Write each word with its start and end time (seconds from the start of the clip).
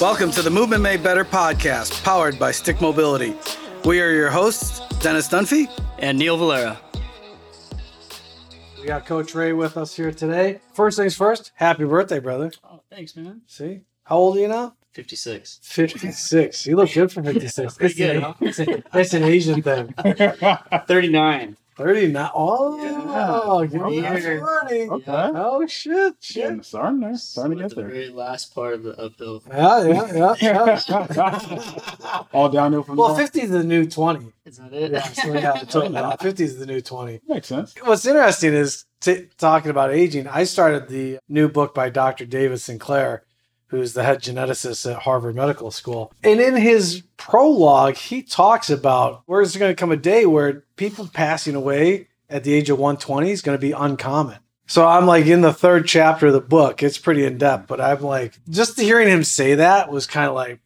Welcome 0.00 0.30
to 0.32 0.42
the 0.42 0.50
Movement 0.50 0.82
Made 0.82 1.02
Better 1.02 1.24
podcast, 1.24 2.02
powered 2.04 2.38
by 2.38 2.50
Stick 2.50 2.80
Mobility. 2.82 3.34
We 3.84 4.00
are 4.02 4.10
your 4.12 4.28
hosts, 4.30 4.80
Dennis 4.98 5.26
Dunphy. 5.28 5.70
and 5.98 6.18
Neil 6.18 6.36
Valera. 6.36 6.78
We 8.78 8.86
got 8.86 9.06
Coach 9.06 9.34
Ray 9.34 9.52
with 9.54 9.76
us 9.78 9.96
here 9.96 10.12
today. 10.12 10.60
First 10.74 10.98
things 10.98 11.16
first, 11.16 11.52
happy 11.54 11.84
birthday, 11.84 12.18
brother. 12.20 12.52
Oh, 12.62 12.82
thanks, 12.90 13.16
man. 13.16 13.40
See? 13.46 13.80
How 14.04 14.16
old 14.16 14.36
are 14.36 14.40
you 14.40 14.48
now? 14.48 14.74
56. 14.92 15.60
56. 15.62 16.66
You 16.66 16.76
look 16.76 16.92
good 16.92 17.10
for 17.10 17.22
56. 17.22 17.74
Pretty 17.76 17.92
It's, 17.92 18.00
an, 18.00 18.16
good, 18.16 18.22
huh? 18.22 18.34
it's, 18.40 18.58
an, 18.60 18.84
it's 18.92 19.14
an 19.14 19.22
Asian 19.22 19.62
thing. 19.62 19.94
39. 20.86 21.56
39. 21.76 22.30
Oh, 22.34 22.76
Yeah. 23.62 23.70
you're 23.70 23.90
Yeah. 23.90 24.38
flirting. 24.38 24.90
Okay. 24.92 25.30
Oh, 25.34 25.66
shit. 25.66 26.14
Getting 26.34 26.56
Shit. 26.60 26.64
starting 26.64 27.00
there. 27.00 27.16
Starting 27.16 27.58
to 27.58 27.64
At 27.64 27.68
get 27.70 27.76
the 27.76 27.82
there. 27.82 27.90
very 27.90 28.08
last 28.08 28.54
part 28.54 28.74
of 28.74 28.82
the 28.82 28.98
uphill. 28.98 29.42
Yeah, 29.50 29.84
yeah, 30.12 30.34
yeah. 30.40 30.76
yeah. 31.14 32.24
All 32.32 32.48
downhill 32.48 32.82
from 32.82 32.96
well, 32.96 33.14
there. 33.14 33.26
50 33.26 33.40
is 33.42 33.50
the 33.50 33.62
new 33.64 33.86
20. 33.86 34.32
Is 34.46 34.56
that 34.58 34.72
it? 34.72 34.92
Yeah, 34.92 35.02
so 35.02 35.32
yeah, 35.34 35.52
totally. 35.68 36.16
50 36.20 36.44
is 36.44 36.58
the 36.58 36.66
new 36.66 36.80
20. 36.80 37.20
Makes 37.28 37.48
sense. 37.48 37.74
What's 37.84 38.06
interesting 38.06 38.54
is 38.54 38.84
t- 39.00 39.28
talking 39.38 39.70
about 39.70 39.92
aging. 39.92 40.26
I 40.28 40.44
started 40.44 40.88
the 40.88 41.18
new 41.28 41.48
book 41.48 41.74
by 41.74 41.90
Dr. 41.90 42.24
David 42.26 42.60
Sinclair, 42.60 43.22
who's 43.68 43.92
the 43.92 44.04
head 44.04 44.22
geneticist 44.22 44.90
at 44.90 45.02
Harvard 45.02 45.34
Medical 45.34 45.70
School. 45.70 46.12
And 46.22 46.40
in 46.40 46.56
his 46.56 47.02
prologue, 47.16 47.96
he 47.96 48.22
talks 48.22 48.70
about 48.70 49.22
where 49.26 49.40
is 49.40 49.56
going 49.56 49.70
to 49.70 49.80
come 49.80 49.92
a 49.92 49.96
day 49.96 50.26
where 50.26 50.64
people 50.76 51.08
passing 51.12 51.54
away 51.54 52.08
at 52.28 52.44
the 52.44 52.52
age 52.52 52.70
of 52.70 52.78
120 52.78 53.30
is 53.30 53.42
going 53.42 53.56
to 53.56 53.60
be 53.60 53.72
uncommon. 53.72 54.38
So 54.68 54.86
I'm 54.86 55.06
like 55.06 55.26
in 55.26 55.42
the 55.42 55.52
third 55.52 55.86
chapter 55.86 56.26
of 56.26 56.32
the 56.32 56.40
book. 56.40 56.82
It's 56.82 56.98
pretty 56.98 57.24
in 57.24 57.38
depth, 57.38 57.68
but 57.68 57.80
I'm 57.80 58.02
like, 58.02 58.38
just 58.48 58.80
hearing 58.80 59.08
him 59.08 59.22
say 59.22 59.54
that 59.54 59.90
was 59.90 60.06
kind 60.06 60.28
of 60.28 60.34
like, 60.34 60.60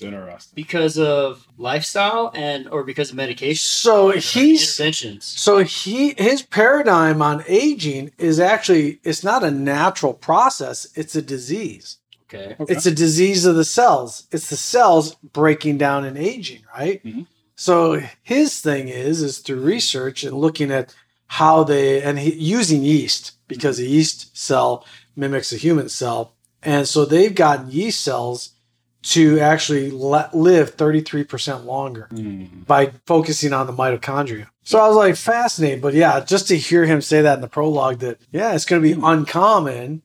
It's 0.00 0.06
interesting. 0.14 0.52
because 0.54 0.98
of 0.98 1.46
lifestyle 1.58 2.30
and 2.34 2.68
or 2.68 2.84
because 2.84 3.10
of 3.10 3.16
medication. 3.16 3.56
so 3.68 4.10
he's 4.10 4.62
interventions. 4.62 5.24
So 5.24 5.58
he 5.58 6.14
his 6.16 6.42
paradigm 6.42 7.20
on 7.22 7.44
aging 7.46 8.12
is 8.18 8.40
actually 8.40 9.00
it's 9.04 9.22
not 9.22 9.44
a 9.44 9.50
natural 9.50 10.14
process, 10.14 10.86
it's 10.94 11.14
a 11.14 11.22
disease. 11.22 11.98
Okay. 12.32 12.56
Okay. 12.58 12.72
It's 12.72 12.86
a 12.86 12.94
disease 12.94 13.44
of 13.44 13.56
the 13.56 13.64
cells. 13.64 14.26
It's 14.30 14.48
the 14.48 14.56
cells 14.56 15.16
breaking 15.16 15.78
down 15.78 16.04
and 16.04 16.16
aging, 16.16 16.62
right? 16.74 17.04
Mhm. 17.04 17.26
So 17.56 18.00
his 18.22 18.60
thing 18.60 18.88
is 18.88 19.20
is 19.20 19.38
through 19.38 19.60
research 19.60 20.24
and 20.24 20.36
looking 20.36 20.70
at 20.70 20.94
how 21.26 21.62
they 21.64 22.02
and 22.02 22.18
he, 22.18 22.32
using 22.34 22.82
yeast 22.82 23.32
because 23.48 23.76
the 23.76 23.86
yeast 23.86 24.36
cell 24.36 24.84
mimics 25.16 25.52
a 25.52 25.56
human 25.56 25.88
cell. 25.88 26.32
And 26.62 26.86
so 26.88 27.04
they've 27.04 27.34
gotten 27.34 27.70
yeast 27.70 28.00
cells 28.00 28.50
to 29.02 29.38
actually 29.40 29.90
let, 29.90 30.34
live 30.36 30.76
33% 30.76 31.64
longer 31.64 32.08
Mm. 32.12 32.66
by 32.66 32.92
focusing 33.06 33.52
on 33.52 33.66
the 33.66 33.72
mitochondria. 33.72 34.46
So 34.62 34.78
I 34.78 34.86
was 34.88 34.96
like 34.96 35.16
fascinated, 35.16 35.80
but 35.80 35.94
yeah, 35.94 36.20
just 36.20 36.48
to 36.48 36.56
hear 36.56 36.84
him 36.84 37.00
say 37.00 37.22
that 37.22 37.34
in 37.34 37.40
the 37.40 37.48
prologue 37.48 38.00
that 38.00 38.18
yeah, 38.30 38.54
it's 38.54 38.64
going 38.66 38.82
to 38.82 38.94
be 38.94 39.00
uncommon 39.02 40.02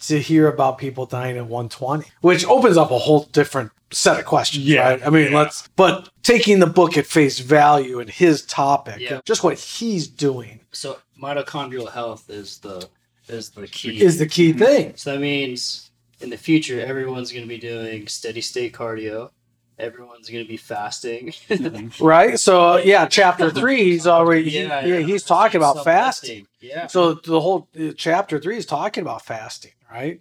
to 0.00 0.20
hear 0.20 0.46
about 0.48 0.76
people 0.78 1.06
dying 1.06 1.36
at 1.38 1.46
120, 1.46 2.10
which 2.20 2.44
opens 2.46 2.76
up 2.76 2.90
a 2.90 2.98
whole 2.98 3.24
different 3.32 3.70
set 3.90 4.18
of 4.18 4.26
questions, 4.26 4.66
Yeah, 4.66 4.90
right? 4.90 5.06
I 5.06 5.10
mean, 5.10 5.32
yeah. 5.32 5.38
let's 5.38 5.68
but 5.76 6.10
taking 6.22 6.58
the 6.58 6.66
book 6.66 6.98
at 6.98 7.06
face 7.06 7.38
value 7.38 7.98
and 8.00 8.10
his 8.10 8.42
topic, 8.42 8.98
Yeah. 9.00 9.20
just 9.24 9.42
what 9.42 9.58
he's 9.58 10.06
doing 10.06 10.60
So 10.72 10.98
mitochondrial 11.22 11.90
health 11.90 12.28
is 12.28 12.58
the 12.58 12.88
is 13.28 13.50
the 13.50 13.66
key. 13.66 14.02
is 14.02 14.18
the 14.18 14.26
key 14.26 14.52
thing. 14.52 14.92
so 14.96 15.12
that 15.12 15.20
means 15.20 15.83
in 16.24 16.30
the 16.30 16.36
future 16.36 16.80
everyone's 16.84 17.30
going 17.30 17.44
to 17.44 17.48
be 17.48 17.58
doing 17.58 18.08
steady 18.08 18.40
state 18.40 18.72
cardio. 18.72 19.30
Everyone's 19.78 20.28
going 20.30 20.44
to 20.44 20.48
be 20.48 20.56
fasting. 20.56 21.32
Right? 22.00 22.38
So 22.38 22.76
yeah, 22.78 23.06
chapter 23.06 23.50
3 23.50 23.76
he's 23.84 24.06
already 24.18 24.48
he- 24.50 24.62
yeah, 24.62 24.98
he's 24.98 25.22
talking 25.24 25.58
about 25.60 25.76
Some 25.76 25.84
fasting. 25.84 26.46
Yeah. 26.60 26.86
So 26.88 27.14
the 27.14 27.40
whole 27.40 27.68
uh, 27.78 27.92
chapter 27.96 28.40
three 28.40 28.56
is 28.56 28.66
talking 28.66 29.02
about 29.02 29.22
fasting, 29.24 29.72
right? 29.92 30.20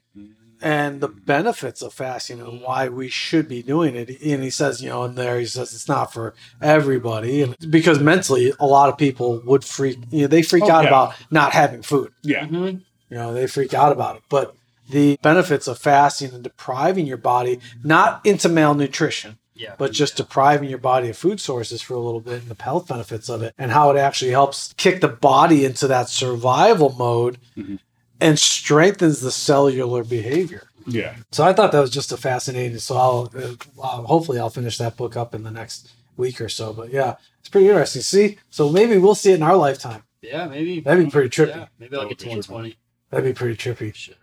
And 0.62 1.02
the 1.02 1.08
benefits 1.08 1.82
of 1.82 1.94
fasting 1.94 2.40
and 2.42 2.62
why 2.62 2.90
we 2.90 3.08
should 3.10 3.48
be 3.48 3.62
doing 3.64 3.96
it. 3.96 4.10
And 4.22 4.44
he 4.44 4.50
says, 4.50 4.82
you 4.82 4.90
know, 4.90 5.04
in 5.06 5.16
there 5.16 5.40
he 5.40 5.46
says 5.46 5.74
it's 5.74 5.88
not 5.90 6.12
for 6.14 6.34
everybody, 6.62 7.42
and 7.44 7.56
because 7.70 8.00
mentally 8.00 8.52
a 8.60 8.66
lot 8.66 8.90
of 8.90 8.98
people 8.98 9.42
would 9.46 9.64
freak, 9.64 9.98
you 10.12 10.22
know, 10.22 10.28
they 10.28 10.42
freak 10.42 10.64
Oh, 10.66 10.72
out 10.72 10.84
yeah. 10.84 10.90
about 10.90 11.14
not 11.32 11.52
having 11.54 11.82
food. 11.82 12.12
Yeah. 12.24 12.46
Mhm. 12.46 12.82
You 13.10 13.18
know, 13.18 13.34
they 13.34 13.48
freak 13.48 13.74
out 13.74 13.92
about 13.92 14.18
it. 14.18 14.24
But 14.30 14.56
the 14.90 15.18
benefits 15.22 15.68
of 15.68 15.78
fasting 15.80 16.34
and 16.34 16.44
depriving 16.44 17.06
your 17.08 17.18
body, 17.18 17.60
not 17.84 18.22
into 18.26 18.50
malnutrition, 18.50 19.38
Yeah. 19.56 19.76
but 19.78 19.92
just 19.92 20.18
depriving 20.18 20.70
your 20.70 20.78
body 20.80 21.10
of 21.10 21.18
food 21.18 21.40
sources 21.40 21.82
for 21.82 21.94
a 21.94 22.00
little 22.00 22.20
bit 22.20 22.42
and 22.42 22.50
the 22.56 22.62
health 22.64 22.88
benefits 22.88 23.30
of 23.30 23.42
it 23.42 23.54
and 23.58 23.72
how 23.72 23.92
it 23.92 23.98
actually 23.98 24.32
helps 24.32 24.74
kick 24.78 25.02
the 25.02 25.08
body 25.08 25.64
into 25.66 25.88
that 25.88 26.10
survival 26.10 26.94
mode 26.98 27.38
Mhm. 27.58 27.80
and 28.20 28.38
strengthens 28.40 29.22
the 29.22 29.32
cellular 29.32 30.04
behavior. 30.04 30.68
Yeah. 30.86 31.16
So 31.32 31.44
I 31.46 31.54
thought 31.54 31.72
that 31.72 31.80
was 31.80 31.90
just 31.92 32.12
a 32.12 32.18
fascinating. 32.18 32.78
So 32.80 32.98
I'll, 32.98 33.32
uh, 33.36 33.82
uh, 33.82 34.02
hopefully 34.04 34.38
I'll 34.40 34.50
finish 34.50 34.78
that 34.80 34.98
book 34.98 35.16
up 35.16 35.34
in 35.34 35.44
the 35.44 35.52
next 35.52 35.90
week 36.18 36.42
or 36.42 36.50
so. 36.50 36.74
But 36.74 36.92
yeah, 36.92 37.16
it's 37.40 37.48
pretty 37.50 37.70
interesting. 37.70 38.02
See, 38.02 38.38
so 38.50 38.70
maybe 38.70 38.98
we'll 38.98 39.16
see 39.16 39.32
it 39.32 39.36
in 39.36 39.44
our 39.44 39.56
lifetime. 39.56 40.04
Yeah, 40.22 40.46
maybe. 40.48 40.82
That'd 40.82 41.06
be 41.06 41.10
pretty 41.12 41.30
trippy. 41.30 41.50
Yeah, 41.56 41.66
maybe 41.80 41.96
I'll 41.96 42.04
That 42.04 42.10
get 42.10 42.20
to 42.20 42.26
would 42.30 42.36
be 42.36 42.42
trippy. 42.42 42.50
120. 42.50 42.78
That'd 43.12 43.26
be 43.26 43.34
pretty 43.34 43.56
trippy. 43.56 43.94
Shit. 43.96 44.18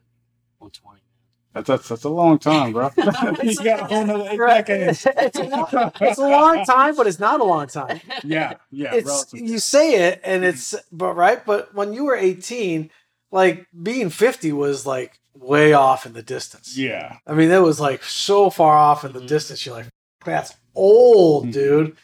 120. 0.60 1.00
That's, 1.52 1.66
that's 1.66 1.88
that's 1.88 2.04
a 2.04 2.08
long 2.08 2.38
time, 2.38 2.72
bro. 2.72 2.90
you 3.42 3.56
got 3.56 3.80
a 3.80 3.84
whole 3.86 4.06
nother 4.06 4.28
eight 4.30 4.38
decades. 4.38 5.04
it's, 5.16 5.36
a, 5.38 5.92
it's 6.00 6.18
a 6.18 6.28
long 6.28 6.64
time, 6.64 6.94
but 6.94 7.08
it's 7.08 7.18
not 7.18 7.40
a 7.40 7.44
long 7.44 7.66
time. 7.66 8.00
Yeah. 8.22 8.54
Yeah. 8.70 8.94
it's 8.94 9.06
relative. 9.08 9.40
you 9.40 9.58
say 9.58 10.08
it 10.08 10.20
and 10.22 10.44
it's 10.44 10.76
but 10.92 11.14
right 11.16 11.44
but 11.44 11.74
when 11.74 11.92
you 11.92 12.04
were 12.04 12.14
18 12.14 12.90
like 13.32 13.66
being 13.82 14.10
50 14.10 14.52
was 14.52 14.86
like 14.86 15.18
way 15.34 15.72
off 15.72 16.06
in 16.06 16.12
the 16.12 16.22
distance 16.22 16.76
Yeah. 16.76 17.16
i 17.26 17.32
mean 17.34 17.50
it 17.50 17.58
was 17.62 17.80
like 17.80 18.02
so 18.04 18.50
far 18.50 18.76
off 18.76 19.04
in 19.04 19.12
the 19.12 19.20
Mhm. 19.20 19.28
distance 19.28 19.64
you're 19.64 19.76
like 19.76 19.86
that's 20.24 20.54
old 20.74 21.46
Mhm. 21.46 21.52
dude 21.52 21.96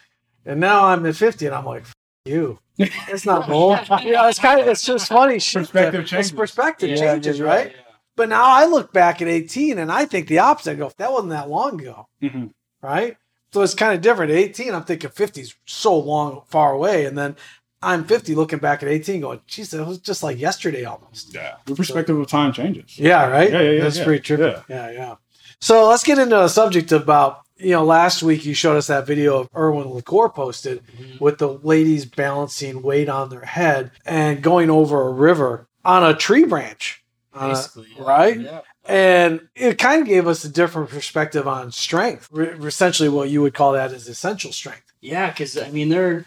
and 0.44 0.60
now 0.60 0.86
i'm 0.86 1.04
at 1.06 1.16
50 1.16 1.46
and 1.46 1.54
i'm 1.54 1.64
like 1.66 1.84
you 2.24 2.58
it's 2.78 3.26
not 3.26 3.48
old 3.50 3.78
you 4.04 4.12
know 4.12 4.28
it's 4.28 4.38
kind 4.38 4.60
of 4.60 4.66
it's 4.68 4.84
just 4.86 5.08
funny 5.08 5.34
Perspective 5.34 5.72
that- 5.74 6.06
changes. 6.06 6.30
it's 6.30 6.30
perspective 6.36 6.90
Yeah, 6.90 6.96
changes 6.96 7.38
yeah, 7.40 7.44
right 7.44 7.72
yeah. 7.74 7.82
But 8.16 8.28
now 8.30 8.44
i 8.46 8.64
look 8.66 8.92
back 8.92 9.20
at 9.22 9.28
18 9.28 9.78
and 9.78 9.92
i 9.92 10.04
think 10.06 10.26
the 10.28 10.38
opposite 10.40 10.72
I 10.72 10.74
go 10.74 10.90
that 10.96 11.12
wasn't 11.12 11.30
that 11.30 11.48
long 11.50 11.80
ago 11.80 12.08
Mhm. 12.22 12.50
right? 12.82 13.16
So 13.52 13.62
it's 13.62 13.74
kind 13.74 13.94
of 13.94 14.02
different. 14.02 14.32
At 14.32 14.38
18, 14.38 14.74
I'm 14.74 14.84
thinking 14.84 15.08
50 15.08 15.40
is 15.40 15.54
so 15.64 15.96
long, 15.98 16.42
far 16.48 16.72
away. 16.72 17.06
And 17.06 17.16
then 17.16 17.36
I'm 17.80 18.04
50 18.04 18.34
looking 18.34 18.58
back 18.58 18.82
at 18.82 18.88
18 18.88 19.20
going, 19.22 19.40
geez, 19.46 19.72
it 19.72 19.86
was 19.86 19.98
just 19.98 20.22
like 20.22 20.38
yesterday 20.38 20.84
almost. 20.84 21.32
Yeah. 21.32 21.54
Your 21.66 21.76
perspective 21.76 22.18
of 22.18 22.26
time 22.26 22.52
changes. 22.52 22.98
Yeah, 22.98 23.28
right? 23.28 23.50
Yeah, 23.50 23.60
yeah, 23.62 23.70
yeah, 23.70 23.82
That's 23.82 23.98
yeah. 23.98 24.04
pretty 24.04 24.20
true. 24.22 24.44
Yeah. 24.44 24.60
Yeah. 24.68 24.90
yeah, 24.90 25.14
So 25.60 25.88
let's 25.88 26.02
get 26.02 26.18
into 26.18 26.42
a 26.42 26.48
subject 26.50 26.92
about, 26.92 27.42
you 27.56 27.70
know, 27.70 27.84
last 27.84 28.22
week 28.22 28.44
you 28.44 28.52
showed 28.52 28.76
us 28.76 28.88
that 28.88 29.06
video 29.06 29.38
of 29.38 29.50
Erwan 29.52 29.94
Le 29.94 30.02
Corre 30.02 30.28
posted 30.30 30.82
Mhm. 30.86 31.20
with 31.20 31.38
the 31.38 31.48
ladies 31.62 32.04
balancing 32.04 32.82
weight 32.82 33.08
on 33.08 33.30
their 33.30 33.44
head 33.46 33.90
and 34.04 34.42
going 34.42 34.68
over 34.68 35.06
a 35.08 35.12
river 35.12 35.66
on 35.84 36.04
a 36.04 36.12
tree 36.14 36.44
branch. 36.44 37.02
Uh, 37.36 37.48
Basically, 37.48 37.86
yeah. 37.96 38.02
right? 38.02 38.40
Yeah. 38.40 38.60
and 38.86 39.48
it 39.54 39.78
kind 39.78 40.00
of 40.02 40.08
gave 40.08 40.26
us 40.26 40.44
a 40.44 40.48
different 40.48 40.88
perspective 40.90 41.46
on 41.46 41.70
strength. 41.72 42.28
Re- 42.32 42.48
essentially, 42.66 43.08
what 43.08 43.28
you 43.28 43.42
would 43.42 43.54
call 43.54 43.72
that 43.72 43.92
is 43.92 44.08
essential 44.08 44.52
strength. 44.52 44.92
Yeah, 45.00 45.30
because 45.30 45.58
I 45.58 45.70
mean, 45.70 45.88
they're 45.90 46.24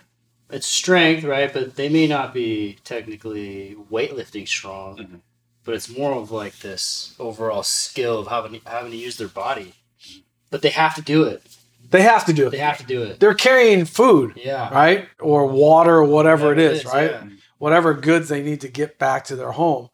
it's 0.51 0.67
strength, 0.67 1.23
right? 1.23 1.51
But 1.51 1.75
they 1.75 1.89
may 1.89 2.07
not 2.07 2.33
be 2.33 2.77
technically 2.83 3.75
weightlifting 3.91 4.47
strong, 4.47 4.97
Mhm. 4.97 5.19
but 5.63 5.75
it's 5.75 5.89
more 5.89 6.13
of 6.13 6.31
like 6.31 6.59
this 6.59 7.15
overall 7.19 7.63
skill 7.63 8.19
of 8.19 8.27
having 8.27 8.61
having 8.65 8.91
to 8.91 8.97
use 8.97 9.17
their 9.17 9.27
body. 9.27 9.73
But 10.51 10.61
they 10.61 10.69
have 10.69 10.95
to 10.95 11.01
do 11.01 11.23
it. 11.23 11.41
They 11.91 12.01
have 12.03 12.25
to 12.25 12.33
do 12.33 12.47
it. 12.47 12.51
They 12.51 12.57
have 12.59 12.77
to 12.77 12.85
do 12.85 13.01
it. 13.03 13.19
They're 13.19 13.33
carrying 13.33 13.85
food, 13.85 14.33
Yeah. 14.35 14.71
right? 14.73 15.07
Or 15.19 15.47
water, 15.47 15.95
or 15.97 16.03
whatever 16.03 16.51
it 16.53 16.59
is, 16.59 16.85
right? 16.85 17.11
yeah. 17.11 17.23
Whatever 17.57 17.93
goods 17.93 18.29
they 18.29 18.41
need 18.43 18.61
to 18.61 18.67
get 18.67 18.99
back 18.99 19.25
to 19.25 19.35
their 19.35 19.51
home. 19.51 19.89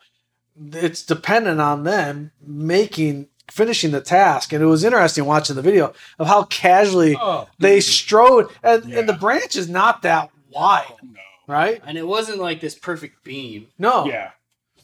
It's 0.73 1.03
dependent 1.03 1.59
on 1.61 1.83
them 1.83 2.31
making 2.45 3.27
finishing 3.51 3.91
the 3.91 4.01
task. 4.01 4.53
And 4.53 4.63
it 4.63 4.67
was 4.67 4.83
interesting 4.83 5.25
watching 5.25 5.55
the 5.55 5.61
video 5.61 5.93
of 6.17 6.27
how 6.27 6.43
casually 6.45 7.15
Oh. 7.19 7.47
they 7.59 7.79
strode 7.79 8.49
and, 8.63 8.83
Yeah. 8.85 8.99
and 8.99 9.09
the 9.09 9.13
branch 9.13 9.55
is 9.55 9.69
not 9.69 10.01
that 10.01 10.31
wide, 10.49 10.91
No. 11.03 11.19
right? 11.47 11.79
And 11.85 11.97
it 11.97 12.07
wasn't 12.07 12.39
like 12.39 12.59
this 12.61 12.73
perfect 12.75 13.23
beam, 13.23 13.67
No. 13.77 14.05
Yeah. 14.07 14.31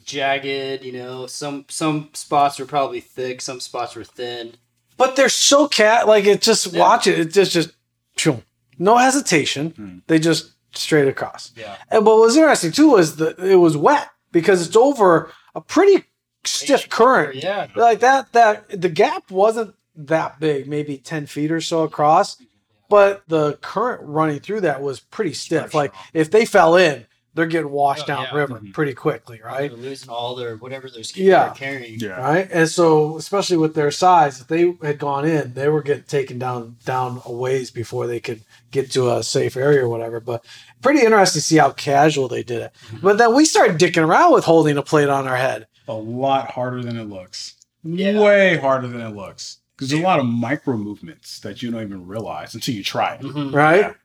jagged. 0.06 0.84
You 0.84 0.92
know, 0.94 1.28
some 1.28 1.66
some 1.70 2.10
spots 2.14 2.60
were 2.60 2.66
probably 2.66 3.00
thick, 3.00 3.42
some 3.42 3.60
spots 3.60 3.96
were 3.96 4.04
thin. 4.04 4.56
But 4.98 5.16
they're 5.16 5.30
so 5.30 5.68
cat 5.68 6.08
like 6.08 6.26
it 6.26 6.42
just 6.42 6.68
Yeah. 6.74 6.80
watch 6.82 7.08
it. 7.08 7.20
It 7.20 7.34
just 7.34 7.52
just 7.52 7.72
phew, 8.18 8.44
no 8.78 8.98
hesitation. 8.98 9.72
Hmm. 9.72 9.98
They 10.08 10.20
just 10.20 10.52
straight 10.76 11.08
across. 11.08 11.52
Yeah. 11.56 11.76
And 11.90 12.06
what 12.06 12.18
was 12.20 12.36
interesting 12.36 12.72
too 12.72 12.90
was 12.92 13.16
that 13.18 13.40
it 13.40 13.56
was 13.58 13.76
wet 13.76 14.10
because 14.32 14.66
it's 14.66 14.76
over 14.76 15.32
a 15.56 15.62
pretty 15.62 16.06
stiff 16.44 16.90
current. 16.90 17.36
Yeah. 17.36 17.68
Like 17.76 18.00
that, 18.00 18.32
that 18.34 18.82
the 18.82 18.90
gap 18.90 19.30
wasn't 19.32 19.76
that 19.96 20.40
big, 20.40 20.68
maybe 20.68 20.98
10 20.98 21.26
feet 21.26 21.52
or 21.52 21.62
so 21.62 21.84
across, 21.84 22.42
but 22.90 23.24
the 23.28 23.54
current 23.62 24.02
running 24.04 24.40
through 24.40 24.62
that 24.62 24.82
was 24.82 25.00
pretty 25.00 25.34
stiff. 25.34 25.74
Like 25.74 25.94
if 26.14 26.32
they 26.32 26.46
fell 26.46 26.76
in, 26.76 27.06
they're 27.34 27.46
getting 27.46 27.72
washed 27.72 28.04
Oh, 28.04 28.08
down 28.08 28.24
yeah. 28.32 28.36
river 28.38 28.60
Mhm. 28.60 28.74
pretty 28.74 28.94
quickly, 28.94 29.40
right? 29.44 29.70
They're 29.72 29.78
losing 29.80 30.10
all 30.10 30.36
their 30.36 30.56
whatever 30.58 30.90
those 30.90 31.12
kids 31.12 31.28
Yeah. 31.28 31.50
are 31.50 31.56
carrying. 31.56 32.00
Yeah. 32.00 32.20
Right. 32.20 32.50
And 32.52 32.68
so, 32.68 33.16
especially 33.18 33.58
with 33.58 33.74
their 33.74 33.92
size, 33.92 34.42
if 34.42 34.48
they 34.48 34.76
had 34.84 35.00
gone 35.00 35.26
in, 35.26 35.54
they 35.54 35.70
were 35.70 35.82
getting 35.82 36.04
taken 36.04 36.40
down 36.40 36.76
down 36.86 37.22
a 37.26 37.32
ways 37.32 37.72
before 37.72 38.06
they 38.08 38.20
could 38.20 38.42
get 38.72 38.92
to 38.92 39.12
a 39.16 39.24
safe 39.24 39.56
area 39.56 39.84
or 39.84 39.90
whatever. 39.90 40.20
But 40.20 40.44
pretty 40.82 41.02
interesting 41.06 41.40
to 41.40 41.46
see 41.46 41.58
how 41.58 41.72
casual 41.72 42.28
they 42.28 42.44
did 42.44 42.62
it. 42.64 42.74
But 43.02 43.18
then 43.18 43.34
we 43.36 43.46
started 43.46 43.78
dicking 43.78 44.06
around 44.06 44.34
with 44.34 44.44
holding 44.46 44.78
a 44.78 44.82
plate 44.84 45.10
on 45.10 45.28
our 45.28 45.38
head. 45.38 45.68
A 45.88 45.94
lot 45.94 46.52
harder 46.52 46.82
than 46.84 46.98
it 46.98 47.10
looks. 47.10 47.54
Yeah. 47.84 48.20
Way 48.20 48.58
harder 48.58 48.88
than 48.88 49.02
it 49.02 49.16
looks. 49.16 49.58
Because 49.76 49.90
there's 49.90 50.02
a 50.04 50.06
lot 50.06 50.20
of 50.20 50.26
micro 50.26 50.78
movements 50.78 51.40
that 51.40 51.64
you 51.64 51.72
don't 51.72 51.82
even 51.82 52.06
realize 52.06 52.54
until 52.54 52.76
you 52.76 52.84
try 52.84 53.16
it. 53.16 53.22
Mhm. 53.22 53.52
right? 53.54 53.96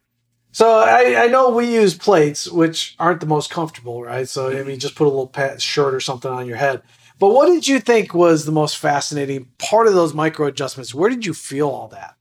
Yeah. 0.59 0.65
So 0.65 0.79
I, 0.79 1.25
I 1.25 1.27
know 1.29 1.51
we 1.51 1.73
use 1.73 1.95
plates, 1.95 2.49
which 2.51 2.95
aren't 2.99 3.21
the 3.21 3.27
most 3.27 3.51
comfortable, 3.51 4.03
right? 4.03 4.29
So 4.29 4.51
I 4.59 4.63
mean, 4.63 4.79
just 4.79 4.95
put 4.95 5.05
a 5.05 5.11
little 5.11 5.27
pat 5.27 5.61
shirt 5.61 5.95
or 5.95 6.01
something 6.01 6.31
on 6.31 6.47
your 6.47 6.57
head. 6.57 6.83
But 7.19 7.29
what 7.29 7.47
did 7.47 7.67
you 7.67 7.81
think 7.81 8.13
was 8.15 8.45
the 8.45 8.53
most 8.53 8.77
fascinating 8.77 9.49
part 9.59 9.87
of 9.87 9.95
those 9.95 10.15
micro 10.15 10.47
adjustments? 10.47 10.95
Where 10.95 11.09
did 11.11 11.25
you 11.25 11.35
feel 11.35 11.69
all 11.69 11.89
that? 11.89 12.17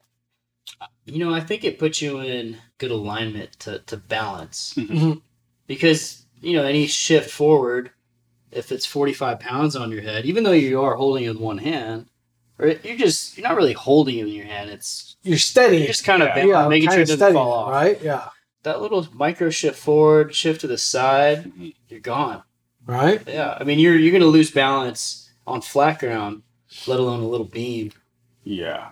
You 1.06 1.24
know, 1.24 1.34
I 1.34 1.40
think 1.42 1.64
it 1.64 1.80
puts 1.80 2.02
you 2.02 2.20
in 2.20 2.58
good 2.78 2.92
alignment 2.92 3.54
to, 3.60 3.80
to 3.80 3.98
balance. 3.98 4.74
Mhm. 4.76 5.22
Because, 5.68 6.26
you 6.42 6.54
know, 6.56 6.64
any 6.64 6.88
shift 6.88 7.30
forward, 7.30 7.92
if 8.52 8.72
it's 8.72 8.86
45 8.86 9.40
pounds 9.40 9.76
on 9.76 9.92
your 9.92 10.02
head, 10.02 10.26
even 10.26 10.44
though 10.44 10.52
you 10.52 10.82
are 10.82 10.96
holding 10.96 11.26
it 11.26 11.30
with 11.30 11.40
one 11.40 11.58
hand, 11.58 12.08
or 12.60 12.68
you're 12.68 12.98
just, 12.98 13.38
you're 13.38 13.48
not 13.48 13.58
really 13.58 13.74
holding 13.74 14.18
it 14.18 14.28
in 14.28 14.34
your 14.34 14.46
hand. 14.46 14.70
It's 14.70 15.18
You're 15.24 15.38
steady, 15.38 15.78
you're 15.80 15.88
just 15.88 16.06
kind 16.06 16.24
of 16.24 16.30
Yeah. 16.36 16.68
making 16.68 16.90
sure 16.90 17.00
it 17.00 17.04
doesn't 17.04 17.18
steadying 17.18 17.36
fall 17.36 17.52
off. 17.52 17.72
right? 17.72 18.02
Yeah, 18.02 18.30
That 18.64 18.82
little 18.82 19.08
micro 19.14 19.50
shift 19.50 19.78
forward, 19.78 20.34
shift 20.34 20.62
to 20.62 20.68
the 20.68 20.78
side, 20.78 21.52
you're 21.90 22.00
gone. 22.00 22.44
right. 22.86 23.22
Yeah. 23.28 23.58
I 23.60 23.64
mean, 23.64 23.80
you're, 23.80 23.96
you're 23.96 24.12
going 24.12 24.22
to 24.22 24.28
lose 24.28 24.52
balance 24.52 25.30
on 25.48 25.62
flat 25.62 26.00
ground, 26.00 26.44
let 26.88 27.00
alone 27.00 27.20
a 27.22 27.28
little 27.28 27.46
beam. 27.48 27.92
Yeah. 28.44 28.90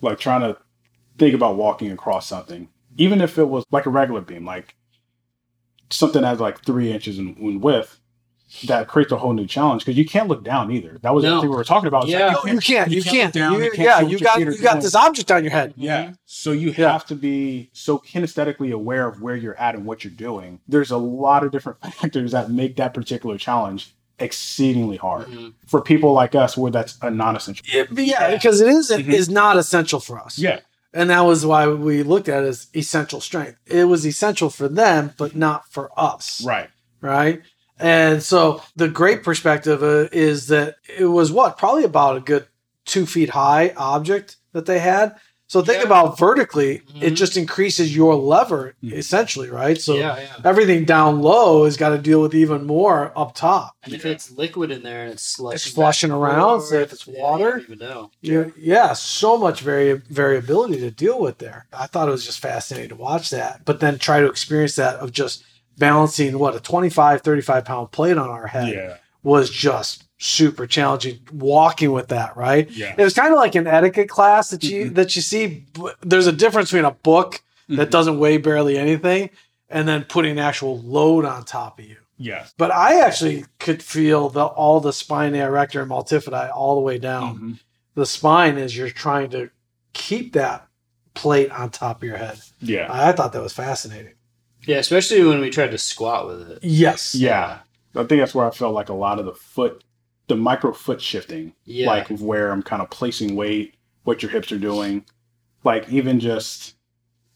Like 0.00 0.18
trying 0.18 0.40
to 0.42 0.56
think 1.18 1.34
about 1.34 1.56
walking 1.56 1.92
across 1.92 2.26
something, 2.26 2.68
even 2.96 3.20
if 3.20 3.38
it 3.38 3.44
was 3.48 3.64
like 3.70 3.86
a 3.86 3.90
regular 3.90 4.20
beam, 4.20 4.44
like 4.44 4.74
something 5.90 6.22
that's 6.22 6.40
like 6.40 6.64
three 6.64 6.90
inches 6.92 7.18
in, 7.18 7.34
in 7.36 7.60
width, 7.60 7.98
that 8.66 8.86
creates 8.88 9.10
a 9.12 9.16
whole 9.16 9.32
new 9.32 9.46
challenge 9.46 9.84
because 9.84 9.96
you 9.96 10.04
can't 10.04 10.28
look 10.28 10.44
down 10.44 10.70
either. 10.70 10.98
That 11.02 11.14
was 11.14 11.24
No. 11.24 11.36
the 11.36 11.40
thing 11.42 11.50
we 11.50 11.56
were 11.56 11.64
talking 11.64 11.88
about. 11.88 12.06
Yeah. 12.06 12.26
like, 12.34 12.44
No, 12.46 12.52
you 12.52 12.58
can't. 12.60 12.90
You, 12.90 12.96
you 12.98 13.02
can't 13.02 13.32
can't. 13.32 13.34
look 13.34 13.34
down, 13.34 13.52
You- 13.54 13.64
you 13.64 13.70
can't 13.70 13.78
yeah, 13.78 14.00
you 14.00 14.18
got 14.18 14.40
you 14.40 14.58
got 14.58 14.72
doing. 14.72 14.82
this 14.82 14.94
object 14.94 15.30
on 15.30 15.42
your 15.44 15.52
head. 15.52 15.74
Yeah. 15.76 16.12
So 16.26 16.52
you 16.52 16.74
Yeah. 16.76 16.92
have 16.92 17.06
to 17.06 17.14
be 17.14 17.70
so 17.72 17.98
kinesthetically 17.98 18.72
aware 18.72 19.06
of 19.08 19.22
where 19.22 19.36
you're 19.36 19.58
at 19.58 19.74
and 19.74 19.84
what 19.86 20.04
you're 20.04 20.12
doing. 20.12 20.60
There's 20.68 20.90
a 20.90 20.96
lot 20.98 21.44
of 21.44 21.50
different 21.52 21.78
factors 21.94 22.32
that 22.32 22.50
make 22.50 22.76
that 22.76 22.94
particular 22.94 23.38
challenge 23.38 23.94
exceedingly 24.18 24.96
hard 24.96 25.26
Mhm. 25.26 25.54
for 25.66 25.80
people 25.80 26.12
like 26.12 26.34
us 26.34 26.56
where 26.56 26.70
that's 26.70 26.96
a 27.02 27.10
non-essential. 27.10 27.64
Yeah, 27.72 27.84
but 27.90 28.04
yeah, 28.04 28.30
because 28.32 28.60
it 28.60 28.68
is 28.68 28.90
Mhm. 28.90 29.12
is 29.12 29.28
not 29.28 29.56
essential 29.56 29.98
for 30.00 30.20
us. 30.20 30.38
Yeah. 30.38 30.60
And 30.94 31.08
that 31.10 31.20
was 31.20 31.44
why 31.46 31.66
we 31.68 32.02
looked 32.02 32.28
at 32.28 32.44
it 32.44 32.46
as 32.48 32.66
essential 32.76 33.20
strength. 33.20 33.56
It 33.66 33.84
was 33.84 34.06
essential 34.06 34.50
for 34.50 34.68
them, 34.68 35.14
but 35.16 35.34
not 35.34 35.66
for 35.70 35.90
us. 35.96 36.42
Right. 36.44 36.68
right? 37.00 37.40
And 37.78 38.22
so 38.22 38.62
the 38.76 38.88
great 38.88 39.22
perspective 39.22 39.82
uh, 39.82 40.08
is 40.12 40.46
that 40.48 40.76
it 40.98 41.06
was 41.06 41.32
what 41.32 41.58
probably 41.58 41.84
about 41.84 42.16
a 42.16 42.20
good 42.20 42.46
two 42.84 43.06
feet 43.06 43.30
high 43.30 43.72
object 43.76 44.36
that 44.52 44.66
they 44.66 44.78
had. 44.78 45.16
So 45.46 45.60
think 45.60 45.80
Yeah. 45.80 45.86
about 45.86 46.18
vertically, 46.18 46.76
it 47.00 47.12
Mhm. 47.12 47.16
just 47.16 47.36
increases 47.36 47.94
your 47.94 48.14
lever 48.14 48.74
Mhm. 48.82 48.92
essentially, 48.94 49.50
right? 49.50 49.78
So 49.78 49.94
yeah, 49.96 50.16
yeah. 50.18 50.26
everything 50.48 50.86
down 50.86 51.20
low 51.20 51.64
has 51.66 51.76
got 51.76 51.90
to 51.90 51.98
deal 51.98 52.22
with 52.22 52.34
even 52.34 52.66
more 52.66 53.12
up 53.14 53.34
top. 53.34 53.74
And 53.84 53.92
if 53.92 54.06
it's 54.06 54.30
liquid 54.30 54.70
in 54.70 54.82
there 54.82 55.02
and 55.04 55.12
it's 55.12 55.22
slushing, 55.22 55.54
It's 55.56 55.66
flushing 55.66 56.10
around, 56.10 56.60
forth, 56.60 56.68
so 56.70 56.78
if 56.78 56.92
it's 56.94 57.06
yeah, 57.06 57.14
you 57.14 57.22
water- 57.22 57.58
even 57.58 57.78
know. 57.80 58.10
You, 58.22 58.54
yeah, 58.58 58.94
so 58.94 59.36
much 59.36 59.60
vari- 59.60 60.00
variability 60.08 60.80
to 60.80 60.90
deal 60.90 61.18
with 61.20 61.36
there. 61.38 61.66
I 61.72 61.86
thought 61.86 62.08
it 62.08 62.12
was 62.12 62.24
just 62.24 62.40
fascinating 62.40 62.88
to 62.88 62.94
watch 62.96 63.28
that, 63.30 63.60
but 63.66 63.80
then 63.80 63.98
try 63.98 64.20
to 64.20 64.26
experience 64.28 64.76
that 64.76 64.96
of 64.96 65.12
just 65.12 65.44
balancing 65.78 66.38
what 66.38 66.54
a 66.54 66.60
25, 66.60 67.22
35 67.22 67.64
pound 67.64 67.90
plate 67.90 68.16
on 68.18 68.28
our 68.28 68.46
head. 68.46 68.68
Yeah. 68.74 68.96
was 69.24 69.50
just 69.50 70.02
super 70.18 70.66
challenging 70.66 71.20
walking 71.32 71.92
with 71.92 72.08
that 72.08 72.36
right 72.36 72.68
Yeah. 72.72 72.92
it 72.98 73.04
was 73.04 73.14
kind 73.14 73.32
of 73.32 73.38
like 73.38 73.54
an 73.54 73.68
etiquette 73.68 74.08
class 74.08 74.50
that 74.50 74.64
you 74.64 74.86
Mhm. 74.90 74.94
that 74.96 75.14
you 75.14 75.22
see 75.22 75.64
there's 76.02 76.26
a 76.26 76.32
difference 76.32 76.70
between 76.70 76.84
a 76.86 76.90
book 76.90 77.40
that 77.68 77.86
Mhm. 77.88 77.90
doesn't 77.92 78.18
weigh 78.18 78.38
barely 78.38 78.76
anything 78.76 79.30
and 79.70 79.86
then 79.86 80.02
putting 80.02 80.32
an 80.32 80.38
actual 80.40 80.80
load 80.82 81.24
on 81.24 81.44
top 81.44 81.78
of 81.78 81.84
you 81.84 81.98
Yes. 82.18 82.52
but 82.58 82.72
i 82.72 83.00
actually 83.00 83.44
could 83.60 83.80
feel 83.80 84.28
the 84.28 84.44
all 84.44 84.80
the 84.80 84.92
spine 84.92 85.36
erector 85.36 85.82
and 85.82 85.90
multifidi 85.92 86.50
all 86.52 86.74
the 86.74 86.80
way 86.80 86.98
down 86.98 87.38
Mhm. 87.38 87.58
the 87.94 88.06
spine 88.06 88.58
as 88.58 88.76
you're 88.76 88.90
trying 88.90 89.30
to 89.30 89.50
keep 89.92 90.32
that 90.32 90.66
plate 91.14 91.50
on 91.52 91.70
top 91.70 91.98
of 92.02 92.08
your 92.08 92.16
head 92.18 92.38
Yeah. 92.60 92.88
i 92.90 93.12
thought 93.12 93.32
that 93.34 93.42
was 93.42 93.52
fascinating 93.52 94.14
Yeah, 94.66 94.76
especially 94.78 95.24
when 95.24 95.40
we 95.40 95.50
tried 95.50 95.70
to 95.72 95.78
squat 95.78 96.26
with 96.26 96.50
it. 96.50 96.58
yes 96.62 97.14
Yeah. 97.14 97.58
I 97.94 98.04
think 98.04 98.20
that's 98.22 98.34
where 98.34 98.46
I 98.46 98.50
felt 98.50 98.74
like 98.74 98.88
a 98.88 98.94
lot 98.94 99.18
of 99.18 99.26
the 99.26 99.34
foot, 99.34 99.84
the 100.28 100.36
micro 100.36 100.72
foot 100.72 101.00
shifting, 101.00 101.52
Yeah. 101.64 101.86
like 101.88 102.08
where 102.08 102.50
I'm 102.50 102.62
kind 102.62 102.80
of 102.80 102.88
placing 102.90 103.36
weight, 103.36 103.74
what 104.04 104.22
your 104.22 104.30
hips 104.30 104.50
are 104.52 104.58
doing, 104.58 105.04
like 105.64 105.88
even 105.90 106.20
just 106.20 106.74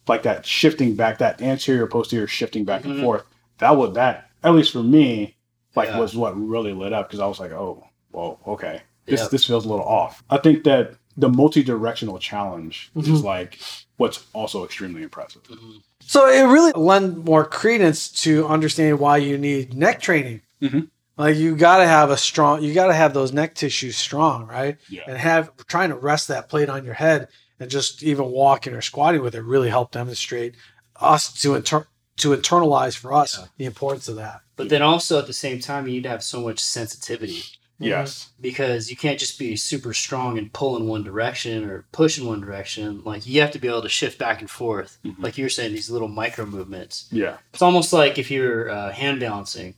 like 0.09 0.23
that 0.23 0.47
shifting 0.47 0.95
back, 0.95 1.19
that 1.19 1.43
anterior 1.43 1.87
posterior 1.87 2.27
shifting 2.27 2.65
back 2.65 2.83
Mhm. 2.83 2.91
and 2.93 3.01
forth. 3.03 3.25
That 3.59 3.77
was 3.77 3.95
that, 3.95 4.31
at 4.45 4.55
least 4.55 4.73
for 4.73 4.83
me, 4.83 5.37
like 5.75 5.89
Yeah. 5.89 5.99
was 5.99 6.15
what 6.17 6.37
really 6.41 6.73
lit 6.73 6.93
up 6.93 7.09
because 7.09 7.21
I 7.21 7.27
was 7.27 7.39
like, 7.41 7.53
oh, 7.53 7.85
well, 8.13 8.41
okay, 8.47 8.83
this 9.05 9.21
Yep. 9.21 9.31
this 9.31 9.45
feels 9.45 9.67
a 9.67 9.69
little 9.69 9.85
off. 9.85 10.23
I 10.31 10.39
think 10.39 10.65
that 10.65 10.95
the 11.17 11.29
multi-directional 11.29 12.19
challenge 12.19 12.91
Mhm. 12.97 13.15
is 13.15 13.23
like 13.23 13.59
what's 13.97 14.25
also 14.33 14.65
extremely 14.65 15.03
impressive. 15.03 15.43
Mhm. 15.45 15.83
So 16.01 16.29
it 16.29 16.43
really 16.43 16.73
lend 16.73 17.25
more 17.25 17.45
credence 17.45 18.09
to 18.23 18.47
understanding 18.47 18.99
why 18.99 19.17
you 19.17 19.39
need 19.39 19.75
neck 19.75 20.01
training. 20.01 20.43
Mhm. 20.63 20.89
Like 21.17 21.37
you 21.37 21.57
got 21.57 21.79
to 21.79 21.87
have 21.87 22.11
a 22.11 22.17
strong, 22.19 22.63
you 22.63 22.75
got 22.75 22.89
to 22.89 22.95
have 22.95 23.15
those 23.15 23.33
neck 23.33 23.55
tissues 23.55 23.97
strong, 23.97 24.47
right? 24.47 24.77
Yeah. 24.91 25.03
And 25.09 25.17
have 25.17 25.51
trying 25.67 25.89
to 25.89 25.97
rest 25.97 26.29
that 26.29 26.49
plate 26.51 26.69
on 26.69 26.85
your 26.85 26.95
head 26.95 27.29
and 27.59 27.71
just 27.71 28.03
even 28.03 28.27
walking 28.27 28.75
or 28.75 28.83
squatting 28.83 29.23
with 29.23 29.35
it 29.35 29.41
really 29.43 29.71
help 29.71 29.93
demonstrate 29.93 30.55
us 31.01 31.33
to 31.41 31.55
inter- 31.55 31.87
to 32.19 32.31
internalize 32.37 32.97
for 32.97 33.13
us 33.15 33.39
Yeah. 33.39 33.47
the 33.59 33.65
importance 33.65 34.09
of 34.09 34.17
that. 34.17 34.41
But 34.57 34.69
then 34.71 34.83
also 34.83 35.19
at 35.19 35.27
the 35.27 35.33
same 35.35 35.61
time, 35.61 35.87
you 35.87 35.95
need 35.95 36.03
to 36.05 36.09
have 36.11 36.23
so 36.23 36.41
much 36.43 36.59
sensitivity 36.61 37.43
Yes. 37.79 38.31
because 38.41 38.91
you 38.91 38.97
can't 38.97 39.19
just 39.19 39.39
be 39.39 39.55
super 39.57 39.93
strong 39.93 40.39
and 40.39 40.53
pull 40.53 40.77
in 40.77 40.87
one 40.87 41.03
direction 41.05 41.65
or 41.69 41.85
push 41.93 42.19
in 42.19 42.27
one 42.27 42.41
direction. 42.41 43.03
Like 43.05 43.27
you 43.27 43.41
have 43.43 43.51
to 43.53 43.59
be 43.59 43.69
able 43.69 43.83
to 43.83 43.89
shift 43.89 44.19
back 44.19 44.41
and 44.41 44.49
forth. 44.51 44.99
Mhm. 45.05 45.17
Like 45.19 45.37
you 45.37 45.45
were 45.45 45.51
saying, 45.51 45.73
these 45.73 45.91
little 45.91 46.09
micro 46.09 46.47
movements. 46.47 47.07
Yeah. 47.13 47.37
It's 47.53 47.63
almost 47.63 47.93
like 47.93 48.19
if 48.19 48.31
you're 48.31 48.71
uh, 48.71 48.93
hand 48.93 49.21
balancing, 49.21 49.75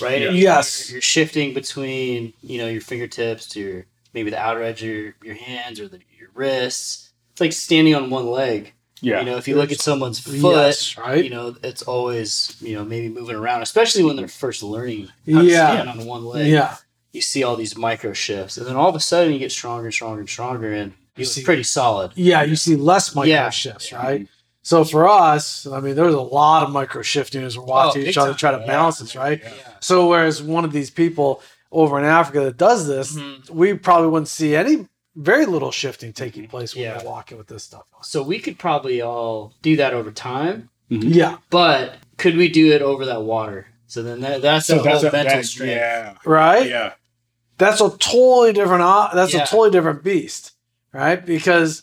right? 0.00 0.20
Yeah. 0.20 0.28
You're- 0.28 0.38
Yes. 0.40 0.90
You're, 0.90 1.00
shifting 1.00 1.54
between, 1.54 2.34
you 2.42 2.58
know, 2.58 2.68
your 2.68 2.80
fingertips 2.82 3.46
to 3.48 3.60
your, 3.60 3.86
maybe 4.12 4.30
the 4.30 4.38
outer 4.38 4.62
edge 4.62 4.82
of 4.82 4.88
your, 4.88 5.14
your 5.22 5.34
hands 5.34 5.80
or 5.80 5.88
the, 5.88 6.00
your 6.18 6.28
wrists. 6.34 7.10
It's 7.32 7.40
like 7.40 7.52
standing 7.54 7.94
on 7.94 8.10
one 8.10 8.26
leg. 8.26 8.74
Yeah. 9.00 9.20
You 9.20 9.24
know, 9.26 9.36
if 9.36 9.48
you 9.48 9.56
look 9.56 9.72
at 9.72 9.80
someone's 9.80 10.20
foot, 10.20 10.34
Yes, 10.54 10.96
right? 10.98 11.24
you 11.24 11.30
know, 11.30 11.56
it's 11.64 11.82
always, 11.82 12.56
you 12.60 12.76
know, 12.76 12.84
maybe 12.84 13.08
moving 13.08 13.34
around, 13.34 13.62
especially 13.62 14.04
when 14.04 14.14
they're 14.16 14.28
first 14.28 14.62
learning 14.62 15.08
how 15.28 15.40
to 15.40 15.44
Yeah. 15.48 15.72
stand 15.82 15.88
on 15.88 16.06
one 16.06 16.24
leg. 16.24 16.46
Yeah. 16.46 16.76
You 17.12 17.20
see 17.20 17.42
all 17.42 17.56
these 17.56 17.76
micro 17.76 18.12
shifts, 18.12 18.56
and 18.56 18.66
then 18.66 18.76
all 18.76 18.88
of 18.88 18.94
a 18.94 19.00
sudden 19.00 19.32
you 19.32 19.38
get 19.38 19.52
stronger 19.52 19.84
and 19.86 19.94
stronger 19.94 20.20
and 20.20 20.28
stronger, 20.28 20.72
and 20.72 20.92
You 21.16 21.20
you 21.20 21.24
see- 21.26 21.42
pretty 21.44 21.62
solid. 21.62 22.12
Yeah. 22.14 22.42
You 22.42 22.56
see 22.56 22.74
less 22.76 23.14
micro 23.14 23.30
Yeah. 23.30 23.50
shifts, 23.50 23.92
right? 23.92 24.26
So 24.62 24.84
for 24.84 25.08
us, 25.08 25.66
I 25.66 25.80
mean, 25.80 25.94
there's 25.96 26.14
a 26.14 26.20
lot 26.20 26.62
of 26.62 26.70
micro 26.70 27.02
shifting 27.02 27.42
as 27.44 27.58
we're 27.58 27.64
watching 27.64 28.02
Oh, 28.04 28.06
each 28.06 28.16
other 28.16 28.30
time. 28.30 28.38
try 28.38 28.50
to 28.52 28.58
Yeah. 28.60 28.66
balance 28.66 28.98
this, 29.00 29.14
right? 29.16 29.40
Yeah. 29.42 29.50
So 29.80 30.06
whereas 30.08 30.42
one 30.42 30.64
of 30.64 30.72
these 30.72 30.88
people 30.88 31.42
over 31.70 31.98
in 31.98 32.04
Africa 32.04 32.40
that 32.44 32.56
does 32.58 32.86
this, 32.86 33.12
Mhm. 33.16 33.50
we 33.50 33.74
probably 33.74 34.08
wouldn't 34.08 34.28
see 34.28 34.54
any 34.54 34.86
very 35.16 35.44
little 35.44 35.70
shifting 35.72 36.12
taking 36.14 36.46
place 36.48 36.74
when 36.74 36.84
Yeah. 36.84 36.96
they're 36.98 37.06
walking 37.06 37.36
with 37.36 37.48
this 37.48 37.64
stuff. 37.64 37.82
So 38.02 38.22
we 38.22 38.38
could 38.38 38.58
probably 38.58 39.02
all 39.02 39.52
do 39.62 39.76
that 39.76 39.92
over 39.92 40.10
time, 40.12 40.70
Mhm. 40.90 41.14
Yeah, 41.14 41.36
but 41.50 41.94
could 42.16 42.36
we 42.36 42.48
do 42.48 42.72
it 42.72 42.80
over 42.82 43.04
that 43.06 43.22
water? 43.22 43.66
So 43.86 44.02
then 44.02 44.20
that, 44.20 44.40
that's 44.40 44.66
So 44.66 44.80
a 44.80 44.82
that's 44.82 45.00
whole 45.02 45.10
a, 45.10 45.12
mental 45.12 45.36
that, 45.38 45.44
strength. 45.44 45.72
yeah. 45.72 46.14
right. 46.24 46.66
Yeah. 46.68 46.92
That's 47.62 47.80
a 47.80 47.90
totally 47.98 48.52
different. 48.52 48.82
o- 48.82 49.08
That's 49.14 49.32
Yeah. 49.34 49.44
a 49.44 49.46
totally 49.46 49.70
different 49.70 50.02
beast, 50.02 50.52
right? 50.92 51.24
Because, 51.24 51.82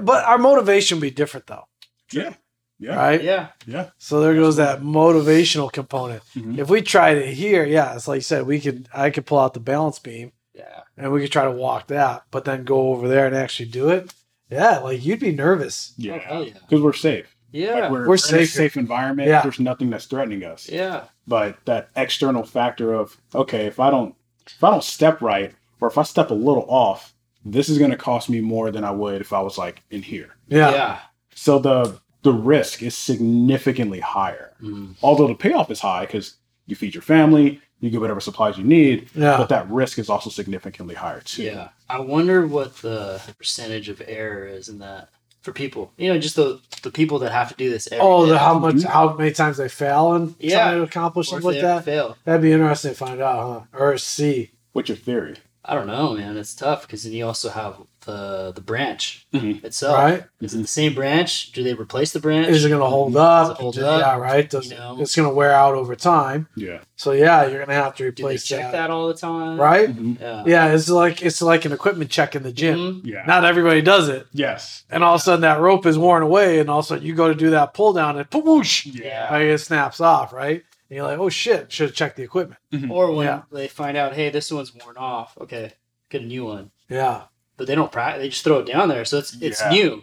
but 0.00 0.24
our 0.24 0.38
motivation 0.38 0.96
would 0.96 1.02
be 1.02 1.10
different 1.10 1.46
though. 1.46 1.64
Yeah. 2.12 2.34
Yeah. 2.80 2.94
right? 2.96 3.22
Yeah. 3.22 3.48
Yeah. 3.66 3.90
So 3.98 4.20
there 4.20 4.34
goes 4.34 4.56
that 4.56 4.82
motivational 4.82 5.70
component. 5.72 6.22
Mhm. 6.36 6.58
If 6.58 6.70
we 6.70 6.80
tried 6.80 7.16
it 7.18 7.34
here, 7.34 7.64
yeah, 7.64 7.94
it's 7.96 8.06
like 8.06 8.18
you 8.18 8.20
said, 8.22 8.46
we 8.46 8.60
could 8.60 8.88
I 8.94 9.10
could 9.10 9.26
pull 9.26 9.38
out 9.40 9.54
the 9.54 9.60
balance 9.60 9.98
beam 9.98 10.30
Yeah. 10.54 10.82
and 10.96 11.10
we 11.12 11.20
could 11.22 11.32
try 11.32 11.44
to 11.44 11.50
walk 11.50 11.88
that, 11.88 12.22
but 12.30 12.44
then 12.44 12.62
go 12.64 12.90
over 12.92 13.08
there 13.08 13.26
and 13.26 13.34
actually 13.34 13.68
do 13.70 13.88
it. 13.88 14.14
Yeah, 14.50 14.78
like 14.78 15.04
you'd 15.04 15.18
be 15.20 15.32
nervous. 15.32 15.92
Oh, 15.92 15.94
Yeah. 15.98 16.18
hell 16.18 16.44
yeah. 16.44 16.52
Because 16.68 16.80
we're 16.82 16.92
safe. 16.92 17.34
Yeah. 17.50 17.74
Like 17.74 17.90
we're, 17.90 17.98
We're 18.00 18.08
we're, 18.08 18.14
in 18.14 18.18
a 18.18 18.18
safe. 18.18 18.50
safe 18.52 18.76
environment. 18.76 19.28
Yeah. 19.28 19.42
There's 19.42 19.58
nothing 19.60 19.90
that's 19.90 20.04
threatening 20.06 20.44
us. 20.44 20.68
yeah. 20.68 21.04
But 21.26 21.56
that 21.64 21.88
external 21.96 22.44
factor 22.44 22.94
of 22.94 23.16
okay, 23.34 23.66
if 23.66 23.80
I 23.80 23.90
don't 23.90 24.14
if 24.56 24.64
I 24.64 24.70
don't 24.70 24.84
step 24.84 25.20
right 25.20 25.54
or 25.80 25.88
if 25.88 25.98
I 25.98 26.02
step 26.02 26.30
a 26.30 26.34
little 26.34 26.66
off, 26.68 27.14
this 27.44 27.68
is 27.68 27.78
going 27.78 27.90
to 27.90 27.96
cost 27.96 28.28
me 28.28 28.40
more 28.40 28.70
than 28.70 28.84
I 28.84 28.90
would 28.90 29.20
if 29.20 29.32
I 29.32 29.40
was 29.40 29.56
like 29.58 29.82
in 29.90 30.02
here. 30.02 30.36
Yeah. 30.48 30.70
Yeah. 30.72 30.98
So 31.34 31.58
the 31.58 31.98
the 32.22 32.32
risk 32.32 32.82
is 32.82 32.96
significantly 32.96 34.00
higher. 34.00 34.52
Mhm. 34.62 34.96
Although 35.02 35.28
the 35.28 35.34
payoff 35.34 35.70
is 35.70 35.80
high 35.80 36.04
because 36.04 36.34
you 36.66 36.74
feed 36.76 36.94
your 36.94 37.02
family, 37.02 37.60
you 37.80 37.90
get 37.90 38.00
whatever 38.00 38.20
supplies 38.20 38.58
you 38.58 38.64
need, 38.64 39.08
Yeah. 39.14 39.36
but 39.36 39.48
that 39.50 39.70
risk 39.70 39.98
is 40.00 40.10
also 40.10 40.28
significantly 40.30 40.96
higher 40.96 41.20
too. 41.20 41.44
Yeah. 41.44 41.68
I 41.88 42.00
wonder 42.00 42.46
what 42.46 42.76
the 42.78 43.20
percentage 43.38 43.88
of 43.88 44.02
error 44.06 44.46
is 44.46 44.68
in 44.68 44.80
that 44.80 45.08
for 45.48 45.54
people. 45.54 45.92
You 45.96 46.12
know, 46.12 46.18
just 46.20 46.36
the 46.36 46.60
the 46.82 46.90
people 46.90 47.18
that 47.20 47.32
have 47.32 47.48
to 47.48 47.54
do 47.56 47.70
this 47.70 47.88
every 47.90 48.04
Oh, 48.04 48.26
the 48.26 48.38
how 48.38 48.58
much 48.58 48.76
mm-hmm. 48.76 48.88
how 48.88 49.14
many 49.14 49.32
times 49.32 49.56
they 49.56 49.68
fail 49.68 50.12
and 50.14 50.34
Yeah. 50.38 50.64
trying 50.64 50.76
to 50.78 50.82
accomplish 50.84 51.28
Or 51.28 51.40
something 51.40 51.52
like 51.52 51.60
that. 51.62 51.84
fail. 51.84 52.16
That'd 52.24 52.42
be 52.42 52.52
interesting 52.52 52.92
to 52.92 52.96
find 52.96 53.20
out, 53.20 53.66
huh? 53.72 53.78
Or 53.78 53.98
see. 53.98 54.50
What's 54.72 54.88
your 54.90 54.96
theory? 54.98 55.36
I 55.70 55.74
don't 55.74 55.86
know, 55.86 56.14
man. 56.14 56.36
It's 56.38 56.54
tough 56.54 56.82
because 56.82 57.04
then 57.04 57.12
you 57.12 57.26
also 57.26 57.50
have 57.50 57.76
the 58.06 58.52
the 58.54 58.62
branch 58.62 59.26
Mhm. 59.34 59.62
itself. 59.62 59.98
Right? 59.98 60.24
Is 60.40 60.54
it 60.54 60.62
the 60.62 60.66
same 60.66 60.94
branch? 60.94 61.52
Do 61.52 61.62
they 61.62 61.74
replace 61.74 62.12
the 62.12 62.20
branch? 62.20 62.48
Is 62.48 62.64
it 62.64 62.70
going 62.70 62.80
to 62.80 62.86
hold 62.86 63.12
Does 63.12 63.50
up? 63.50 63.58
it 63.58 63.60
hold 63.60 63.74
Does- 63.74 63.84
up? 63.84 64.00
Yeah, 64.00 64.16
right. 64.16 64.48
Does, 64.48 64.70
You 64.70 64.78
know? 64.78 64.96
It's 64.98 65.14
going 65.14 65.28
to 65.28 65.34
wear 65.34 65.52
out 65.52 65.74
over 65.74 65.94
time. 65.94 66.48
Yeah. 66.56 66.78
So 66.96 67.12
yeah, 67.12 67.42
you're 67.42 67.58
going 67.58 67.68
to 67.68 67.74
have 67.74 67.94
to 67.96 68.04
Do 68.04 68.10
they 68.10 68.22
replace 68.22 68.44
check 68.46 68.62
that. 68.62 68.72
that. 68.72 68.90
all 68.90 69.08
the 69.08 69.14
time? 69.14 69.60
Right? 69.60 69.94
Mhm. 69.94 70.18
Yeah. 70.18 70.44
Yeah, 70.46 70.72
it's 70.72 70.88
like 70.88 71.20
it's 71.22 71.42
like 71.42 71.66
an 71.66 71.72
equipment 71.72 72.10
check 72.10 72.34
in 72.34 72.44
the 72.44 72.52
gym. 72.52 72.78
Mhm. 72.78 73.00
Yeah. 73.04 73.24
Not 73.26 73.44
everybody 73.44 73.82
does 73.82 74.08
it, 74.08 74.26
yes. 74.32 74.84
and 74.90 75.04
all 75.04 75.16
of 75.16 75.20
a 75.20 75.24
sudden 75.24 75.42
that 75.42 75.60
rope 75.60 75.84
is 75.84 75.98
worn 75.98 76.22
away, 76.22 76.60
and 76.60 76.70
all 76.70 76.78
of 76.78 76.86
a 76.86 76.88
sudden 76.88 77.04
you 77.04 77.14
go 77.14 77.28
to 77.28 77.34
do 77.34 77.50
that 77.50 77.74
pull 77.74 77.92
down, 77.92 78.16
and 78.18 78.26
whoosh, 78.32 78.86
Yeah. 78.86 79.28
like 79.30 79.42
it 79.42 79.58
snaps 79.58 80.00
off, 80.00 80.32
right? 80.32 80.62
And 80.90 80.96
you're 80.96 81.06
like, 81.06 81.18
oh 81.18 81.28
shit, 81.28 81.70
should 81.70 81.88
have 81.88 81.96
checked 81.96 82.16
the 82.16 82.22
equipment. 82.22 82.60
Or 82.90 83.12
when 83.12 83.26
Yeah. 83.26 83.42
they 83.52 83.68
find 83.68 83.96
out, 83.96 84.14
hey, 84.14 84.30
this 84.30 84.50
one's 84.50 84.74
worn 84.74 84.96
off. 84.96 85.36
Okay, 85.40 85.72
get 86.10 86.22
a 86.22 86.26
new 86.26 86.44
one. 86.46 86.70
Yeah, 86.88 87.24
But 87.58 87.66
they 87.66 87.74
don't 87.74 87.92
practice. 87.92 88.22
They 88.22 88.28
just 88.30 88.44
throw 88.44 88.60
it 88.60 88.66
down 88.66 88.88
there, 88.88 89.04
so 89.04 89.18
it's 89.18 89.34
it's 89.40 89.60
Yeah. 89.60 89.70
new. 89.70 90.02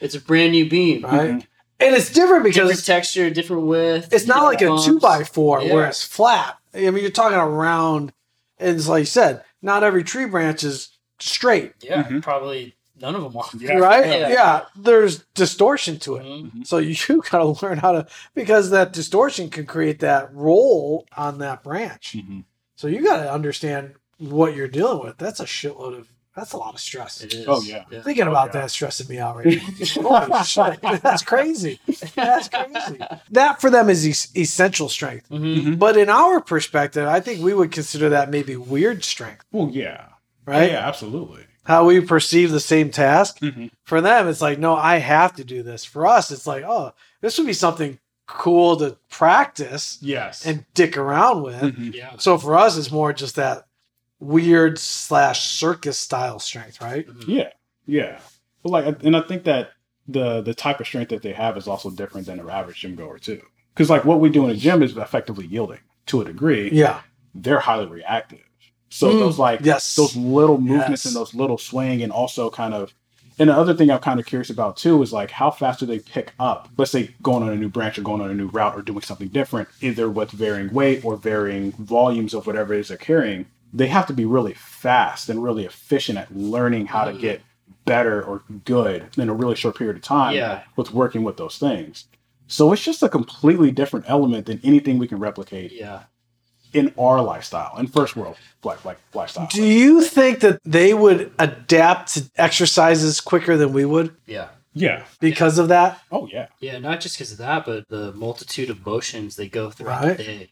It's 0.00 0.14
a 0.14 0.20
brand 0.20 0.52
new 0.52 0.68
beam. 0.68 1.02
right. 1.04 1.30
Mhm. 1.32 1.46
And 1.80 1.94
it's 1.96 2.12
different 2.12 2.44
Different 2.44 2.68
because 2.70 2.86
texture, 2.86 3.28
different 3.30 3.64
width. 3.64 4.12
it's 4.12 4.26
not 4.26 4.44
like 4.44 4.62
a 4.62 4.76
two 4.84 5.00
by 5.00 5.24
four 5.24 5.60
Yeah. 5.62 5.74
where 5.74 5.86
it's 5.88 6.02
flat. 6.04 6.56
I 6.74 6.78
mean, 6.90 6.98
you're 7.02 7.10
talking 7.10 7.36
around, 7.38 8.12
and 8.58 8.76
it's 8.76 8.86
like 8.88 9.00
you 9.00 9.04
said, 9.06 9.42
not 9.60 9.82
every 9.82 10.04
tree 10.04 10.26
branch 10.26 10.62
is 10.64 10.90
straight, 11.18 11.72
Yeah, 11.82 12.04
Mhm. 12.04 12.22
probably 12.22 12.76
none 13.02 13.14
of 13.14 13.22
them 13.22 13.36
are. 13.36 13.44
Yeah. 13.58 13.74
right? 13.74 14.06
Yeah. 14.06 14.28
Yeah. 14.28 14.62
there's 14.76 15.18
distortion 15.34 15.98
to 16.00 16.16
it. 16.16 16.22
Mhm. 16.24 16.66
So 16.66 16.78
you 16.78 16.94
gotta 17.30 17.44
learn 17.66 17.76
how 17.78 17.92
to 17.92 18.06
because 18.34 18.70
that 18.70 18.92
distortion 18.94 19.50
can 19.50 19.66
create 19.66 19.98
that 20.00 20.32
roll 20.34 21.06
on 21.16 21.38
that 21.38 21.62
branch. 21.62 22.16
Mhm. 22.16 22.44
So 22.76 22.86
you 22.88 23.02
gotta 23.04 23.30
understand 23.30 23.94
what 24.18 24.54
you're 24.56 24.68
dealing 24.68 25.00
with. 25.04 25.18
That's 25.18 25.40
a 25.40 25.44
shitload 25.44 25.98
of 25.98 26.08
that's 26.34 26.54
a 26.54 26.56
lot 26.56 26.72
of 26.72 26.80
stress. 26.80 27.20
It 27.20 27.34
is. 27.34 27.44
Oh, 27.46 27.60
yeah. 27.60 27.84
Thinking 28.02 28.26
about 28.26 28.54
yeah. 28.54 28.62
that 28.62 28.70
stressing 28.70 29.06
me 29.06 29.18
out 29.18 29.36
right 29.36 29.60
now. 30.00 30.42
Shit. 30.44 30.80
That's 31.02 31.22
crazy. 31.22 31.78
That's 32.14 32.48
crazy. 32.48 32.98
That 33.32 33.60
for 33.60 33.68
them 33.68 33.90
is 33.90 34.06
es- 34.06 34.34
essential 34.34 34.88
strength. 34.88 35.28
Mhm. 35.28 35.78
But 35.78 35.98
in 35.98 36.08
our 36.08 36.40
perspective, 36.40 37.06
I 37.06 37.20
think 37.20 37.42
we 37.44 37.52
would 37.52 37.70
consider 37.70 38.08
that 38.08 38.30
maybe 38.30 38.56
weird 38.56 39.04
strength, 39.04 39.44
Well, 39.52 39.68
yeah. 39.72 40.06
right? 40.46 40.70
Yeah, 40.70 40.88
absolutely. 40.88 41.44
How 41.64 41.84
we 41.86 42.00
perceive 42.00 42.50
the 42.50 42.58
same 42.60 42.90
task. 42.90 43.38
Mhm. 43.40 43.70
For 43.84 44.00
them, 44.00 44.26
it's 44.28 44.40
like, 44.40 44.58
no, 44.58 44.74
I 44.74 44.96
have 44.96 45.34
to 45.36 45.44
do 45.44 45.62
this. 45.62 45.84
For 45.84 46.06
us, 46.06 46.30
it's 46.30 46.46
like, 46.46 46.64
oh, 46.64 46.92
this 47.20 47.38
would 47.38 47.46
be 47.46 47.52
something 47.52 47.98
cool 48.26 48.76
to 48.78 48.96
practice 49.10 49.98
Yes. 50.00 50.44
and 50.46 50.64
dick 50.74 50.96
around 50.96 51.42
with. 51.42 51.60
Mhm. 51.62 51.94
Yeah. 51.94 52.16
So 52.18 52.36
for 52.38 52.56
us, 52.56 52.76
it's 52.76 52.90
more 52.90 53.12
just 53.12 53.36
that 53.36 53.66
weird 54.18 54.78
slash 54.78 55.44
circus 55.50 55.98
style 55.98 56.38
strength, 56.38 56.80
right? 56.80 57.06
Yeah, 57.26 57.50
yeah. 57.86 58.18
But 58.62 58.70
like, 58.70 59.02
and 59.04 59.16
I 59.16 59.20
think 59.22 59.44
that 59.44 59.70
the 60.08 60.40
the 60.40 60.54
type 60.54 60.80
of 60.80 60.86
strength 60.86 61.10
that 61.10 61.22
they 61.22 61.32
have 61.32 61.56
is 61.56 61.68
also 61.68 61.90
different 61.90 62.26
than 62.26 62.40
an 62.40 62.48
average 62.50 62.80
gym 62.80 62.96
goer 62.96 63.18
too. 63.18 63.40
Because 63.74 63.88
like 63.90 64.04
what 64.04 64.20
we 64.20 64.30
do 64.30 64.44
in 64.44 64.50
a 64.50 64.56
gym 64.56 64.82
is 64.82 64.96
effectively 64.96 65.46
yielding 65.46 65.80
to 66.06 66.20
a 66.20 66.24
degree. 66.24 66.70
Yeah. 66.72 67.00
They're 67.34 67.60
highly 67.60 67.86
reactive. 67.86 68.40
So 68.94 69.08
Mm, 69.10 69.20
those 69.20 69.38
like 69.38 69.60
yes. 69.62 69.96
those 69.96 70.14
little 70.16 70.58
movements 70.58 71.04
Yes. 71.04 71.06
and 71.06 71.16
those 71.16 71.32
little 71.34 71.56
swing 71.58 72.02
and 72.02 72.12
also 72.12 72.50
kind 72.50 72.74
of. 72.74 72.92
And 73.38 73.48
the 73.48 73.54
other 73.56 73.72
thing 73.72 73.90
I'm 73.90 73.98
kind 74.00 74.20
of 74.20 74.26
curious 74.26 74.50
about 74.50 74.76
too 74.76 75.02
is 75.02 75.12
like 75.14 75.30
how 75.30 75.50
fast 75.50 75.80
do 75.80 75.86
they 75.86 75.98
pick 75.98 76.32
up? 76.38 76.68
Let's 76.76 76.90
say 76.90 77.14
going 77.22 77.42
on 77.42 77.48
a 77.48 77.56
new 77.56 77.70
branch 77.70 77.98
or 77.98 78.02
going 78.02 78.20
on 78.20 78.30
a 78.30 78.34
new 78.34 78.48
route 78.48 78.76
or 78.76 78.82
doing 78.82 79.00
something 79.00 79.28
different, 79.28 79.68
either 79.80 80.10
with 80.10 80.30
varying 80.30 80.70
weight 80.74 81.02
or 81.04 81.16
varying 81.16 81.72
volumes 81.72 82.34
of 82.34 82.46
whatever 82.46 82.74
it 82.74 82.80
is 82.80 82.88
they're 82.88 82.98
carrying. 82.98 83.46
They 83.72 83.86
have 83.86 84.06
to 84.08 84.12
be 84.12 84.26
really 84.26 84.52
fast 84.52 85.30
and 85.30 85.42
really 85.42 85.64
efficient 85.64 86.18
at 86.18 86.36
learning 86.36 86.86
how 86.86 87.06
to 87.06 87.12
Mhm. 87.12 87.20
get 87.20 87.40
better 87.86 88.22
or 88.22 88.42
good 88.66 89.06
in 89.16 89.30
a 89.30 89.34
really 89.34 89.54
short 89.56 89.76
period 89.78 89.96
of 89.96 90.02
time 90.02 90.34
Yeah. 90.36 90.60
with 90.76 90.92
working 90.92 91.24
with 91.24 91.38
those 91.38 91.56
things. 91.56 92.04
So 92.46 92.70
it's 92.72 92.84
just 92.84 93.02
a 93.02 93.08
completely 93.08 93.70
different 93.70 94.04
element 94.08 94.44
than 94.44 94.60
anything 94.62 94.98
we 94.98 95.08
can 95.08 95.18
replicate 95.18 95.72
Yeah. 95.72 96.00
In 96.72 96.92
our 96.98 97.20
lifestyle, 97.22 97.76
in 97.78 97.86
first 97.86 98.16
world 98.16 98.36
like 98.64 98.84
like 98.84 98.98
lifestyle. 99.14 99.46
Do 99.48 99.62
you 99.64 100.02
think 100.02 100.40
that 100.40 100.60
they 100.64 100.94
would 100.94 101.32
adapt 101.38 102.14
to 102.14 102.30
exercises 102.36 103.20
quicker 103.20 103.56
than 103.56 103.72
we 103.72 103.84
would 103.84 104.14
Yeah. 104.26 104.48
yeah. 104.72 105.02
because 105.20 105.58
of 105.58 105.68
that? 105.68 106.00
Oh 106.10 106.28
yeah. 106.32 106.46
Yeah, 106.60 106.78
not 106.78 107.00
just 107.00 107.16
because 107.16 107.32
of 107.32 107.38
that, 107.38 107.66
but 107.66 107.88
the 107.88 108.12
multitude 108.12 108.70
of 108.70 108.84
motions 108.86 109.36
they 109.36 109.48
go 109.48 109.70
throughout 109.70 110.04
Right. 110.04 110.16
the 110.16 110.24
day. 110.24 110.50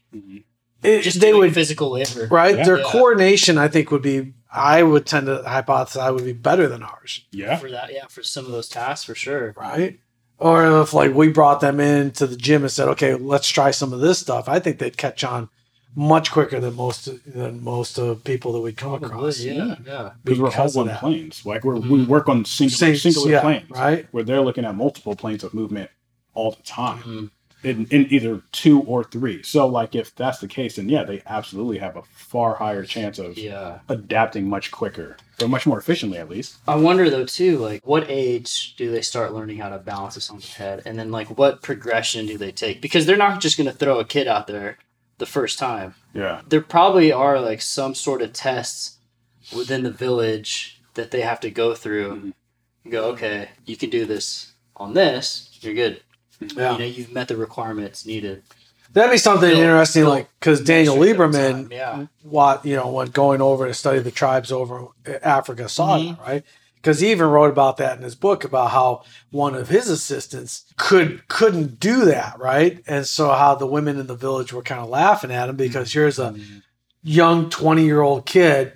It, 0.83 1.01
Just 1.03 1.19
they 1.19 1.27
doing 1.29 1.41
would, 1.41 1.53
physical 1.53 1.91
labor. 1.91 2.27
right? 2.31 2.57
Yeah. 2.57 2.63
Their 2.65 2.77
Yeah. 2.79 2.85
coordination, 2.87 3.57
I 3.59 3.67
think, 3.67 3.91
would 3.91 4.01
be. 4.01 4.33
I 4.51 4.81
would 4.83 5.05
tend 5.05 5.27
to 5.27 5.43
hypothesize 5.47 6.13
would 6.13 6.25
be 6.25 6.33
better 6.33 6.67
than 6.67 6.81
ours, 6.83 7.23
Yeah. 7.31 7.55
For 7.57 7.69
that, 7.69 7.93
yeah, 7.93 8.07
for 8.09 8.21
some 8.23 8.45
of 8.45 8.51
those 8.51 8.67
tasks, 8.67 9.05
for 9.05 9.13
sure. 9.15 9.53
right? 9.55 9.99
Or 10.39 10.81
if 10.81 10.91
like 10.93 11.13
we 11.13 11.29
brought 11.29 11.61
them 11.61 11.79
into 11.79 12.25
the 12.25 12.35
gym 12.35 12.63
and 12.63 12.71
said, 12.71 12.87
"Okay, 12.89 13.13
let's 13.13 13.47
try 13.47 13.69
some 13.71 13.93
of 13.93 13.99
this 13.99 14.17
stuff," 14.19 14.49
I 14.49 14.59
think 14.59 14.79
they'd 14.79 14.97
catch 14.97 15.23
on 15.23 15.49
much 15.95 16.31
quicker 16.31 16.59
than 16.59 16.75
most 16.75 17.09
than 17.33 17.63
most 17.63 17.97
of 17.97 18.23
people 18.23 18.53
that 18.53 18.61
we 18.61 18.71
come 18.71 18.93
across. 19.03 19.39
yeah, 19.39 19.75
yeah. 19.85 20.11
because 20.23 20.39
we're 20.39 20.49
because 20.49 20.75
all 20.75 20.81
on 20.83 20.87
that. 20.87 20.99
planes. 20.99 21.45
Like 21.45 21.63
we're, 21.63 21.75
we 21.75 22.03
work 22.05 22.29
on 22.29 22.45
singular, 22.45 22.77
Same- 22.77 22.95
singular 22.95 23.31
yeah, 23.31 23.41
planes, 23.41 23.69
right? 23.69 24.07
Where 24.11 24.23
they're 24.23 24.41
looking 24.41 24.65
at 24.65 24.75
multiple 24.75 25.15
planes 25.15 25.43
of 25.43 25.53
movement 25.53 25.89
all 26.33 26.51
the 26.51 26.63
time, 26.63 26.99
Mhm. 27.03 27.29
in, 27.63 27.85
in 27.91 28.07
either 28.13 28.41
two 28.53 28.81
or 28.83 29.03
three. 29.03 29.43
So, 29.43 29.67
like 29.67 29.93
if 29.93 30.15
that's 30.15 30.39
the 30.39 30.47
case, 30.47 30.77
then 30.77 30.87
yeah, 30.87 31.03
they 31.03 31.21
absolutely 31.25 31.77
have 31.79 31.97
a 31.97 32.03
far 32.03 32.55
higher 32.55 32.83
chance 32.85 33.19
of 33.19 33.37
Yeah. 33.37 33.79
adapting 33.89 34.47
much 34.47 34.71
quicker 34.71 35.17
or 35.41 35.47
much 35.49 35.67
more 35.67 35.77
efficiently, 35.77 36.17
at 36.19 36.29
least. 36.29 36.55
I 36.69 36.75
wonder 36.77 37.09
though 37.09 37.25
too, 37.25 37.57
like 37.57 37.85
what 37.85 38.05
age 38.09 38.75
do 38.77 38.91
they 38.91 39.01
start 39.01 39.33
learning 39.33 39.57
how 39.57 39.67
to 39.69 39.77
balance 39.77 40.15
this 40.15 40.29
on 40.29 40.39
their 40.39 40.47
head, 40.55 40.83
and 40.85 40.97
then 40.97 41.11
like 41.11 41.37
what 41.37 41.61
progression 41.61 42.25
do 42.27 42.37
they 42.37 42.53
take? 42.53 42.81
Because 42.81 43.05
they're 43.05 43.17
not 43.17 43.41
just 43.41 43.57
going 43.57 43.69
to 43.69 43.75
throw 43.75 43.99
a 43.99 44.05
kid 44.05 44.27
out 44.29 44.47
there 44.47 44.77
the 45.21 45.25
first 45.27 45.57
time. 45.59 45.93
Yeah. 46.13 46.41
There 46.49 46.61
probably 46.61 47.11
are 47.11 47.39
like 47.39 47.61
some 47.61 47.93
sort 47.95 48.21
of 48.23 48.33
tests 48.33 48.97
within 49.55 49.83
the 49.83 49.91
village 49.91 50.81
that 50.95 51.11
they 51.11 51.21
have 51.21 51.39
to 51.41 51.51
go 51.51 51.75
through. 51.75 52.15
Mhm. 52.15 52.33
You 52.83 52.91
go, 52.91 53.03
okay, 53.11 53.49
you 53.65 53.77
can 53.77 53.91
do 53.91 54.05
this 54.05 54.51
on 54.75 54.95
this. 54.95 55.57
You're 55.61 55.75
good. 55.75 56.01
Yeah. 56.39 56.73
You 56.73 56.79
know, 56.79 56.85
you've 56.85 57.11
met 57.13 57.27
the 57.27 57.37
requirements 57.37 58.03
needed. 58.03 58.41
That'd 58.93 59.11
be 59.11 59.17
something 59.19 59.47
Still- 59.51 59.59
interesting, 59.61 60.01
still 60.01 60.09
like 60.09 60.27
because 60.39 60.59
Daniel 60.61 60.97
Lieberman, 60.97 61.51
time, 61.51 61.69
Yeah. 61.71 62.05
what 62.23 62.65
you 62.65 62.75
know, 62.75 62.87
when 62.89 63.07
going 63.11 63.41
over 63.41 63.67
to 63.67 63.73
study 63.75 63.99
the 63.99 64.11
tribes 64.11 64.51
over 64.51 64.87
Africa, 65.23 65.69
saw 65.69 65.97
Mhm. 65.99 66.17
that, 66.17 66.27
right? 66.27 66.43
Because 66.81 66.99
he 66.99 67.11
even 67.11 67.27
wrote 67.27 67.51
about 67.51 67.77
that 67.77 67.97
in 67.97 68.03
his 68.03 68.15
book 68.15 68.43
about 68.43 68.71
how 68.71 69.03
one 69.29 69.53
of 69.53 69.69
his 69.69 69.87
assistants 69.87 70.65
could 70.77 71.27
couldn't 71.27 71.79
do 71.79 72.05
that, 72.05 72.39
right? 72.39 72.81
And 72.87 73.05
so 73.05 73.31
how 73.31 73.53
the 73.53 73.67
women 73.67 73.99
in 73.99 74.07
the 74.07 74.15
village 74.15 74.51
were 74.51 74.63
kind 74.63 74.81
of 74.81 74.89
laughing 74.89 75.31
at 75.31 75.47
him 75.47 75.55
because 75.55 75.89
mm-hmm. 75.89 75.99
here's 75.99 76.17
a 76.19 76.31
mm-hmm. 76.31 76.57
young 77.03 77.49
20 77.49 77.83
year 77.83 78.01
old 78.01 78.25
kid 78.25 78.73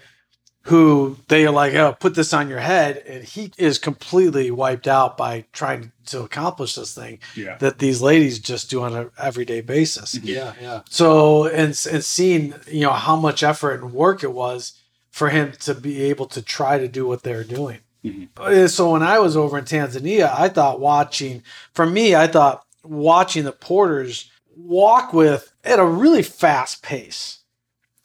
who 0.66 1.16
they 1.28 1.46
are 1.46 1.52
like, 1.52 1.76
oh, 1.76 1.96
put 2.00 2.16
this 2.16 2.34
on 2.34 2.50
your 2.50 2.60
head. 2.60 2.98
And 3.08 3.24
he 3.24 3.52
is 3.56 3.78
completely 3.78 4.50
wiped 4.50 4.88
out 4.88 5.16
by 5.16 5.46
trying 5.54 5.92
to 6.08 6.22
accomplish 6.22 6.74
this 6.74 6.96
thing 6.96 7.20
Yeah. 7.36 7.58
that 7.58 7.78
these 7.78 8.02
ladies 8.02 8.40
just 8.40 8.72
do 8.72 8.82
on 8.82 8.96
an 8.96 9.12
everyday 9.20 9.62
basis. 9.62 10.16
Mm-hmm. 10.16 10.28
Yeah. 10.28 10.54
Yeah. 10.60 10.82
So, 10.90 11.46
and, 11.46 11.80
and 11.92 12.04
seeing, 12.04 12.56
you 12.68 12.82
know, 12.82 12.94
how 12.94 13.16
much 13.16 13.44
effort 13.44 13.80
and 13.80 13.94
work 13.94 14.24
it 14.24 14.34
was 14.34 14.74
for 15.12 15.30
him 15.30 15.52
to 15.62 15.76
be 15.76 16.02
able 16.02 16.26
to 16.26 16.42
try 16.42 16.80
to 16.80 16.88
do 16.88 17.06
what 17.06 17.22
they're 17.22 17.44
doing. 17.44 17.80
Mhm. 18.06 18.30
Uh, 18.38 18.68
So 18.68 18.92
when 18.92 19.04
I 19.04 19.20
was 19.20 19.36
over 19.36 19.58
in 19.58 19.66
Tanzania, 19.66 20.34
I 20.38 20.50
thought 20.50 20.80
watching, 20.80 21.44
for 21.74 21.86
me, 21.86 22.16
I 22.16 22.28
thought 22.28 22.64
watching 22.84 23.44
the 23.46 23.52
porters 23.52 24.30
walk 24.56 25.14
with 25.14 25.52
at 25.64 25.80
a 25.80 25.86
really 25.86 26.24
fast 26.24 26.82
pace 26.82 27.40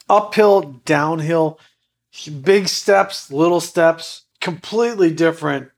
uphill, 0.09 0.81
downhill, 0.85 1.59
big 2.43 2.67
steps, 2.67 3.31
little 3.31 3.61
steps, 3.61 4.23
completely 4.41 5.13
different 5.13 5.71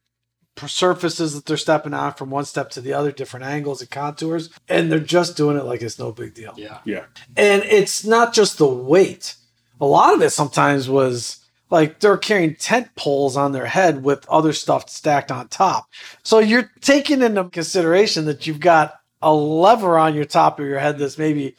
surfaces 0.66 1.34
that 1.34 1.44
they're 1.44 1.56
stepping 1.56 1.92
on 1.92 2.14
from 2.14 2.30
one 2.30 2.44
step 2.44 2.70
to 2.70 2.80
the 2.80 2.92
other, 2.92 3.10
different 3.12 3.44
angles 3.44 3.80
and 3.82 3.90
contours, 3.90 4.48
and 4.68 4.90
they're 4.90 4.98
just 5.00 5.36
doing 5.36 5.56
it 5.58 5.64
like 5.64 5.82
it's 5.82 5.98
no 5.98 6.12
big 6.12 6.32
deal. 6.34 6.54
Yeah. 6.56 6.78
Yeah. 6.84 7.04
And 7.36 7.62
it's 7.64 8.04
not 8.04 8.32
just 8.32 8.58
the 8.58 8.66
weight. 8.66 9.34
A 9.80 9.86
lot 9.86 10.14
of 10.14 10.22
it 10.22 10.30
sometimes 10.30 10.88
was 10.88 11.41
like 11.72 12.00
they're 12.00 12.18
carrying 12.18 12.54
tent 12.54 12.94
poles 12.96 13.34
on 13.34 13.52
their 13.52 13.64
head 13.64 14.04
with 14.04 14.28
other 14.28 14.52
stuff 14.52 14.90
stacked 14.90 15.32
on 15.32 15.48
top. 15.48 15.88
So 16.22 16.38
you're 16.38 16.70
taking 16.82 17.22
into 17.22 17.44
consideration 17.44 18.26
that 18.26 18.46
you've 18.46 18.60
got 18.60 19.00
a 19.22 19.32
lever 19.34 19.98
on 19.98 20.14
your 20.14 20.26
top 20.26 20.60
of 20.60 20.66
your 20.66 20.78
head 20.78 20.98
that's 20.98 21.16
maybe 21.16 21.56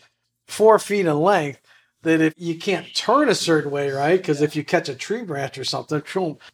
four 0.47 0.77
feet 0.77 1.07
in 1.07 1.19
length. 1.19 1.59
That 2.03 2.21
if 2.21 2.33
you 2.37 2.59
can't 2.59 2.93
turn 2.93 3.27
a 3.27 3.35
certain 3.35 3.71
way, 3.71 3.89
right? 3.89 4.19
Because 4.19 4.41
if 4.41 4.55
you 4.55 4.63
catch 4.63 4.87
a 4.87 4.93
tree 4.93 5.23
branch 5.23 5.57
or 5.57 5.63
something, 5.63 6.03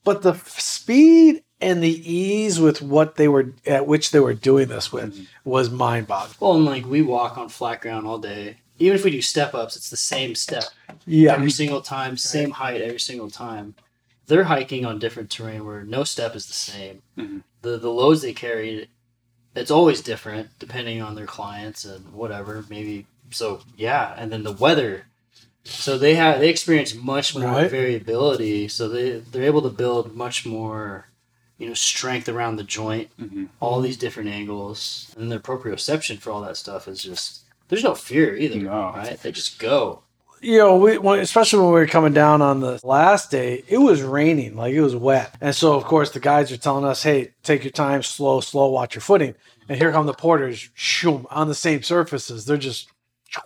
but 0.03 0.21
the 0.21 0.33
f- 0.33 0.59
speed 0.59 1.43
and 1.59 1.83
the 1.83 1.89
ease 2.09 2.59
with 2.59 2.81
what 2.81 3.15
they 3.15 3.27
were 3.27 3.53
at 3.65 3.87
which 3.87 4.11
they 4.11 4.19
were 4.19 4.35
doing 4.35 4.69
this 4.69 4.93
with 4.93 5.15
mm-hmm. 5.15 5.49
was 5.49 5.69
mind 5.69 6.07
boggling. 6.07 6.37
Well, 6.39 6.53
and 6.53 6.65
like 6.65 6.85
we 6.85 7.01
walk 7.01 7.37
on 7.37 7.49
flat 7.49 7.81
ground 7.81 8.07
all 8.07 8.19
day. 8.19 8.57
Even 8.79 8.95
if 8.97 9.03
we 9.03 9.11
do 9.11 9.21
step 9.21 9.53
ups, 9.53 9.75
it's 9.75 9.89
the 9.89 9.97
same 9.97 10.35
step 10.35 10.63
Yeah, 11.05 11.33
every 11.33 11.51
single 11.51 11.81
time, 11.81 12.17
same 12.17 12.51
height 12.51 12.81
every 12.81 12.99
single 12.99 13.29
time. 13.29 13.75
They're 14.27 14.45
hiking 14.45 14.85
on 14.85 14.99
different 14.99 15.29
terrain 15.29 15.65
where 15.65 15.83
no 15.83 16.03
step 16.03 16.35
is 16.35 16.47
the 16.47 16.53
same. 16.53 17.01
Mhm. 17.17 17.43
The 17.61 17.77
the 17.77 17.89
loads 17.91 18.21
they 18.21 18.33
carry, 18.33 18.87
it's 19.55 19.71
always 19.71 20.01
different 20.01 20.49
depending 20.59 21.01
on 21.01 21.15
their 21.15 21.25
clients 21.25 21.83
and 21.83 22.13
whatever. 22.13 22.65
Maybe 22.69 23.05
so, 23.31 23.61
yeah. 23.75 24.13
And 24.17 24.31
then 24.31 24.43
the 24.43 24.51
weather. 24.51 25.05
So 25.65 25.97
they 25.97 26.15
have 26.15 26.39
they 26.39 26.49
experience 26.49 26.95
much 26.95 27.35
more 27.35 27.51
Right. 27.51 27.69
variability. 27.69 28.67
So 28.69 28.87
they 28.87 29.19
they're 29.19 29.43
able 29.43 29.61
to 29.63 29.69
build 29.69 30.15
much 30.15 30.45
more, 30.45 31.07
you 31.57 31.67
know, 31.67 31.73
strength 31.73 32.29
around 32.29 32.55
the 32.55 32.63
joint 32.63 33.09
hmm 33.17 33.45
all 33.61 33.81
these 33.81 33.97
different 33.97 34.29
angles 34.29 35.13
and 35.17 35.29
their 35.29 35.39
proprioception 35.39 36.17
for 36.17 36.31
all 36.31 36.39
that 36.41 36.55
stuff 36.55 36.87
is 36.87 37.03
just 37.03 37.41
there's 37.69 37.83
no 37.83 37.95
fear 37.95 38.35
either 38.35 38.59
No. 38.59 38.91
right 38.95 39.19
they 39.21 39.31
just 39.31 39.59
go 39.59 40.03
you 40.41 40.57
know, 40.57 40.77
we, 40.77 40.97
when, 40.97 41.19
especially 41.19 41.59
when 41.59 41.73
we 41.73 41.79
were 41.79 41.87
coming 41.87 42.13
down 42.13 42.41
on 42.41 42.59
the 42.59 42.79
last 42.83 43.31
day, 43.31 43.63
it 43.67 43.77
was 43.77 44.01
raining, 44.01 44.55
like 44.55 44.73
it 44.73 44.81
was 44.81 44.95
wet. 44.95 45.35
And 45.41 45.53
so, 45.53 45.75
of 45.75 45.83
course, 45.83 46.11
the 46.11 46.19
guides 46.19 46.51
are 46.51 46.57
telling 46.57 46.85
us, 46.85 47.03
hey, 47.03 47.31
take 47.43 47.63
your 47.63 47.71
time, 47.71 48.03
slow, 48.03 48.39
slow, 48.39 48.69
watch 48.69 48.95
your 48.95 49.01
footing. 49.01 49.35
And 49.67 49.77
here 49.77 49.91
come 49.91 50.05
the 50.05 50.13
porters, 50.13 50.69
shoom, 50.73 51.27
on 51.29 51.47
the 51.47 51.55
same 51.55 51.83
surfaces. 51.83 52.45
They're 52.45 52.57
just. 52.57 52.89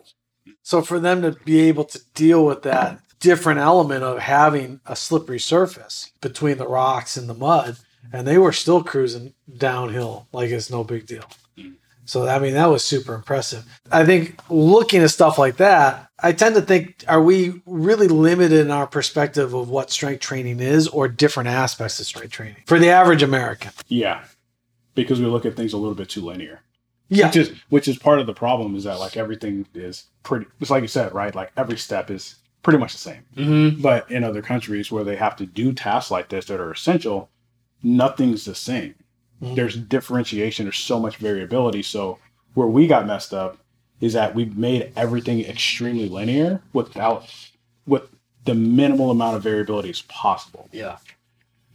So, 0.65 0.81
for 0.81 0.97
them 0.97 1.21
to 1.23 1.31
be 1.43 1.59
able 1.61 1.83
to 1.83 1.99
deal 2.13 2.45
with 2.45 2.63
that 2.63 3.01
different 3.19 3.59
element 3.59 4.01
of 4.03 4.19
having 4.19 4.79
a 4.85 4.95
slippery 4.95 5.39
surface 5.39 6.11
between 6.21 6.57
the 6.57 6.67
rocks 6.67 7.17
and 7.17 7.27
the 7.27 7.33
mud, 7.33 7.77
and 8.13 8.25
they 8.25 8.37
were 8.37 8.53
still 8.53 8.81
cruising 8.81 9.33
downhill 9.57 10.27
like 10.31 10.51
it's 10.51 10.69
no 10.69 10.85
big 10.85 11.05
deal. 11.05 11.25
So 12.05 12.27
I 12.27 12.39
mean 12.39 12.53
that 12.53 12.67
was 12.67 12.83
super 12.83 13.13
impressive. 13.13 13.65
I 13.91 14.05
think 14.05 14.39
looking 14.49 15.01
at 15.01 15.09
stuff 15.09 15.37
like 15.37 15.57
that, 15.57 16.09
I 16.19 16.31
tend 16.31 16.55
to 16.55 16.61
think 16.61 17.03
are 17.07 17.21
we 17.21 17.61
really 17.65 18.07
limited 18.07 18.59
in 18.59 18.71
our 18.71 18.87
perspective 18.87 19.53
of 19.53 19.69
what 19.69 19.91
strength 19.91 20.21
training 20.21 20.59
is 20.59 20.87
or 20.87 21.07
different 21.07 21.49
aspects 21.49 21.99
of 21.99 22.05
strength 22.05 22.31
training 22.31 22.63
for 22.65 22.79
the 22.79 22.89
average 22.89 23.23
American? 23.23 23.71
Yeah. 23.87 24.23
Because 24.95 25.19
we 25.19 25.25
look 25.25 25.45
at 25.45 25.55
things 25.55 25.73
a 25.73 25.77
little 25.77 25.95
bit 25.95 26.09
too 26.09 26.21
linear. 26.21 26.61
Yeah. 27.09 27.27
Which 27.27 27.35
is 27.35 27.51
which 27.69 27.87
is 27.87 27.97
part 27.97 28.19
of 28.19 28.27
the 28.27 28.33
problem 28.33 28.75
is 28.75 28.83
that 28.85 28.99
like 28.99 29.17
everything 29.17 29.65
is 29.73 30.05
pretty 30.23 30.45
it's 30.59 30.69
like 30.69 30.81
you 30.81 30.87
said, 30.87 31.13
right? 31.13 31.33
Like 31.33 31.51
every 31.57 31.77
step 31.77 32.09
is 32.09 32.35
pretty 32.63 32.79
much 32.79 32.93
the 32.93 32.99
same. 32.99 33.23
mm-hmm. 33.35 33.81
But 33.81 34.09
in 34.09 34.23
other 34.23 34.41
countries 34.41 34.91
where 34.91 35.03
they 35.03 35.15
have 35.15 35.35
to 35.37 35.45
do 35.45 35.73
tasks 35.73 36.11
like 36.11 36.29
this 36.29 36.45
that 36.45 36.59
are 36.59 36.71
essential, 36.71 37.29
nothing's 37.83 38.45
the 38.45 38.55
same. 38.55 38.95
Mhm. 39.43 39.55
There's 39.55 39.75
differentiation, 39.75 40.65
there's 40.65 40.77
so 40.77 40.99
much 40.99 41.17
variability. 41.17 41.83
So 41.83 42.17
where 42.53 42.67
we 42.67 42.87
got 42.87 43.05
messed 43.05 43.33
up 43.33 43.57
is 44.01 44.13
that 44.13 44.35
we 44.35 44.45
made 44.45 44.91
everything 44.95 45.41
extremely 45.41 46.07
linear 46.09 46.61
without 46.73 47.25
with 47.85 48.03
the 48.45 48.53
minimal 48.55 49.11
amount 49.11 49.35
of 49.37 49.43
variability 49.43 49.89
as 49.89 50.01
possible. 50.03 50.67
yeah 50.71 50.97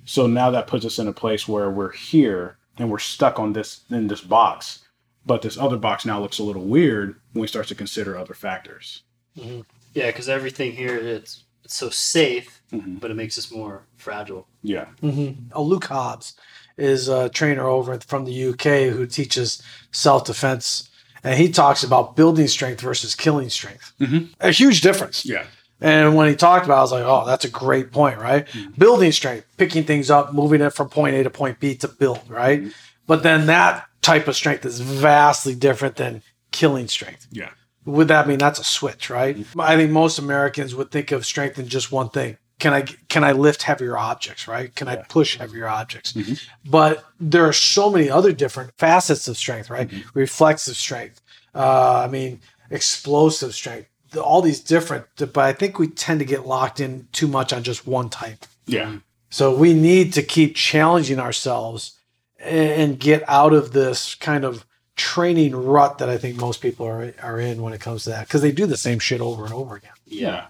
So 0.05 0.27
now 0.27 0.51
that 0.51 0.67
puts 0.67 0.85
us 0.87 0.99
in 0.99 1.09
a 1.09 1.13
place 1.13 1.47
where 1.49 1.71
we're 1.71 1.93
here 1.93 2.57
and 2.79 2.91
we're 2.91 2.99
stuck 2.99 3.39
on 3.39 3.53
this 3.55 3.81
in 3.91 4.09
this 4.09 4.21
box. 4.21 4.81
But 5.27 5.43
this 5.43 5.59
other 5.59 5.77
box 5.77 6.07
now 6.07 6.21
looks 6.21 6.39
a 6.39 6.43
little 6.43 6.65
weird 6.65 7.17
when 7.33 7.43
we 7.43 7.47
start 7.49 7.67
to 7.69 7.75
consider 7.75 8.17
other 8.17 8.35
factors. 8.35 9.03
yeah 9.35 10.07
because 10.07 10.29
everything 10.29 10.73
here 10.73 10.97
it's 10.97 11.45
it's 11.65 11.75
so 11.77 11.91
safe 11.91 12.61
Mhm. 12.73 13.01
but 13.01 13.11
it 13.11 13.15
makes 13.15 13.37
us 13.39 13.51
more 13.51 13.83
fragile 13.97 14.47
Yeah. 14.63 14.87
Mm-hmm. 15.03 15.53
Uh, 15.57 15.61
Luke 15.61 15.85
Hobbs 15.87 16.35
is 16.79 17.09
a 17.09 17.29
trainer 17.29 17.67
over 17.67 17.99
from 18.01 18.25
the 18.25 18.49
UK 18.49 18.93
who 18.93 19.07
teaches 19.07 19.63
self 19.93 20.25
defense, 20.25 20.89
and 21.25 21.39
he 21.39 21.51
talks 21.51 21.83
about 21.83 22.17
building 22.17 22.49
strength 22.49 22.81
versus 22.81 23.15
killing 23.15 23.51
strength. 23.51 23.93
Mhm. 24.01 24.29
A 24.41 24.51
huge 24.51 24.81
difference. 24.81 25.27
Yeah. 25.27 25.45
And 25.81 26.17
when 26.17 26.29
he 26.29 26.35
talked 26.35 26.65
about, 26.65 26.77
it, 26.77 26.79
I 26.79 26.83
was 26.83 26.93
like, 26.93 27.05
"Oh, 27.05 27.25
that's 27.27 27.45
a 27.45 27.51
great 27.51 27.93
point, 27.93 28.19
right? 28.19 28.47
Mm-hmm. 28.49 28.71
Building 28.79 29.13
strength, 29.13 29.47
picking 29.57 29.85
things 29.85 30.11
up, 30.11 30.35
moving 30.35 30.61
it 30.61 30.75
from 30.75 30.89
point 30.89 31.15
A 31.15 31.23
to 31.23 31.31
point 31.31 31.61
B 31.61 31.75
to 31.77 31.89
build, 31.89 32.23
right? 32.29 32.61
Mm-hmm. 32.61 32.71
But 33.07 33.23
then 33.23 33.47
that 33.47 33.87
type 34.03 34.27
of 34.29 34.37
strength 34.37 34.65
is 34.65 34.81
vastly 34.81 35.55
different 35.55 35.97
than 35.97 36.23
killing 36.51 36.89
strength. 36.89 37.27
Yeah. 37.31 37.51
Would 37.85 38.09
that 38.09 38.27
mean 38.27 38.39
that's 38.39 38.59
a 38.59 38.65
switch, 38.65 39.09
right? 39.09 39.37
Mm-hmm. 39.37 39.61
I 39.61 39.77
think 39.77 39.91
most 39.91 40.19
Americans 40.19 40.75
would 40.75 40.91
think 40.91 41.13
of 41.13 41.25
strength 41.25 41.59
in 41.59 41.69
just 41.69 41.93
one 41.93 42.11
thing. 42.11 42.37
Can 42.59 42.73
I 42.75 42.83
can 42.83 43.23
I 43.23 43.33
lift 43.33 43.63
heavier 43.63 43.97
objects, 43.97 44.49
right? 44.49 44.75
Can 44.75 44.89
I 44.89 44.97
push 44.97 45.37
heavier 45.39 45.69
objects? 45.69 46.13
Mhm. 46.13 46.41
But 46.65 47.05
there 47.21 47.47
are 47.47 47.53
so 47.53 47.89
many 47.91 48.11
other 48.11 48.33
different 48.33 48.73
facets 48.79 49.29
of 49.29 49.37
strength, 49.37 49.71
right? 49.71 49.89
Reflexive 50.15 50.77
strength. 50.77 51.21
Uh, 51.55 52.03
I 52.05 52.09
mean, 52.09 52.41
explosive 52.71 53.55
strength. 53.55 53.89
All 54.21 54.43
these 54.43 54.61
different, 54.61 55.05
but 55.17 55.39
I 55.39 55.53
think 55.53 55.79
we 55.79 55.87
tend 55.89 56.19
to 56.21 56.25
get 56.25 56.47
locked 56.47 56.81
in 56.81 57.07
too 57.13 57.29
much 57.29 57.53
on 57.53 57.63
just 57.63 57.87
one 57.87 58.09
type. 58.09 58.47
Yeah. 58.67 58.97
So 59.31 59.55
we 59.55 59.75
need 59.75 60.13
to 60.15 60.23
keep 60.23 60.57
challenging 60.57 61.21
ourselves 61.21 61.93
and 62.41 62.99
get 62.99 63.23
out 63.29 63.53
of 63.53 63.73
this 63.73 64.15
kind 64.15 64.45
of 64.45 64.65
training 64.97 65.55
rut 65.55 65.99
that 65.99 66.09
I 66.09 66.19
think 66.19 66.37
most 66.41 66.61
people 66.61 66.87
are 66.87 67.15
are 67.23 67.39
in 67.39 67.63
when 67.63 67.73
it 67.73 67.81
comes 67.81 68.05
to 68.05 68.11
that 68.11 68.27
because 68.27 68.43
they 68.43 68.51
do 68.51 68.67
the 68.67 68.77
same 68.77 68.99
shit 68.99 69.21
over 69.21 69.45
and 69.45 69.55
over 69.55 69.77
again. 69.77 69.93
yeah 70.07 70.47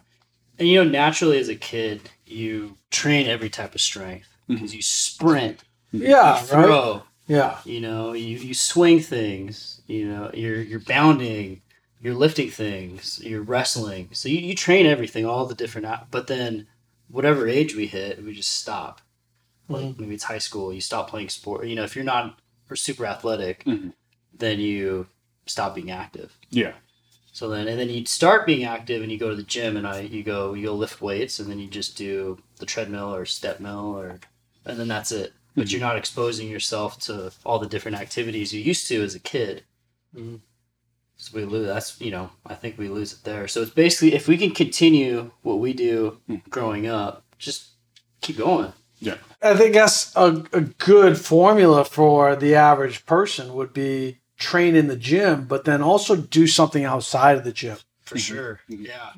and 0.59 0.69
you 0.69 0.83
know 0.83 0.91
naturally 0.91 1.39
as 1.39 1.49
a 1.49 1.55
kid 1.57 2.11
you 2.27 2.77
train 2.91 3.27
every 3.27 3.49
type 3.51 3.75
of 3.75 3.81
strength 3.81 4.29
because 4.49 4.75
you 4.75 4.83
sprint 4.83 5.61
Yeah, 5.93 6.41
you 6.41 6.47
throw 6.47 7.03
Yeah, 7.27 7.59
you 7.65 7.81
know 7.81 8.13
you, 8.13 8.39
you 8.39 8.55
swing 8.55 9.01
things 9.01 9.81
you 9.87 10.09
know 10.09 10.31
you're 10.35 10.61
you're 10.61 10.81
bounding 10.81 11.63
you're 12.01 12.15
lifting 12.15 12.51
things 12.51 13.21
you're 13.23 13.43
wrestling. 13.43 14.09
So 14.13 14.29
you, 14.29 14.39
you 14.39 14.55
train 14.55 14.87
everything 14.87 15.27
all 15.27 15.47
the 15.47 15.55
different 15.55 15.87
but 16.11 16.27
then 16.29 16.67
whatever 17.11 17.49
age 17.49 17.75
we 17.75 17.87
hit 17.87 18.23
we 18.25 18.33
just 18.35 18.53
stop. 18.57 19.01
Like 19.69 19.99
maybe 19.99 20.15
it's 20.15 20.25
high 20.25 20.39
school 20.39 20.73
you 20.73 20.81
stop 20.81 21.11
playing 21.11 21.29
sport 21.29 21.67
you 21.67 21.75
know 21.77 21.85
if 21.85 21.95
you're 21.97 22.05
not 22.05 22.39
super 22.75 23.07
athletic 23.07 23.65
Mhm. 23.65 23.93
then 24.33 24.61
you 24.61 25.07
stop 25.47 25.75
being 25.75 25.91
active. 25.91 26.37
Yeah. 26.51 26.75
So 27.39 27.49
then 27.49 27.69
and 27.69 27.79
then 27.79 27.89
you 27.89 28.05
start 28.05 28.47
being 28.47 28.65
active 28.65 29.01
and 29.01 29.13
you 29.13 29.17
go 29.17 29.31
to 29.31 29.37
the 29.37 29.45
gym 29.45 29.77
and 29.77 29.87
I 29.87 30.01
you 30.01 30.25
go 30.25 30.55
you 30.55 30.67
go 30.67 30.75
lift 30.75 31.01
weights 31.01 31.39
and 31.39 31.49
then 31.49 31.61
you 31.61 31.69
just 31.69 31.97
do 31.97 32.37
the 32.57 32.67
treadmill 32.67 33.15
or 33.15 33.25
step 33.27 33.61
mill 33.61 33.97
or 33.97 34.19
and 34.65 34.77
then 34.77 34.89
that's 34.89 35.13
it. 35.13 35.35
But 35.55 35.71
you're 35.71 35.81
not 35.81 35.97
exposing 35.97 36.49
yourself 36.49 36.99
to 37.03 37.31
all 37.47 37.61
the 37.61 37.69
different 37.69 37.97
activities 37.97 38.53
you 38.53 38.61
used 38.61 38.89
to 38.89 39.05
as 39.05 39.15
a 39.15 39.21
kid. 39.21 39.63
Mhm. 40.17 40.41
So 41.17 41.31
we 41.39 41.45
lose 41.45 41.69
that's 41.69 42.01
you 42.01 42.11
know, 42.11 42.31
I 42.45 42.57
think 42.57 42.77
we 42.77 42.89
lose 42.89 43.13
it 43.13 43.23
there. 43.23 43.47
So 43.47 43.63
it's 43.63 43.71
basically 43.71 44.15
if 44.15 44.27
we 44.27 44.37
can 44.37 44.51
continue 44.51 45.31
what 45.43 45.61
we 45.61 45.75
do 45.75 46.19
growing 46.51 46.89
up, 46.89 47.23
just 47.39 47.69
keep 48.21 48.39
going. 48.39 48.73
Yeah. 48.99 49.19
I 49.41 49.55
think 49.55 49.75
that's 49.75 50.13
a, 50.17 50.45
a 50.53 50.63
good 50.63 51.17
formula 51.17 51.85
for 51.85 52.35
the 52.35 52.57
average 52.57 53.07
person 53.07 53.55
would 53.55 53.73
be 53.73 54.19
train 54.39 54.75
in 54.77 54.87
the 54.89 54.97
gym, 54.97 55.45
but 55.47 55.65
then 55.65 55.83
also 55.83 56.17
do 56.17 56.47
something 56.47 56.85
outside 56.85 57.37
of 57.37 57.45
the 57.45 57.53
gym. 57.53 57.77
For 58.05 58.19
sure. 58.19 58.61
Yeah. 58.69 59.11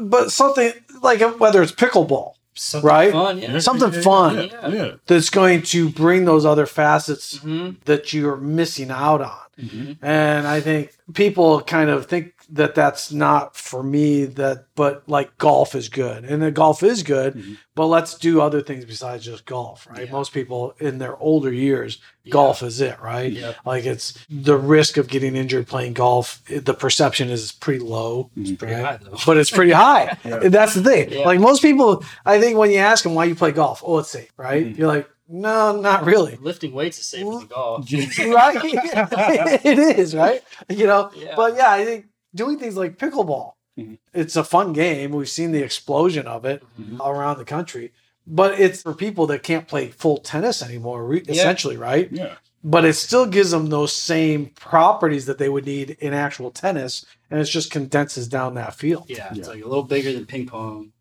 But 0.00 0.30
something 0.32 0.72
like 1.02 1.20
whether 1.38 1.62
it's 1.62 1.72
pickleball, 1.72 2.34
Something 2.54 2.86
Right? 2.88 3.12
fun, 3.12 3.38
yeah. 3.38 3.58
something 3.60 3.92
fun 4.02 4.36
Yeah. 4.36 4.68
Yeah. 4.68 4.90
that's 5.06 5.30
going 5.30 5.62
to 5.62 5.88
bring 5.88 6.26
those 6.26 6.44
other 6.46 6.66
facets 6.66 7.38
Mhm. 7.38 7.76
that 7.86 8.12
you're 8.12 8.36
missing 8.36 8.90
out 8.90 9.22
on. 9.22 9.38
Mhm. 9.58 9.96
And 10.02 10.46
I 10.46 10.60
think 10.60 10.92
people 11.14 11.62
kind 11.62 11.88
of 11.90 12.06
think 12.06 12.34
that 12.54 12.74
that's 12.74 13.10
not 13.10 13.56
for 13.56 13.82
me 13.82 14.24
that 14.26 14.66
but 14.74 15.02
like 15.08 15.36
golf 15.38 15.74
is 15.74 15.88
good 15.88 16.24
and 16.24 16.42
the 16.42 16.50
golf 16.50 16.82
is 16.82 17.02
good 17.02 17.34
Mhm. 17.34 17.56
but 17.74 17.86
let's 17.86 18.14
do 18.18 18.40
other 18.42 18.60
things 18.60 18.84
besides 18.84 19.24
just 19.24 19.46
golf 19.46 19.86
right 19.90 20.06
Yeah. 20.06 20.12
most 20.12 20.32
people 20.34 20.74
in 20.78 20.98
their 20.98 21.16
older 21.16 21.50
years 21.52 21.98
Yeah. 22.24 22.32
golf 22.32 22.62
is 22.62 22.80
it 22.80 23.00
right 23.02 23.32
Yep. 23.32 23.56
like 23.64 23.86
it's 23.86 24.14
the 24.28 24.56
risk 24.56 24.96
of 24.98 25.08
getting 25.08 25.34
injured 25.34 25.66
playing 25.66 25.94
golf 25.94 26.42
the 26.46 26.74
perception 26.74 27.30
is 27.30 27.52
pretty 27.52 27.80
low 27.80 28.30
Mhm. 28.38 28.58
Pretty 28.58 28.74
right? 28.74 28.84
high 28.84 28.98
though. 29.02 29.16
but 29.24 29.38
it's 29.38 29.50
pretty 29.50 29.72
high 29.72 30.16
Yeah. 30.24 30.40
That's 30.50 30.74
the 30.74 30.82
thing 30.82 31.10
Yeah. 31.10 31.24
like 31.24 31.40
most 31.40 31.62
people 31.62 32.04
i 32.26 32.38
think 32.38 32.58
when 32.58 32.70
you 32.70 32.78
ask 32.78 33.02
them 33.04 33.14
why 33.14 33.24
you 33.24 33.34
play 33.34 33.52
golf 33.52 33.82
oh 33.84 33.98
it's 33.98 34.10
safe 34.10 34.30
right 34.36 34.66
Mhm. 34.66 34.78
you're 34.78 34.88
like 34.88 35.08
no 35.28 35.80
not 35.80 36.04
really 36.04 36.36
Lifting 36.42 36.72
weights 36.74 36.98
is 36.98 37.06
safer 37.06 37.30
than 37.30 37.46
golf. 37.46 37.86
right 38.18 38.58
it 39.64 39.78
is 39.98 40.14
right 40.14 40.42
you 40.68 40.86
know 40.86 41.10
Yeah. 41.16 41.32
but 41.36 41.54
yeah 41.56 41.70
i 41.70 41.84
think 41.86 42.06
doing 42.34 42.58
things 42.58 42.76
like 42.76 42.98
pickleball 42.98 43.52
Mhm. 43.78 43.98
it's 44.12 44.36
a 44.36 44.44
fun 44.44 44.72
game 44.72 45.12
we've 45.12 45.28
seen 45.28 45.52
the 45.52 45.62
explosion 45.62 46.26
of 46.26 46.44
it 46.44 46.62
Mhm. 46.80 47.00
around 47.00 47.38
the 47.38 47.44
country 47.44 47.92
but 48.26 48.60
it's 48.60 48.82
for 48.82 48.94
people 48.94 49.26
that 49.28 49.42
can't 49.42 49.66
play 49.66 49.88
full 49.88 50.18
tennis 50.18 50.62
anymore 50.62 51.04
re- 51.06 51.22
Yeah. 51.26 51.32
essentially 51.32 51.76
right 51.76 52.08
Yeah. 52.12 52.34
but 52.62 52.84
it 52.84 52.94
still 52.94 53.26
gives 53.26 53.50
them 53.50 53.66
those 53.68 53.92
same 53.92 54.46
properties 54.54 55.24
that 55.26 55.38
they 55.38 55.48
would 55.48 55.64
need 55.66 55.96
in 56.00 56.12
actual 56.12 56.50
tennis 56.50 57.04
and 57.30 57.40
it 57.40 57.44
just 57.44 57.70
condenses 57.70 58.28
down 58.28 58.54
that 58.54 58.74
field 58.74 59.04
Yeah, 59.08 59.28
it's 59.30 59.38
Yeah. 59.40 59.46
like 59.54 59.64
a 59.64 59.68
little 59.68 59.84
bigger 59.84 60.12
than 60.12 60.26
ping 60.26 60.46
pong, 60.46 60.92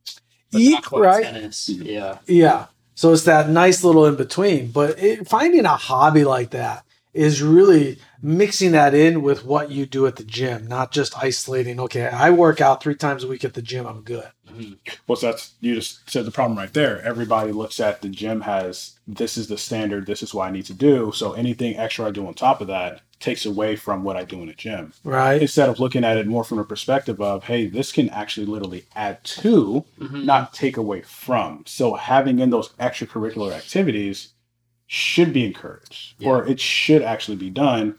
but 0.52 0.62
Ye- 0.62 0.72
not 0.72 0.86
quite 0.86 1.02
right 1.02 1.24
tennis. 1.24 1.67
Yeah, 1.70 2.17
Yeah. 2.26 2.65
So 2.96 3.12
it's 3.13 3.24
that 3.24 3.50
nice 3.50 3.84
little 3.84 4.06
in 4.06 4.15
between. 4.15 4.67
But 4.72 5.00
it, 5.02 5.28
finding 5.28 5.65
a 5.65 5.76
hobby 5.76 6.24
like 6.24 6.52
that 6.52 6.86
is 7.13 7.41
really 7.41 7.97
mixing 8.21 8.71
that 8.71 8.93
in 8.93 9.21
with 9.21 9.43
what 9.43 9.69
you 9.71 9.86
do 9.86 10.08
at 10.08 10.15
the 10.15 10.24
gym, 10.24 10.67
not 10.67 10.91
just 10.91 11.17
isolating, 11.21 11.80
okay, 11.80 12.08
I 12.08 12.30
work 12.30 12.62
out 12.62 12.82
three 12.82 12.95
times 12.95 13.24
a 13.24 13.28
week 13.28 13.43
at 13.43 13.54
the 13.54 13.62
gym, 13.62 13.86
I'm 13.86 14.02
good. 14.02 14.28
Well, 15.08 15.15
so 15.15 15.28
that's 15.32 15.54
you 15.62 15.76
just 15.76 16.10
said 16.10 16.26
the 16.26 16.32
problem 16.32 16.58
right 16.58 16.74
there. 16.74 17.02
Everybody 17.02 17.52
looks 17.52 17.80
at 17.80 18.02
the 18.02 18.10
gym 18.10 18.41
has 18.41 19.00
this 19.08 19.38
is 19.38 19.47
the 19.47 19.58
standard, 19.58 20.06
this 20.06 20.21
is 20.24 20.34
what 20.34 20.47
I 20.47 20.52
need 20.52 20.65
to 20.65 20.74
do. 20.74 21.12
So 21.13 21.34
anything 21.34 21.78
extra 21.78 22.06
I 22.08 22.12
do 22.12 22.28
on 22.28 22.34
top 22.34 22.62
of 22.62 22.67
that 22.67 23.02
takes 23.19 23.45
away 23.45 23.76
from 23.76 24.04
what 24.04 24.17
I 24.17 24.24
do 24.24 24.41
in 24.41 24.47
the 24.47 24.54
gym. 24.54 24.93
Right? 25.04 25.41
Instead 25.41 25.69
of 25.69 25.80
looking 25.80 26.04
at 26.04 26.17
it 26.17 26.28
more 26.28 26.43
from 26.43 26.58
a 26.60 26.63
perspective 26.63 27.21
of, 27.21 27.43
hey, 27.43 27.67
this 27.67 27.91
can 27.91 28.10
actually 28.10 28.47
literally 28.47 28.86
add 28.95 29.24
to, 29.24 29.86
Mhm. 30.00 30.26
not 30.26 30.54
take 30.54 30.76
away 30.76 31.02
from. 31.04 31.63
So 31.67 31.93
having 31.93 32.39
in 32.39 32.50
those 32.50 32.69
extracurricular 32.80 33.52
activities 33.54 34.30
should 34.93 35.32
be 35.32 35.45
encouraged, 35.45 36.21
or 36.21 36.45
it 36.45 36.60
should 36.60 37.01
actually 37.01 37.38
be 37.38 37.49
done, 37.49 37.95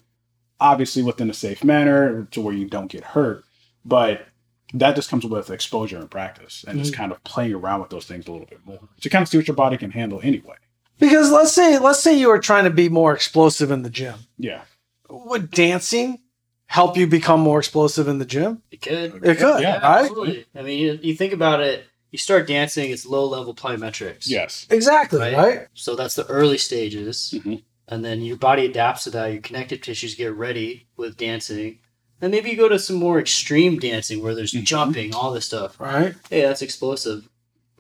obviously 0.61 1.03
within 1.03 1.31
a 1.31 1.33
safe 1.33 1.65
manner 1.65 2.29
to 2.33 2.39
where 2.39 2.53
you 2.53 2.69
don't 2.69 2.91
get 2.91 3.03
hurt. 3.03 3.45
But 3.83 4.27
that 4.75 4.95
just 4.95 5.09
comes 5.09 5.25
with 5.25 5.49
exposure 5.49 5.97
and 5.97 6.11
practice 6.11 6.67
and 6.69 6.79
just 6.79 6.93
mm. 6.93 6.97
kind 6.97 7.11
of 7.11 7.25
playing 7.25 7.55
around 7.55 7.81
with 7.81 7.89
those 7.89 8.05
things 8.05 8.29
a 8.29 8.31
little 8.31 8.47
bit 8.47 8.61
more 8.67 8.79
to 9.01 9.09
kind 9.09 9.23
of 9.23 9.29
see 9.31 9.39
what 9.39 9.49
your 9.49 9.57
body 9.57 9.79
can 9.79 9.91
handle 9.91 10.21
anyway. 10.23 10.57
Because 10.99 11.31
let's 11.31 11.53
say 11.53 11.79
let's 11.79 12.01
say 12.01 12.19
you 12.19 12.29
were 12.29 12.39
trying 12.39 12.65
to 12.65 12.71
be 12.71 12.91
more 12.91 13.15
explosive 13.15 13.71
in 13.71 13.85
the 13.85 13.91
gym. 13.91 14.19
Yeah. 14.37 14.61
Would 15.09 15.51
dancing 15.51 16.19
help 16.67 16.99
you 16.99 17.07
become 17.07 17.41
more 17.41 17.59
explosive 17.59 18.07
in 18.07 18.19
the 18.19 18.27
gym? 18.27 18.61
it 18.71 18.83
could. 18.83 19.15
It 19.25 19.39
could, 19.39 19.63
Yeah, 19.63 19.79
right? 19.79 20.03
Absolutely. 20.03 20.45
I 20.55 20.61
mean, 20.61 20.79
you, 20.79 20.99
you 21.01 21.15
think 21.15 21.33
about 21.33 21.61
it. 21.63 21.87
You 22.13 22.19
start 22.19 22.47
dancing, 22.47 22.91
it's 22.91 23.07
low 23.07 23.25
level 23.27 23.55
plyometrics. 23.55 24.29
Yes. 24.29 24.67
Exactly, 24.71 25.19
Right. 25.19 25.35
right? 25.37 25.67
So 25.75 25.97
that's 25.97 26.15
the 26.15 26.27
early 26.27 26.59
stages. 26.59 27.35
Mhm. 27.35 27.63
And 27.89 28.05
then 28.05 28.21
your 28.21 28.37
body 28.37 28.67
adapts 28.67 29.05
to 29.05 29.11
that. 29.11 29.33
Your 29.33 29.41
connective 29.41 29.81
tissues 29.81 30.15
get 30.15 30.33
ready 30.35 30.87
with 30.97 31.17
dancing. 31.17 31.79
Then 32.21 32.31
maybe 32.31 32.51
you 32.51 32.57
go 32.57 32.69
to 32.69 32.79
some 32.79 32.97
more 32.97 33.19
extreme 33.19 33.79
dancing 33.79 34.23
where 34.23 34.35
there's 34.35 34.53
Mhm. 34.53 34.65
jumping, 34.65 35.15
all 35.15 35.33
this 35.33 35.47
stuff. 35.47 35.81
Right? 35.81 36.15
Hey, 36.31 36.43
that's 36.43 36.63
explosive. 36.63 37.29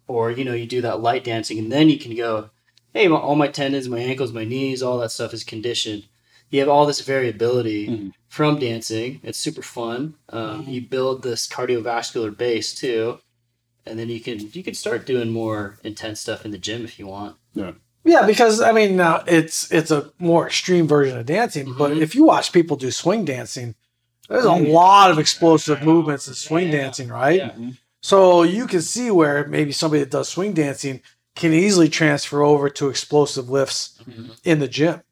Or, 0.08 0.30
you 0.30 0.44
know, 0.44 0.54
you 0.54 0.66
do 0.66 0.80
that 0.80 1.00
light 1.00 1.24
dancing 1.24 1.58
and 1.58 1.70
then 1.70 1.88
you 1.90 1.98
can 1.98 2.16
go, 2.16 2.50
hey, 2.94 3.08
my, 3.08 3.16
all 3.16 3.36
my 3.36 3.48
tendons, 3.48 3.88
my 3.88 4.00
ankles, 4.00 4.32
my 4.32 4.44
knees, 4.44 4.82
all 4.82 4.98
that 4.98 5.12
stuff 5.12 5.32
is 5.34 5.44
conditioned. 5.44 6.04
You 6.50 6.60
have 6.60 6.68
all 6.68 6.84
this 6.86 7.00
variability 7.00 7.86
Mhm. 7.88 8.12
from 8.28 8.58
dancing. 8.58 9.20
It's 9.22 9.38
super 9.38 9.62
fun. 9.62 10.14
Um, 10.30 10.66
You 10.68 10.80
build 10.80 11.22
this 11.22 11.46
cardiovascular 11.46 12.36
base 12.36 12.74
too. 12.74 13.18
And 13.86 13.98
then 13.98 14.08
you 14.08 14.20
can 14.20 14.38
you 14.52 14.62
can 14.62 14.74
start 14.74 15.06
doing 15.06 15.30
more 15.30 15.78
intense 15.82 16.20
stuff 16.20 16.44
in 16.44 16.50
the 16.50 16.58
gym 16.58 16.84
if 16.84 16.98
you 16.98 17.06
want. 17.06 17.36
Yeah, 17.54 17.72
Yeah, 18.04 18.26
because 18.26 18.60
I 18.60 18.72
mean, 18.72 18.96
now 18.96 19.24
it's 19.26 19.70
it's 19.72 19.90
a 19.90 20.12
more 20.18 20.46
extreme 20.46 20.86
version 20.86 21.18
of 21.18 21.26
dancing. 21.26 21.74
But 21.76 21.92
Mhm. 21.92 22.00
if 22.00 22.14
you 22.14 22.24
watch 22.24 22.52
people 22.52 22.76
do 22.76 22.90
swing 22.90 23.24
dancing, 23.24 23.74
there's 24.28 24.44
a 24.44 24.48
Mm. 24.48 24.72
lot 24.72 25.10
of 25.10 25.18
explosive 25.18 25.82
movements 25.82 26.28
in 26.28 26.34
swing 26.34 26.66
Yeah. 26.66 26.78
dancing, 26.82 27.08
right? 27.08 27.38
Yeah. 27.38 27.52
So 28.00 28.42
you 28.42 28.66
can 28.66 28.82
see 28.82 29.10
where 29.10 29.46
maybe 29.46 29.72
somebody 29.72 30.00
that 30.00 30.10
does 30.10 30.28
swing 30.28 30.52
dancing 30.52 31.00
can 31.34 31.52
easily 31.52 31.88
transfer 31.88 32.42
over 32.42 32.68
to 32.70 32.88
explosive 32.88 33.48
lifts 33.50 33.98
Mhm. 34.06 34.30
in 34.44 34.58
the 34.60 34.68
gym, 34.68 35.02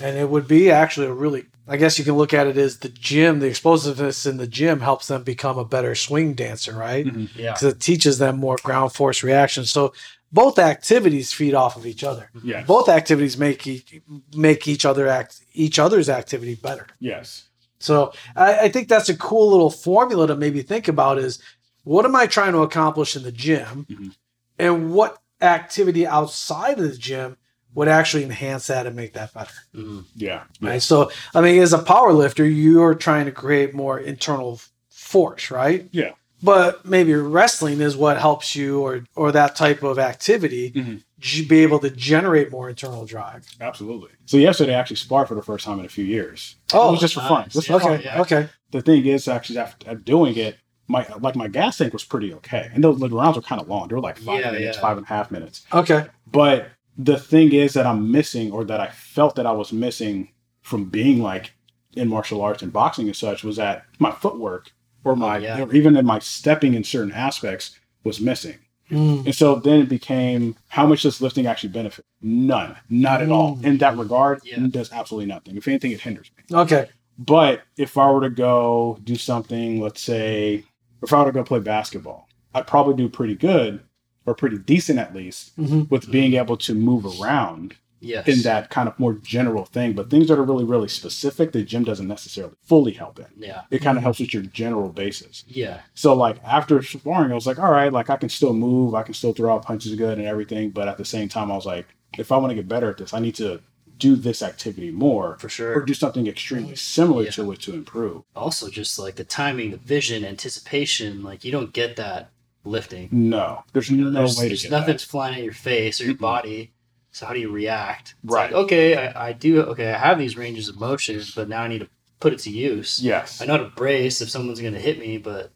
and 0.00 0.16
it 0.16 0.28
would 0.30 0.46
be 0.48 0.70
actually 0.70 1.06
a 1.06 1.12
really. 1.12 1.46
I 1.66 1.76
guess 1.78 1.98
you 1.98 2.04
can 2.04 2.14
look 2.14 2.34
at 2.34 2.46
it 2.46 2.56
as 2.58 2.78
the 2.78 2.88
gym, 2.90 3.40
the 3.40 3.46
explosiveness 3.46 4.26
in 4.26 4.36
the 4.36 4.46
gym 4.46 4.80
helps 4.80 5.06
them 5.08 5.22
become 5.22 5.58
a 5.58 5.64
better 5.64 5.94
swing 5.94 6.34
dancer, 6.34 6.72
right? 6.74 7.06
Mhm. 7.06 7.28
Yeah. 7.34 7.52
Because 7.52 7.72
it 7.74 7.80
teaches 7.80 8.18
them 8.18 8.36
more 8.36 8.56
ground 8.62 8.92
force 8.92 9.22
reaction. 9.22 9.64
So 9.64 9.92
both 10.32 10.58
activities 10.58 11.32
feed 11.32 11.54
off 11.54 11.76
of 11.76 11.86
each 11.86 12.02
other 12.04 12.28
Yes. 12.42 12.66
both 12.66 12.88
activities 12.88 13.38
make 13.38 13.66
each, 13.66 14.00
make 14.34 14.66
each 14.68 14.84
other 14.84 15.06
act 15.08 15.40
each 15.54 15.78
other's 15.78 16.08
activity 16.08 16.54
better. 16.56 16.86
Yes. 17.00 17.44
So 17.78 18.12
I, 18.36 18.58
I 18.60 18.68
think 18.68 18.88
that's 18.88 19.08
a 19.08 19.16
cool 19.16 19.50
little 19.50 19.70
formula 19.70 20.26
to 20.26 20.36
maybe 20.36 20.60
think 20.62 20.88
about 20.88 21.18
is 21.18 21.38
what 21.84 22.04
am 22.04 22.16
I 22.16 22.26
trying 22.26 22.52
to 22.52 22.62
accomplish 22.62 23.14
in 23.16 23.22
the 23.22 23.32
gym, 23.32 23.86
Mhm. 23.90 24.14
and 24.58 24.92
what 24.92 25.18
activity 25.40 26.06
outside 26.06 26.78
of 26.78 26.90
the 26.90 26.96
gym 26.96 27.36
would 27.74 27.88
actually 27.88 28.24
enhance 28.24 28.66
that 28.68 28.86
and 28.86 28.94
make 28.96 29.12
that 29.14 29.32
better. 29.34 29.52
Mhm. 29.74 30.04
Yeah. 30.14 30.42
Right. 30.60 30.80
So 30.82 31.10
I 31.34 31.40
mean, 31.40 31.60
as 31.62 31.72
a 31.72 31.78
power 31.78 32.12
lifter, 32.12 32.46
you're 32.46 32.94
trying 32.94 33.26
to 33.26 33.32
create 33.32 33.74
more 33.74 33.98
internal 33.98 34.60
force, 34.90 35.50
right? 35.50 35.88
Yeah. 35.92 36.12
But 36.42 36.84
maybe 36.84 37.14
wrestling 37.14 37.80
is 37.80 37.96
what 37.96 38.18
helps 38.20 38.54
you, 38.54 38.80
or 38.82 39.04
or 39.16 39.32
that 39.32 39.56
type 39.56 39.82
of 39.82 39.98
activity, 39.98 40.72
Mhm. 40.72 41.02
g- 41.18 41.44
be 41.44 41.60
able 41.62 41.78
to 41.78 41.88
generate 41.90 42.50
more 42.50 42.68
internal 42.68 43.06
drive. 43.06 43.46
Absolutely. 43.60 44.10
So 44.26 44.36
yesterday 44.36 44.74
I 44.74 44.78
actually 44.80 44.96
sparred 44.96 45.28
for 45.28 45.34
the 45.34 45.42
first 45.42 45.64
time 45.64 45.78
in 45.80 45.86
a 45.86 45.88
few 45.88 46.04
years. 46.04 46.56
Oh, 46.74 46.88
it 46.88 46.92
was 46.92 47.00
just 47.00 47.14
for 47.14 47.20
fun. 47.20 47.46
Just 47.48 47.68
Yeah. 47.68 47.78
fun. 47.78 47.92
Okay. 47.92 48.04
yeah. 48.04 48.20
Okay. 48.20 48.48
The 48.72 48.82
thing 48.82 49.06
is, 49.06 49.26
actually, 49.28 49.58
after 49.58 49.94
doing 49.94 50.36
it, 50.36 50.56
my 50.86 51.06
like 51.20 51.34
my 51.34 51.48
gas 51.48 51.78
tank 51.78 51.94
was 51.94 52.04
pretty 52.04 52.34
okay, 52.34 52.68
and 52.74 52.84
those 52.84 52.98
the 53.00 53.08
rounds 53.08 53.36
were 53.36 53.42
kind 53.42 53.60
of 53.62 53.68
long. 53.68 53.88
They 53.88 53.94
were 53.94 54.02
like 54.02 54.18
five 54.18 54.40
Yeah, 54.40 54.50
minutes, 54.50 54.76
yeah. 54.76 54.82
five 54.82 54.98
and 54.98 55.06
a 55.06 55.08
half 55.08 55.30
minutes. 55.30 55.62
Okay. 55.72 56.06
But 56.30 56.68
the 56.96 57.18
thing 57.18 57.52
is 57.52 57.74
that 57.74 57.86
I'm 57.86 58.10
missing, 58.10 58.52
or 58.52 58.64
that 58.64 58.80
I 58.80 58.88
felt 58.88 59.34
that 59.36 59.46
I 59.46 59.52
was 59.52 59.72
missing 59.72 60.30
from 60.62 60.84
being 60.86 61.20
like 61.22 61.52
in 61.94 62.08
martial 62.08 62.40
arts 62.42 62.62
and 62.62 62.72
boxing 62.72 63.06
and 63.06 63.16
such, 63.16 63.44
was 63.44 63.56
that 63.56 63.84
my 63.98 64.10
footwork 64.10 64.72
or 65.04 65.14
my, 65.16 65.36
Oh, 65.36 65.40
yeah. 65.40 65.62
or 65.62 65.74
even 65.74 65.96
in 65.96 66.06
my 66.06 66.18
stepping 66.18 66.74
in 66.74 66.82
certain 66.84 67.12
aspects 67.12 67.78
was 68.04 68.20
missing. 68.20 68.56
Mm. 68.90 69.24
And 69.26 69.34
so 69.34 69.56
then 69.56 69.80
it 69.80 69.88
became 69.88 70.56
how 70.68 70.86
much 70.86 71.02
does 71.02 71.20
lifting 71.20 71.46
actually 71.46 71.70
benefit? 71.70 72.04
None, 72.22 72.76
not 72.90 73.22
at 73.22 73.30
all. 73.30 73.56
Mm. 73.56 73.64
In 73.64 73.78
that 73.78 73.96
regard, 73.96 74.40
Yeah. 74.44 74.62
it 74.64 74.72
does 74.72 74.92
absolutely 74.92 75.26
nothing. 75.26 75.56
If 75.56 75.66
anything, 75.68 75.92
it 75.92 76.00
hinders 76.00 76.30
me. 76.36 76.56
Okay. 76.56 76.88
But 77.18 77.62
if 77.76 77.96
I 77.96 78.10
were 78.10 78.20
to 78.22 78.30
go 78.30 78.98
do 79.04 79.16
something, 79.16 79.80
let's 79.80 80.00
say, 80.00 80.64
if 81.02 81.12
I 81.12 81.20
were 81.20 81.26
to 81.26 81.32
go 81.32 81.44
play 81.44 81.60
basketball, 81.60 82.28
I'd 82.54 82.66
probably 82.66 82.94
do 82.94 83.08
pretty 83.08 83.34
good 83.36 83.80
or 84.26 84.34
pretty 84.34 84.58
decent 84.58 84.98
at 84.98 85.14
least 85.14 85.52
hmm 85.56 85.82
with 85.90 86.10
being 86.10 86.34
able 86.34 86.56
to 86.56 86.74
move 86.74 87.04
around 87.20 87.74
Yes. 88.00 88.28
in 88.28 88.42
that 88.42 88.68
kind 88.68 88.86
of 88.86 88.98
more 89.00 89.14
general 89.14 89.64
thing. 89.64 89.94
But 89.94 90.10
things 90.10 90.28
that 90.28 90.38
are 90.38 90.42
really, 90.42 90.64
really 90.64 90.88
specific, 90.88 91.52
the 91.52 91.62
gym 91.62 91.84
doesn't 91.84 92.06
necessarily 92.06 92.52
fully 92.62 92.92
help 92.92 93.18
in. 93.18 93.28
Yeah. 93.38 93.62
It 93.70 93.78
kind 93.78 93.96
of 93.96 94.02
helps 94.04 94.20
with 94.20 94.34
your 94.34 94.42
general 94.42 94.90
basis. 94.90 95.42
Yeah. 95.48 95.80
So 95.94 96.12
like 96.12 96.36
after 96.44 96.82
sparring, 96.82 97.32
I 97.32 97.34
was 97.34 97.46
like, 97.46 97.58
all 97.58 97.70
right, 97.70 97.90
like 97.90 98.10
I 98.10 98.16
can 98.16 98.28
still 98.28 98.52
move, 98.52 98.94
I 98.94 99.04
can 99.04 99.14
still 99.14 99.32
throw 99.32 99.54
out 99.54 99.64
punches 99.64 99.94
good 99.94 100.18
and 100.18 100.26
everything. 100.26 100.68
But 100.68 100.86
at 100.86 100.98
the 100.98 101.04
same 101.06 101.30
time, 101.30 101.50
I 101.50 101.54
was 101.54 101.64
like, 101.64 101.86
if 102.18 102.30
I 102.30 102.36
want 102.36 102.50
to 102.50 102.54
get 102.54 102.68
better 102.68 102.90
at 102.90 102.98
this, 102.98 103.14
I 103.14 103.20
need 103.20 103.36
to 103.36 103.62
do 103.96 104.16
this 104.16 104.42
activity 104.42 104.90
more 104.90 105.38
For 105.38 105.48
sure 105.48 105.78
or 105.78 105.80
do 105.82 105.94
something 105.94 106.26
extremely 106.26 106.76
similar 106.76 107.22
Yeah. 107.22 107.30
to 107.30 107.52
it 107.52 107.60
to 107.62 107.72
improve. 107.72 108.24
Also, 108.36 108.68
just 108.68 108.98
like 108.98 109.14
the 109.14 109.24
timing, 109.24 109.70
the 109.70 109.78
vision, 109.78 110.26
anticipation. 110.26 111.22
Like 111.22 111.42
you 111.42 111.52
don't 111.52 111.72
get 111.72 111.96
that 111.96 112.32
lifting. 112.64 113.08
No, 113.12 113.64
there's 113.72 113.90
no 113.90 114.10
there's 114.10 114.36
way 114.38 114.44
to 114.44 114.48
there's 114.48 114.62
get 114.62 114.70
nothing 114.70 114.94
that. 114.96 115.00
flying 115.02 115.36
at 115.36 115.44
your 115.44 115.52
face 115.52 116.00
or 116.00 116.04
your 116.04 116.16
body. 116.16 116.72
So 117.12 117.26
how 117.26 117.32
do 117.34 117.40
you 117.40 117.50
react? 117.50 118.14
It's 118.24 118.32
Right. 118.32 118.50
like, 118.52 118.64
okay, 118.64 118.96
I, 118.96 119.28
I 119.28 119.32
do. 119.32 119.60
Okay, 119.62 119.92
I 119.92 119.98
have 119.98 120.18
these 120.18 120.36
ranges 120.36 120.68
of 120.68 120.80
motion, 120.80 121.22
but 121.36 121.48
now 121.48 121.62
I 121.62 121.68
need 121.68 121.78
to 121.80 121.88
put 122.18 122.32
it 122.32 122.40
to 122.40 122.50
use. 122.50 123.00
Yes. 123.00 123.40
I 123.40 123.44
know 123.46 123.56
how 123.56 123.62
to 123.64 123.70
brace 123.70 124.20
if 124.20 124.30
someone's 124.30 124.60
going 124.60 124.74
to 124.74 124.80
hit 124.80 124.98
me, 124.98 125.18
but 125.18 125.52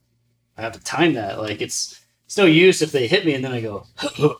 I 0.56 0.62
have 0.62 0.72
to 0.72 0.80
time 0.80 1.14
that. 1.14 1.40
Like 1.40 1.60
it's 1.60 2.00
it's 2.26 2.36
no 2.36 2.44
use 2.44 2.82
if 2.82 2.92
they 2.92 3.08
hit 3.08 3.26
me 3.26 3.34
and 3.34 3.44
then 3.44 3.52
I 3.52 3.60
go. 3.60 3.86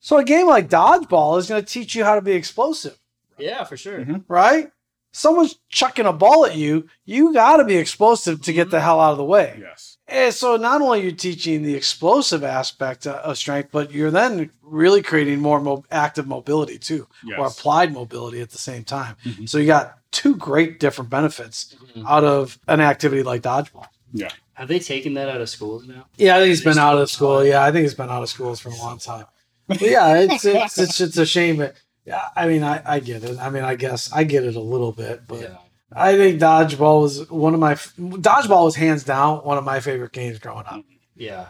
so 0.00 0.18
a 0.18 0.24
game 0.24 0.46
like 0.46 0.68
dodgeball 0.68 1.38
is 1.38 1.48
going 1.48 1.64
to 1.64 1.72
teach 1.72 1.94
you 1.94 2.04
how 2.04 2.14
to 2.14 2.22
be 2.22 2.32
explosive, 2.32 2.98
yeah, 3.38 3.64
for 3.64 3.76
sure. 3.76 4.00
Mhm. 4.00 4.24
right? 4.28 4.70
Someone's 5.12 5.56
chucking 5.68 6.06
a 6.06 6.12
ball 6.12 6.46
at 6.46 6.56
you, 6.56 6.88
you 7.04 7.32
got 7.32 7.56
to 7.58 7.64
be 7.64 7.76
explosive 7.76 8.42
to 8.42 8.52
get 8.52 8.70
the 8.70 8.80
hell 8.80 9.00
out 9.00 9.12
of 9.12 9.18
the 9.18 9.24
way. 9.24 9.58
Yes. 9.60 9.96
And 10.06 10.32
so 10.32 10.56
not 10.56 10.80
only 10.80 11.00
are 11.00 11.02
you're 11.02 11.12
teaching 11.12 11.62
the 11.62 11.74
explosive 11.74 12.42
aspect 12.42 13.06
uh, 13.06 13.20
of 13.24 13.36
strength, 13.36 13.68
but 13.72 13.92
you're 13.92 14.10
then 14.10 14.50
really 14.62 15.02
creating 15.02 15.40
more 15.40 15.60
mo- 15.60 15.84
active 15.90 16.26
mobility 16.26 16.78
too, 16.78 17.06
Yes. 17.24 17.38
or 17.38 17.46
applied 17.46 17.92
mobility 17.92 18.40
at 18.40 18.50
the 18.50 18.58
same 18.58 18.84
time. 18.84 19.16
Mhm. 19.24 19.48
So 19.48 19.58
you 19.58 19.66
got 19.66 19.98
two 20.10 20.34
great 20.36 20.80
different 20.80 21.10
benefits 21.10 21.74
Mhm. 21.94 22.06
out 22.08 22.24
of 22.24 22.58
an 22.68 22.80
activity 22.80 23.22
like 23.22 23.42
dodgeball. 23.42 23.86
Yeah. 24.12 24.30
Have 24.54 24.68
they 24.68 24.78
taken 24.78 25.14
that 25.14 25.28
out 25.28 25.40
of 25.42 25.48
schools 25.50 25.86
now? 25.86 26.06
Yeah, 26.16 26.36
I 26.36 26.40
think 26.40 26.48
he's 26.48 26.64
been 26.64 26.78
out 26.78 26.96
of 26.98 27.10
school. 27.10 27.44
Yeah, 27.44 27.62
I 27.62 27.70
think 27.70 27.82
he's 27.82 27.94
been 27.94 28.08
out 28.10 28.22
of 28.22 28.28
schools 28.30 28.60
for 28.60 28.70
a 28.70 28.76
long 28.76 28.98
time. 28.98 29.26
But 29.68 29.80
yeah, 29.82 30.20
it's 30.20 30.44
it's 30.46 30.78
it's, 30.78 31.00
it's 31.02 31.16
a 31.18 31.26
shame. 31.26 31.58
But 31.58 31.74
yeah, 32.08 32.22
I 32.36 32.46
mean, 32.48 32.62
I, 32.62 32.82
I 32.94 33.00
get 33.00 33.22
it. 33.24 33.38
I 33.38 33.50
mean, 33.50 33.64
I 33.64 33.74
guess 33.74 34.10
I 34.12 34.24
get 34.24 34.44
it 34.44 34.56
a 34.56 34.60
little 34.60 34.92
bit, 34.92 35.26
but 35.28 35.40
Yeah. 35.42 35.56
I 35.92 36.16
think 36.16 36.40
dodgeball 36.40 37.02
was 37.02 37.30
one 37.30 37.54
of 37.54 37.60
my 37.60 37.74
dodgeball 37.74 38.64
was 38.64 38.74
hands 38.76 39.04
down 39.04 39.38
one 39.38 39.58
of 39.58 39.64
my 39.64 39.80
favorite 39.80 40.12
games 40.12 40.38
growing 40.38 40.66
up. 40.66 40.84
Yeah. 41.16 41.46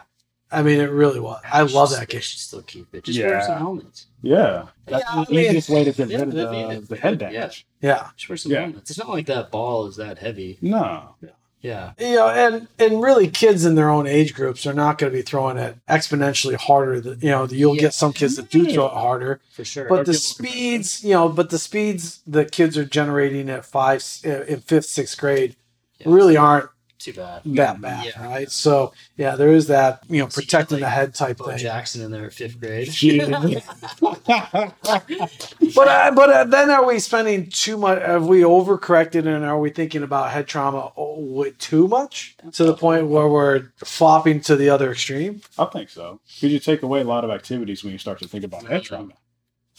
I 0.51 0.63
mean, 0.63 0.79
it 0.79 0.89
really 0.89 1.19
was. 1.19 1.39
I 1.45 1.61
love 1.61 1.91
that 1.91 2.07
game. 2.07 2.21
should 2.21 2.39
still 2.39 2.61
keep 2.63 2.93
it. 2.95 3.03
Just 3.03 3.19
wear 3.19 3.33
Yeah. 3.33 3.45
some 3.45 3.57
helmets. 3.59 4.07
Yeah. 4.23 4.65
That's 4.87 5.03
Yeah, 5.05 5.21
I 5.21 5.25
the 5.25 5.31
mean- 5.31 5.45
easiest 5.45 5.69
way 5.69 5.83
to 5.83 5.91
get 5.91 6.09
Yeah, 6.09 6.17
rid 6.19 6.27
of 6.29 6.33
the, 6.33 6.79
be- 6.81 6.85
the 6.87 6.95
head 6.95 7.21
yeah. 7.21 7.29
damage. 7.29 7.67
Yeah, 7.81 8.07
Just 8.17 8.29
wear 8.29 8.37
some 8.37 8.51
Yeah. 8.51 8.61
helmets. 8.61 8.89
It's 8.89 8.97
not 8.99 9.09
like 9.09 9.27
that 9.27 9.51
ball 9.51 9.85
is 9.87 9.95
that 9.97 10.17
heavy. 10.17 10.57
No. 10.61 11.15
Yeah. 11.21 11.29
You 11.61 12.15
know, 12.15 12.29
and 12.29 12.67
and 12.77 13.01
really, 13.01 13.27
kids 13.29 13.65
in 13.65 13.75
their 13.75 13.89
own 13.89 14.07
age 14.07 14.33
groups 14.33 14.65
are 14.65 14.73
not 14.73 14.97
going 14.97 15.11
to 15.11 15.17
be 15.17 15.21
throwing 15.21 15.57
it 15.57 15.75
exponentially 15.89 16.55
harder. 16.55 17.01
Than, 17.01 17.19
you 17.19 17.29
know, 17.29 17.45
you'll 17.45 17.75
Yeah. 17.75 17.81
get 17.81 17.93
some 17.93 18.13
kids 18.13 18.35
that 18.37 18.49
do 18.49 18.65
throw 18.71 18.85
it 18.85 18.93
harder, 18.93 19.41
For 19.51 19.65
sure. 19.65 19.85
but 19.89 20.05
the 20.05 20.11
Okay. 20.11 20.17
speeds, 20.19 21.03
you 21.03 21.11
know, 21.11 21.27
but 21.29 21.49
the 21.49 21.59
speeds 21.59 22.19
that 22.27 22.51
kids 22.51 22.77
are 22.77 22.85
generating 22.85 23.49
at 23.49 23.65
five, 23.65 24.03
uh, 24.25 24.43
in 24.43 24.61
fifth, 24.61 24.85
sixth 24.85 25.17
grade, 25.17 25.55
Yeah. 25.99 26.07
really 26.09 26.37
aren't 26.37 26.69
Too 26.99 27.13
bad. 27.13 27.41
that 27.45 27.79
bad, 27.79 28.05
Yeah. 28.05 28.25
right? 28.25 28.51
So 28.51 28.93
yeah, 29.15 29.35
there 29.37 29.53
is 29.53 29.67
that 29.67 30.03
you 30.09 30.19
know 30.19 30.27
So 30.27 30.41
you 30.41 30.45
protecting 30.45 30.79
get, 30.79 30.85
the 30.85 30.89
head 30.89 31.15
type 31.15 31.37
Bo 31.37 31.45
thing. 31.45 31.57
Jackson 31.57 32.01
in 32.01 32.11
there 32.11 32.29
fifth 32.29 32.59
grade. 32.59 32.89
But 35.75 35.87
uh, 35.87 36.11
but 36.11 36.29
uh, 36.29 36.43
then 36.45 36.69
are 36.69 36.85
we 36.85 36.99
spending 36.99 37.49
too 37.49 37.77
much? 37.77 38.01
Have 38.01 38.27
we 38.27 38.41
overcorrected 38.41 39.25
and 39.27 39.45
are 39.45 39.59
we 39.59 39.69
thinking 39.69 40.03
about 40.03 40.31
head 40.31 40.47
trauma 40.47 40.91
oh, 40.97 41.45
too 41.57 41.87
much 41.87 42.35
to 42.53 42.63
the 42.65 42.73
point 42.75 43.07
where 43.07 43.27
we're 43.27 43.71
flopping 43.77 44.41
to 44.41 44.55
the 44.55 44.69
other 44.69 44.91
extreme? 44.91 45.41
I 45.57 45.65
think 45.65 45.89
so. 45.89 46.19
Because 46.27 46.51
you 46.51 46.59
take 46.59 46.83
away 46.83 47.01
a 47.01 47.05
lot 47.05 47.23
of 47.23 47.29
activities 47.31 47.83
when 47.83 47.93
you 47.93 47.99
start 47.99 48.19
to 48.19 48.27
think 48.27 48.43
about 48.43 48.65
head 48.65 48.83
trauma. 48.83 49.13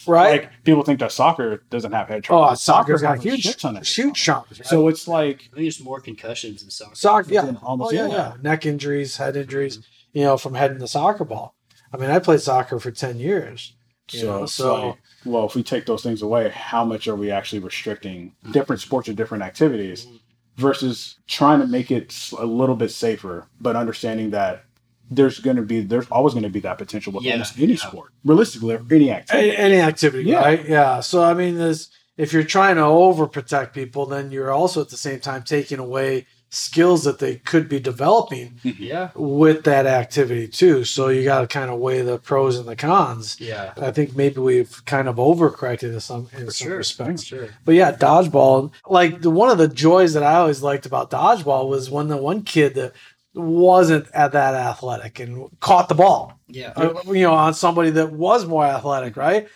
Right? 0.07 0.43
Like 0.43 0.65
people 0.65 0.83
think 0.83 1.01
that 1.01 1.13
soccer 1.13 1.63
doesn't 1.71 1.93
have 1.93 2.09
head 2.09 2.25
trauma. 2.25 2.53
oh, 2.53 2.55
soccer's 2.55 3.03
got 3.03 3.19
a 3.19 3.21
huge, 3.21 3.43
shit 3.43 3.59
ton 3.59 3.77
of 3.77 3.87
huge 3.87 4.23
trauma. 4.23 4.45
traumas. 4.47 4.59
Right? 4.61 4.67
So 4.67 4.89
it's 4.89 5.07
like 5.07 5.37
I 5.37 5.39
think 5.39 5.57
there's 5.57 5.81
more 5.81 6.01
concussions 6.01 6.63
in 6.63 6.71
soccer. 6.71 6.95
soccer, 6.95 7.33
yeah, 7.33 7.47
Yeah, 7.47 7.53
almost, 7.63 7.93
oh, 7.93 7.97
yeah, 7.97 8.09
yeah. 8.09 8.15
yeah, 8.15 8.35
neck 8.43 8.67
injuries, 8.67 9.17
head 9.17 9.35
mm-hmm. 9.35 9.43
injuries, 9.43 9.87
you 10.13 10.23
know, 10.23 10.37
from 10.37 10.55
heading 10.55 10.79
the 10.79 10.89
soccer 10.89 11.25
ball. 11.25 11.55
I 11.93 11.97
mean, 11.97 12.11
I 12.11 12.19
played 12.19 12.41
soccer 12.41 12.79
for 12.79 12.91
ten 12.91 13.19
years. 13.19 13.75
You 14.13 14.21
so, 14.21 14.27
know, 14.27 14.43
it's 14.45 14.55
so- 14.55 14.89
like, 14.89 14.99
well, 15.25 15.47
if 15.47 15.55
we 15.55 15.63
take 15.63 15.87
those 15.87 16.03
things 16.03 16.23
away, 16.23 16.49
how 16.49 16.85
much 16.85 17.07
are 17.07 17.17
we 17.17 17.31
actually 17.31 17.61
restricting 17.61 18.33
mm-hmm. 18.43 18.53
different 18.53 18.81
sports 18.81 19.09
or 19.09 19.13
different 19.13 19.45
activities 19.45 20.07
mm-hmm. 20.07 20.17
versus 20.57 21.17
trying 21.27 21.61
to 21.61 21.67
make 21.67 21.91
it 21.91 22.31
a 22.39 22.47
little 22.47 22.77
bit 22.77 22.91
safer, 22.91 23.47
but 23.61 23.77
understanding 23.77 24.31
that 24.31 24.65
there's 25.11 25.39
going 25.41 25.57
to 25.57 25.63
be 25.63 25.81
there's 25.81 26.09
always 26.11 26.35
going 26.35 26.45
to 26.45 26.49
be 26.51 26.61
that 26.61 26.79
potential 26.79 27.13
with 27.13 27.25
Yeah, 27.25 27.33
almost 27.33 27.59
any 27.59 27.73
yeah. 27.75 27.79
sport, 27.79 28.13
realistically, 28.25 28.75
or 28.75 28.85
any 28.91 29.11
activity. 29.11 29.51
A- 29.51 29.57
any 29.59 29.77
activity, 29.81 30.25
Yeah. 30.31 30.39
right? 30.41 30.69
Yeah. 30.69 31.01
So 31.01 31.23
I 31.23 31.35
mean, 31.35 31.57
this 31.57 31.89
if 32.17 32.33
you're 32.33 32.45
trying 32.45 32.77
to 32.77 32.83
overprotect 32.83 33.73
people, 33.73 34.07
then 34.07 34.31
you're 34.31 34.51
also 34.53 34.81
at 34.83 34.91
the 34.91 34.97
same 34.97 35.21
time 35.21 35.43
taking 35.43 35.79
away 35.79 36.27
skills 36.53 37.05
that 37.05 37.21
they 37.21 37.37
could 37.37 37.69
be 37.69 37.79
developing 37.79 38.59
mm-hmm. 38.65 38.83
Yeah. 38.83 39.11
with 39.15 39.63
that 39.65 39.87
activity 39.87 40.49
too. 40.49 40.83
So 40.85 41.09
you 41.09 41.23
got 41.23 41.43
to 41.43 41.47
kind 41.47 41.71
of 41.71 41.79
weigh 41.79 42.03
the 42.03 42.19
pros 42.19 42.59
and 42.59 42.67
the 42.69 42.75
cons. 42.75 43.41
Yeah. 43.41 43.73
I 43.81 43.93
think 43.93 44.17
maybe 44.17 44.41
we've 44.41 44.85
kind 44.85 45.07
of 45.09 45.17
overcorrected 45.17 45.93
in 45.95 46.01
some 46.01 46.29
in 46.37 46.47
For 46.47 46.51
some 46.51 46.69
sure. 46.69 46.77
respects. 46.79 47.23
Sure. 47.25 47.49
But 47.65 47.77
yeah, 47.77 47.93
dodgeball. 47.93 48.73
Like 48.89 49.23
the 49.23 49.31
one 49.31 49.49
of 49.51 49.59
the 49.59 49.69
joys 49.69 50.13
that 50.15 50.25
I 50.25 50.35
always 50.35 50.61
liked 50.63 50.87
about 50.87 51.11
dodgeball 51.11 51.69
was 51.69 51.89
when 51.89 52.09
the 52.09 52.17
one 52.17 52.43
kid 52.43 52.75
that 52.75 52.95
wasn't 53.35 54.09
at 54.13 54.33
that 54.33 54.55
athletic 54.55 55.21
and 55.21 55.49
caught 55.61 55.89
the 55.89 55.95
ball 55.95 56.41
Yeah. 56.49 56.73
you 57.07 57.23
know, 57.23 57.35
on 57.35 57.55
somebody 57.55 57.91
that 57.91 58.13
was 58.13 58.47
more 58.47 58.65
athletic, 58.65 59.13
mm-hmm. 59.13 59.21
right? 59.21 59.49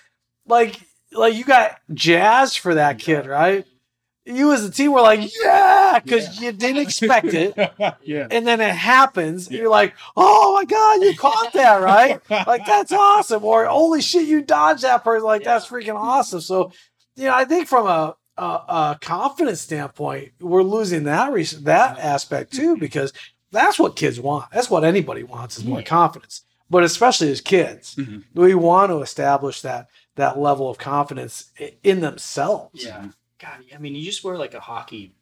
Like, 0.46 0.80
like 1.12 1.34
you 1.34 1.44
got 1.44 1.78
jazz 1.92 2.54
for 2.56 2.74
that 2.74 2.98
kid, 2.98 3.26
right? 3.26 3.64
You 4.26 4.52
as 4.52 4.64
a 4.64 4.70
team 4.70 4.92
were 4.92 5.02
like, 5.02 5.30
yeah, 5.42 6.00
because 6.02 6.40
you 6.40 6.50
didn't 6.50 6.80
expect 6.80 7.26
it, 7.26 7.54
yeah. 8.02 8.26
and 8.30 8.46
then 8.46 8.58
it 8.62 8.74
happens. 8.74 9.50
Yeah. 9.50 9.58
You're 9.58 9.70
like, 9.70 9.94
oh 10.16 10.54
my 10.54 10.64
god, 10.64 11.02
you 11.02 11.14
caught 11.14 11.52
that, 11.52 11.82
right? 11.82 12.18
Like 12.30 12.64
that's 12.64 12.90
awesome. 12.90 13.44
Or 13.44 13.66
holy 13.66 14.00
shit, 14.00 14.26
you 14.26 14.40
dodged 14.40 14.82
that 14.82 15.04
person. 15.04 15.26
Like 15.26 15.44
that's 15.44 15.66
freaking 15.66 15.94
awesome. 15.96 16.40
So, 16.40 16.72
you 17.16 17.24
know, 17.24 17.34
I 17.34 17.44
think 17.44 17.68
from 17.68 17.86
a 17.86 18.16
a, 18.36 18.42
a 18.42 18.98
confidence 19.00 19.60
standpoint, 19.60 20.32
we're 20.40 20.62
losing 20.62 21.04
that 21.04 21.32
re- 21.32 21.44
that 21.44 21.98
aspect 21.98 22.52
too 22.52 22.76
because 22.76 23.12
that's 23.54 23.78
what 23.78 23.96
kids 23.96 24.20
want. 24.20 24.50
That's 24.52 24.68
what 24.70 24.84
anybody 24.84 25.22
wants 25.22 25.56
is 25.58 25.64
more 25.64 25.78
Yeah. 25.80 25.84
confidence. 25.86 26.42
But 26.70 26.82
especially 26.84 27.30
as 27.30 27.40
kids, 27.40 27.94
Mhm. 27.96 28.24
we 28.34 28.54
want 28.54 28.90
to 28.90 29.00
establish 29.00 29.60
that 29.62 29.88
that 30.16 30.38
level 30.38 30.70
of 30.70 30.78
confidence 30.78 31.46
in 31.82 32.00
themselves. 32.00 32.84
Yeah. 32.84 33.06
God, 33.40 33.64
I 33.74 33.78
mean, 33.78 33.94
you 33.96 34.04
just 34.04 34.22
wear 34.22 34.38
like 34.38 34.54
a 34.54 34.60
hockey 34.60 35.12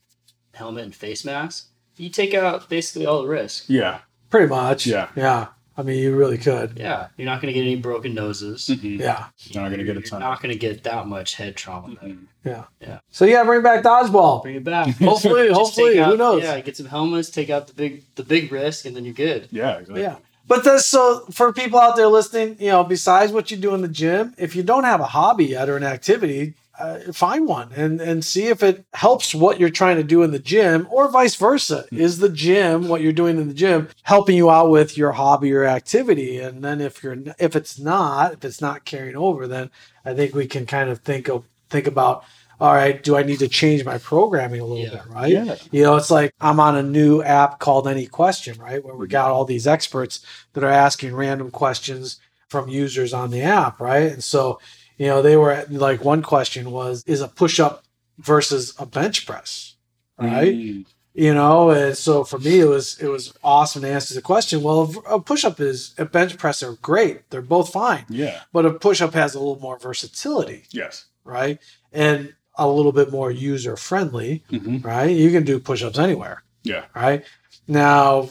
helmet 0.54 0.84
and 0.84 0.94
face 0.94 1.24
mask. 1.24 1.68
You 1.96 2.10
take 2.10 2.34
out 2.34 2.68
basically 2.68 3.06
all 3.06 3.22
the 3.22 3.28
risk. 3.28 3.64
yeah. 3.68 4.00
Pretty 4.30 4.48
much. 4.48 4.86
Yeah. 4.86 5.08
Yeah. 5.16 5.48
I 5.76 5.82
mean, 5.82 5.98
you 5.98 6.14
really 6.14 6.37
could. 6.38 6.78
Yeah. 6.78 7.08
You're 7.16 7.24
not 7.26 7.40
going 7.40 7.52
to 7.52 7.58
get 7.58 7.66
any 7.66 7.76
broken 7.76 8.14
noses. 8.14 8.68
Mhm. 8.70 8.98
Yeah. 9.00 9.26
You're 9.38 9.62
not 9.62 9.68
going 9.70 9.78
to 9.78 9.85
get 9.85 9.96
a 9.96 10.02
ton. 10.02 10.20
You're 10.20 10.28
not 10.28 10.42
going 10.42 10.52
to 10.52 10.58
get 10.58 10.82
that 10.85 11.06
much 11.06 11.35
head 11.37 11.56
trauma. 11.56 11.94
there. 12.00 12.11
Mhm. 12.11 12.24
Yeah. 12.44 12.64
Yeah. 12.80 12.98
So 13.11 13.24
yeah, 13.24 13.44
bring 13.44 13.62
back 13.62 13.82
dodgeball. 13.82 14.42
Bring 14.42 14.56
it 14.56 14.64
back. 14.64 14.88
Hopefully, 14.98 15.48
hopefully, 15.50 15.94
take 15.94 16.04
who 16.04 16.16
knows? 16.16 16.42
Yeah, 16.42 16.61
get 16.61 16.76
some 16.76 16.87
helmets, 16.87 17.30
take 17.30 17.48
out 17.50 17.68
the 17.68 17.72
big 17.74 18.02
the 18.16 18.22
big 18.24 18.50
risk, 18.52 18.85
and 18.85 18.94
then 18.96 19.04
you're 19.04 19.14
good. 19.14 19.48
Yeah, 19.50 19.78
exactly. 19.78 20.02
Yeah. 20.02 20.16
But 20.48 20.64
the, 20.64 20.78
so 20.80 21.20
for 21.30 21.52
people 21.52 21.78
out 21.78 21.94
there 21.96 22.08
listening, 22.08 22.56
you 22.58 22.68
know, 22.68 22.82
besides 22.82 23.30
what 23.32 23.50
you 23.52 23.56
do 23.56 23.74
in 23.74 23.80
the 23.80 23.88
gym, 23.88 24.35
if 24.37 24.56
you 24.56 24.64
don't 24.64 24.82
have 24.85 25.00
a 25.00 25.04
hobby 25.06 25.44
yet 25.46 25.68
or 25.68 25.76
an 25.76 25.85
activity, 25.85 26.54
uh, 26.78 27.12
find 27.12 27.46
one 27.46 27.70
and 27.76 28.00
and 28.00 28.24
see 28.24 28.46
if 28.46 28.62
it 28.62 28.85
helps 28.94 29.35
what 29.35 29.61
you're 29.61 29.70
trying 29.70 29.96
to 29.96 30.02
do 30.02 30.22
in 30.22 30.30
the 30.30 30.38
gym, 30.38 30.87
or 30.90 31.08
vice 31.11 31.35
versa. 31.37 31.85
Is 31.92 32.18
the 32.18 32.28
gym 32.28 32.88
what 32.88 33.02
you're 33.02 33.12
doing 33.12 33.38
in 33.38 33.48
the 33.48 33.54
gym 33.54 33.88
helping 34.02 34.37
you 34.37 34.50
out 34.50 34.70
with 34.70 34.96
your 34.96 35.12
hobby 35.12 35.52
or 35.52 35.64
activity? 35.64 36.38
And 36.38 36.64
then 36.64 36.80
if 36.80 37.02
you're 37.02 37.16
if 37.38 37.54
it's 37.56 37.78
not, 37.78 38.32
if 38.35 38.44
it's 38.44 38.61
not 38.61 38.85
carrying 38.85 39.16
over, 39.16 39.46
then 39.46 39.70
I 40.04 40.14
think 40.14 40.35
we 40.35 40.46
can 40.46 40.66
kind 40.66 40.88
of 40.90 41.00
think 41.00 41.28
of 41.28 41.44
think 41.68 41.87
about. 41.87 42.24
All 42.61 42.72
right, 42.72 43.02
do 43.02 43.16
I 43.16 43.24
need 43.24 43.40
to 43.40 43.48
change 43.48 43.85
my 43.85 43.98
programming 43.98 44.61
a 44.61 44.64
little 44.64 44.85
Yeah. 44.85 44.90
bit, 44.90 45.02
right? 45.08 45.32
Yeah. 45.32 45.56
You 45.72 45.82
know, 45.82 45.96
it's 45.96 46.12
like 46.12 46.32
I'm 46.40 46.61
on 46.61 46.76
a 46.76 46.82
new 46.82 47.20
app 47.20 47.58
called 47.58 47.88
Any 47.88 48.06
Question, 48.06 48.56
right? 48.61 48.85
Where 48.85 48.94
we 48.94 49.08
got 49.08 49.32
all 49.32 49.44
these 49.44 49.66
experts 49.66 50.24
that 50.52 50.62
are 50.62 50.70
asking 50.70 51.16
random 51.16 51.50
questions 51.50 52.20
from 52.48 52.68
users 52.68 53.12
on 53.12 53.32
the 53.32 53.42
app, 53.42 53.80
right? 53.80 54.12
And 54.12 54.22
so, 54.22 54.61
you 54.98 55.07
know, 55.07 55.22
they 55.22 55.37
were 55.37 55.64
like, 55.70 56.05
one 56.05 56.22
question 56.22 56.70
was, 56.70 57.02
is 57.07 57.20
a 57.20 57.28
push 57.28 57.59
up 57.61 57.85
versus 58.18 58.74
a 58.78 58.87
bench 58.87 59.26
press, 59.26 59.74
right? 60.18 60.55
Mm. 60.55 60.87
You 61.14 61.35
know, 61.35 61.68
and 61.70 61.96
so 61.96 62.24
for 62.24 62.38
me, 62.38 62.61
it 62.61 62.64
was 62.68 62.98
it 62.98 63.09
was 63.09 63.35
awesome 63.44 63.83
to 63.83 63.88
answer 63.90 64.14
the 64.14 64.22
question. 64.22 64.62
Well, 64.62 64.94
a 65.07 65.20
push 65.20 65.44
up 65.44 65.61
is 65.61 65.94
a 65.98 66.07
bench 66.07 66.38
press 66.38 66.62
are 66.62 66.72
great; 66.81 67.28
they're 67.28 67.42
both 67.42 67.70
fine, 67.70 68.07
Yeah. 68.09 68.40
but 68.50 68.64
a 68.64 68.70
push 68.72 69.02
up 69.02 69.12
has 69.12 69.35
a 69.35 69.38
little 69.38 69.61
more 69.61 69.78
versatility, 69.78 70.64
Yes. 70.70 71.05
right? 71.24 71.59
And 71.92 72.33
a 72.57 72.66
little 72.66 72.92
bit 72.92 73.11
more 73.11 73.31
user 73.31 73.76
friendly, 73.76 74.42
hmm 74.48 74.78
right? 74.78 75.11
You 75.14 75.31
can 75.31 75.44
do 75.44 75.59
push 75.59 75.83
ups 75.83 75.98
anywhere 75.98 76.42
Yeah. 76.64 76.85
right? 76.94 77.24
Now, 77.68 78.28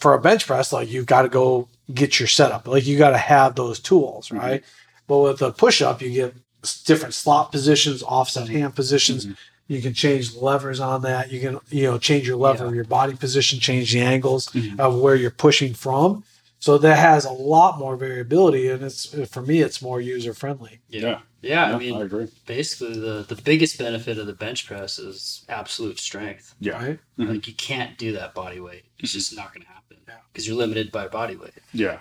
for 0.00 0.14
a 0.14 0.20
bench 0.20 0.46
press, 0.48 0.72
like 0.72 0.90
you've 0.90 1.06
got 1.06 1.22
to 1.22 1.28
go 1.28 1.68
get 1.94 2.18
your 2.18 2.26
setup. 2.28 2.66
Like 2.66 2.86
you 2.86 2.98
got 2.98 3.10
to 3.10 3.18
have 3.18 3.54
those 3.54 3.78
tools, 3.78 4.30
Mhm. 4.30 4.38
right? 4.38 4.64
But 5.06 5.18
with 5.18 5.42
a 5.42 5.52
push 5.52 5.82
up, 5.82 6.02
you 6.02 6.10
get 6.10 6.34
different 6.84 7.14
slot 7.14 7.52
positions, 7.52 8.02
offset 8.02 8.48
hand 8.48 8.74
positions. 8.74 9.26
Mhm. 9.26 9.36
You 9.68 9.82
can 9.82 9.94
change 9.94 10.32
the 10.32 10.40
levers 10.40 10.80
on 10.80 11.02
that. 11.02 11.30
You 11.32 11.40
can, 11.40 11.58
you 11.70 11.84
know, 11.84 11.98
change 11.98 12.26
your 12.26 12.36
lever, 12.36 12.66
Yeah. 12.66 12.72
your 12.74 12.84
body 12.84 13.14
position, 13.14 13.58
change 13.60 13.92
the 13.92 14.00
angles 14.00 14.46
Mhm. 14.48 14.78
of 14.80 14.96
where 14.98 15.14
you're 15.16 15.30
pushing 15.30 15.74
from. 15.74 16.24
So 16.58 16.78
that 16.78 16.98
has 16.98 17.24
a 17.24 17.30
lot 17.30 17.78
more 17.78 17.96
variability, 17.96 18.68
and 18.68 18.82
it's 18.82 19.14
for 19.30 19.42
me, 19.42 19.60
it's 19.60 19.82
more 19.82 20.00
user 20.00 20.32
friendly. 20.34 20.80
Yeah. 20.88 21.20
Yeah, 21.42 21.68
Yeah, 21.68 21.76
I 21.76 21.78
mean, 21.78 21.94
I 21.96 22.00
agree. 22.02 22.26
basically 22.46 22.98
the 22.98 23.24
the 23.28 23.36
biggest 23.36 23.78
benefit 23.78 24.18
of 24.18 24.26
the 24.26 24.32
bench 24.32 24.66
press 24.66 24.98
is 24.98 25.44
absolute 25.48 26.00
strength. 26.00 26.54
Yeah. 26.60 26.72
Right? 26.72 26.98
Mhm. 27.18 27.28
Like 27.28 27.46
you 27.46 27.54
can't 27.54 27.96
do 27.98 28.12
that 28.12 28.34
body 28.34 28.58
weight. 28.58 28.84
It's 28.98 29.12
just 29.12 29.36
not 29.36 29.52
going 29.52 29.62
to 29.62 29.68
happen 29.68 29.98
Yeah. 30.08 30.14
because 30.32 30.46
you're 30.48 30.56
limited 30.56 30.90
by 30.90 31.06
body 31.08 31.36
weight. 31.36 31.52
Yeah. 31.72 31.98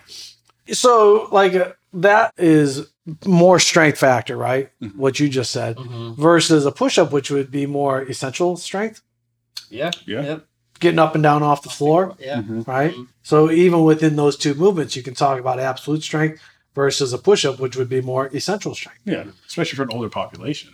So, 0.71 1.27
like, 1.31 1.53
uh, 1.55 1.73
that 1.93 2.33
is 2.37 2.87
more 3.25 3.59
strength 3.59 3.99
factor, 3.99 4.35
right? 4.35 4.69
Mhm. 4.81 4.95
What 4.95 5.19
you 5.19 5.29
just 5.29 5.51
said, 5.51 5.77
Mhm. 5.77 6.17
versus 6.17 6.65
a 6.65 6.71
push 6.71 6.97
up, 6.97 7.11
which 7.11 7.29
would 7.29 7.51
be 7.51 7.65
more 7.65 8.01
essential 8.03 8.57
strength, 8.57 9.01
Yeah. 9.69 9.91
Yeah. 10.05 10.21
Yep. 10.23 10.45
getting 10.79 10.99
up 10.99 11.13
and 11.15 11.23
down 11.23 11.43
off 11.43 11.61
the 11.61 11.69
floor, 11.69 12.15
Yeah. 12.19 12.41
Mhm. 12.41 12.67
right? 12.67 12.93
Mhm. 12.93 13.07
So, 13.23 13.49
even 13.51 13.83
within 13.83 14.15
those 14.15 14.35
two 14.37 14.53
movements, 14.55 14.95
you 14.95 15.03
can 15.03 15.13
talk 15.13 15.39
about 15.39 15.59
absolute 15.59 16.03
strength 16.03 16.39
versus 16.73 17.13
a 17.13 17.17
push 17.17 17.45
up, 17.45 17.59
which 17.59 17.75
would 17.77 17.89
be 17.89 18.01
more 18.01 18.27
essential 18.33 18.75
strength, 18.75 18.99
Yeah, 19.05 19.23
especially 19.47 19.77
for 19.77 19.83
an 19.83 19.89
older 19.93 20.09
population. 20.09 20.71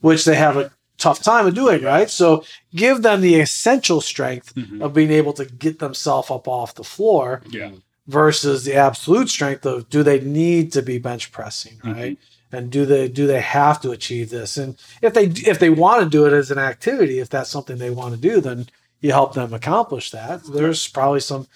which 0.00 0.24
they 0.24 0.36
have 0.36 0.56
a 0.56 0.70
tough 0.98 1.22
time 1.22 1.46
of 1.46 1.54
doing, 1.54 1.82
right? 1.82 2.08
So, 2.10 2.44
give 2.74 3.02
them 3.02 3.22
the 3.22 3.40
essential 3.40 4.00
strength 4.02 4.54
Mhm. 4.54 4.82
of 4.82 4.92
being 4.94 5.10
able 5.10 5.32
to 5.32 5.44
get 5.46 5.78
themselves 5.78 6.30
up 6.30 6.46
off 6.46 6.74
the 6.74 6.84
floor 6.84 7.40
Yeah. 7.50 7.70
Versus 8.10 8.64
the 8.64 8.74
absolute 8.74 9.28
strength 9.28 9.64
of 9.64 9.88
do 9.88 10.02
they 10.02 10.20
need 10.20 10.72
to 10.72 10.82
be 10.82 10.98
bench 10.98 11.30
pressing 11.30 11.76
mm-hmm. 11.78 11.92
right 11.92 12.18
and 12.52 12.70
do 12.70 12.84
they 12.84 13.08
do 13.08 13.26
they 13.26 13.40
have 13.40 13.80
to 13.80 13.90
achieve 13.90 14.30
this 14.30 14.56
and 14.56 14.76
if 15.00 15.14
they 15.14 15.24
if 15.24 15.58
they 15.58 15.70
want 15.70 16.02
to 16.02 16.08
do 16.08 16.26
it 16.26 16.32
as 16.32 16.50
an 16.50 16.58
activity 16.58 17.20
if 17.20 17.28
that's 17.28 17.50
something 17.50 17.78
they 17.78 17.90
want 17.90 18.14
to 18.14 18.20
do 18.20 18.40
then 18.40 18.66
you 19.00 19.12
help 19.12 19.34
them 19.34 19.54
accomplish 19.54 20.10
that 20.10 20.42
there's 20.44 20.88
probably 20.88 21.20
some 21.20 21.46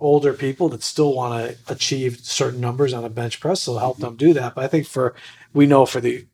older 0.00 0.32
people 0.32 0.68
that 0.68 0.82
still 0.82 1.14
want 1.14 1.32
to 1.32 1.72
achieve 1.72 2.18
certain 2.20 2.60
numbers 2.60 2.92
on 2.92 3.04
a 3.04 3.08
bench 3.08 3.38
press 3.38 3.62
so 3.62 3.78
help 3.78 3.98
them 3.98 4.16
do 4.16 4.32
that 4.32 4.54
but 4.54 4.64
i 4.64 4.66
think 4.66 4.86
for 4.86 5.14
we 5.52 5.66
know 5.66 5.86
for 5.86 6.00
the 6.00 6.26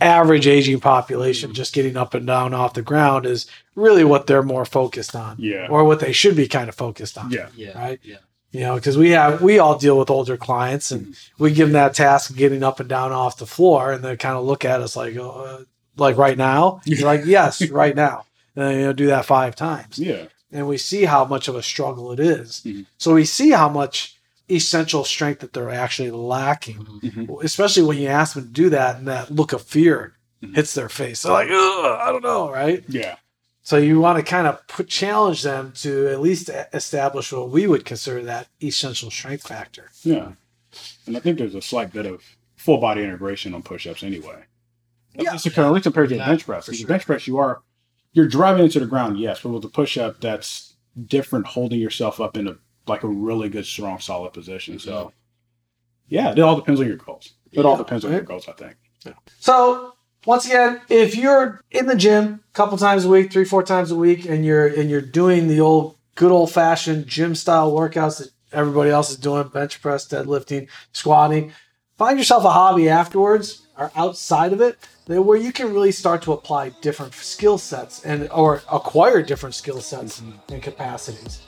average 0.00 0.46
aging 0.46 0.80
population 0.80 1.48
mm-hmm. 1.48 1.56
just 1.56 1.74
getting 1.74 1.96
up 1.96 2.14
and 2.14 2.26
down 2.26 2.54
off 2.54 2.74
the 2.74 2.82
ground 2.82 3.26
is 3.26 3.46
really 3.74 4.04
what 4.04 4.26
they're 4.26 4.42
more 4.42 4.64
focused 4.64 5.14
on 5.14 5.36
Yeah. 5.38 5.66
or 5.68 5.84
what 5.84 6.00
they 6.00 6.12
should 6.12 6.36
be 6.36 6.48
kind 6.48 6.68
of 6.68 6.74
focused 6.74 7.18
on 7.18 7.30
Yeah. 7.30 7.48
Yeah. 7.54 7.78
Right. 7.78 8.00
Yeah. 8.02 8.16
You 8.52 8.60
know 8.60 8.74
because 8.74 8.96
we 8.98 9.10
have 9.10 9.40
we 9.42 9.58
all 9.58 9.78
deal 9.78 9.98
with 9.98 10.10
older 10.10 10.36
clients 10.36 10.90
and 10.90 11.14
we 11.38 11.52
give 11.52 11.68
them 11.68 11.74
that 11.74 11.94
task 11.94 12.30
of 12.30 12.36
getting 12.36 12.62
up 12.62 12.80
and 12.80 12.88
down 12.88 13.12
off 13.12 13.38
the 13.38 13.46
floor 13.46 13.92
and 13.92 14.02
they 14.04 14.16
kind 14.16 14.36
of 14.36 14.44
look 14.44 14.64
at 14.64 14.80
us 14.80 14.96
like 14.96 15.16
oh, 15.16 15.30
uh, 15.30 15.64
like 15.96 16.16
right 16.16 16.36
now 16.38 16.80
you're 16.86 17.06
like 17.06 17.22
yes 17.24 17.66
right 17.70 17.94
now 17.96 18.24
and 18.56 18.64
then, 18.64 18.78
you 18.78 18.84
know 18.86 18.92
do 18.92 19.06
that 19.06 19.24
five 19.24 19.54
times 19.54 19.98
Yeah. 19.98 20.26
and 20.52 20.66
we 20.66 20.78
see 20.78 21.04
how 21.04 21.24
much 21.24 21.46
of 21.48 21.54
a 21.54 21.62
struggle 21.62 22.10
it 22.12 22.20
is. 22.20 22.62
Mhm. 22.66 22.86
so 22.98 23.14
we 23.14 23.24
see 23.24 23.50
how 23.50 23.68
much 23.68 24.16
essential 24.50 25.04
strength 25.04 25.40
that 25.40 25.52
they're 25.52 25.70
actually 25.70 26.10
lacking 26.10 26.84
Mhm. 27.04 27.42
especially 27.44 27.84
when 27.84 27.98
you 27.98 28.08
ask 28.08 28.34
them 28.34 28.44
to 28.46 28.50
do 28.52 28.68
that 28.70 28.96
and 28.96 29.06
that 29.06 29.30
look 29.30 29.52
of 29.52 29.62
fear 29.62 30.14
Mhm. 30.42 30.56
hits 30.56 30.74
their 30.74 30.88
face 30.88 31.22
they're 31.22 31.32
like 31.32 31.48
i 31.50 32.10
don't 32.10 32.24
know 32.24 32.50
right 32.50 32.82
Yeah. 32.88 33.14
So 33.62 33.76
you 33.76 34.00
want 34.00 34.18
to 34.18 34.24
kind 34.24 34.46
of 34.46 34.66
put 34.68 34.88
challenge 34.88 35.42
them 35.42 35.72
to 35.76 36.08
at 36.08 36.20
least 36.20 36.50
establish 36.72 37.32
what 37.32 37.50
we 37.50 37.66
would 37.66 37.84
consider 37.84 38.22
that 38.22 38.48
essential 38.62 39.10
strength 39.10 39.46
factor. 39.46 39.90
Yeah. 40.02 40.32
And 41.06 41.16
I 41.16 41.20
think 41.20 41.38
there's 41.38 41.54
a 41.54 41.62
slight 41.62 41.92
bit 41.92 42.06
of 42.06 42.22
full 42.56 42.78
body 42.78 43.02
integration 43.02 43.54
on 43.54 43.62
push 43.62 43.86
ups 43.86 44.02
anyway. 44.02 44.44
At 45.16 45.24
Yeah. 45.24 45.32
least 45.32 45.44
compared- 45.44 45.66
at 45.66 45.72
least 45.72 45.82
compared 45.84 46.08
to 46.10 46.16
Yeah, 46.16 46.26
bench 46.26 46.44
press. 46.46 46.66
for 46.66 46.72
With 46.72 46.78
sure. 46.80 46.88
bench 46.88 47.06
press, 47.06 47.26
you 47.26 47.38
are 47.38 47.62
you're 48.12 48.26
driving 48.26 48.64
into 48.64 48.80
the 48.80 48.86
ground, 48.86 49.20
yes, 49.20 49.40
but 49.40 49.50
with 49.50 49.62
the 49.62 49.68
push 49.68 49.96
up, 49.96 50.20
that's 50.20 50.74
different. 51.06 51.46
Holding 51.46 51.78
yourself 51.78 52.20
up 52.20 52.36
in 52.36 52.48
a 52.48 52.56
like 52.88 53.04
a 53.04 53.08
really 53.08 53.48
good, 53.48 53.64
strong, 53.66 54.00
solid 54.00 54.32
position. 54.32 54.78
So, 54.80 54.90
mm-hmm. 54.92 55.08
yeah, 56.08 56.32
it 56.32 56.38
all 56.40 56.56
depends 56.56 56.80
on 56.80 56.88
your 56.88 56.96
goals. 56.96 57.34
It 57.52 57.64
all 57.64 57.76
depends 57.76 58.04
on 58.04 58.10
your 58.10 58.22
goals, 58.22 58.48
I 58.48 58.52
think. 58.52 58.76
So 59.38 59.94
once 60.26 60.46
again, 60.46 60.80
if 60.88 61.16
you're 61.16 61.60
in 61.70 61.86
the 61.86 61.96
gym 61.96 62.40
a 62.50 62.54
couple 62.54 62.76
times 62.76 63.04
a 63.04 63.08
week, 63.08 63.32
three, 63.32 63.44
four 63.44 63.62
times 63.62 63.90
a 63.90 63.96
week, 63.96 64.26
and 64.26 64.44
you're 64.44 64.66
and 64.66 64.90
you're 64.90 65.00
doing 65.00 65.48
the 65.48 65.60
old 65.60 65.96
good 66.14 66.30
old 66.30 66.50
fashioned 66.50 67.06
gym 67.06 67.34
style 67.34 67.72
workouts 67.72 68.18
that 68.18 68.30
everybody 68.52 68.90
else 68.90 69.10
is 69.10 69.16
doing, 69.16 69.48
bench 69.48 69.80
press, 69.80 70.06
deadlifting, 70.06 70.68
squatting, 70.92 71.52
find 71.96 72.18
yourself 72.18 72.44
a 72.44 72.50
hobby 72.50 72.88
afterwards 72.88 73.66
or 73.78 73.90
outside 73.96 74.52
of 74.52 74.60
it 74.60 74.78
where 75.06 75.38
you 75.38 75.52
can 75.52 75.72
really 75.72 75.90
start 75.90 76.22
to 76.22 76.32
apply 76.32 76.70
different 76.80 77.12
skill 77.14 77.58
sets 77.58 78.04
and 78.04 78.28
or 78.30 78.62
acquire 78.70 79.22
different 79.22 79.54
skill 79.54 79.80
sets 79.80 80.20
mm-hmm. 80.20 80.52
and 80.52 80.62
capacities. 80.62 81.42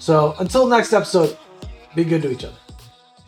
So 0.00 0.34
until 0.40 0.66
next 0.66 0.92
episode, 0.92 1.38
be 1.94 2.04
good 2.04 2.22
to 2.22 2.30
each 2.30 2.44
other. 2.44 2.56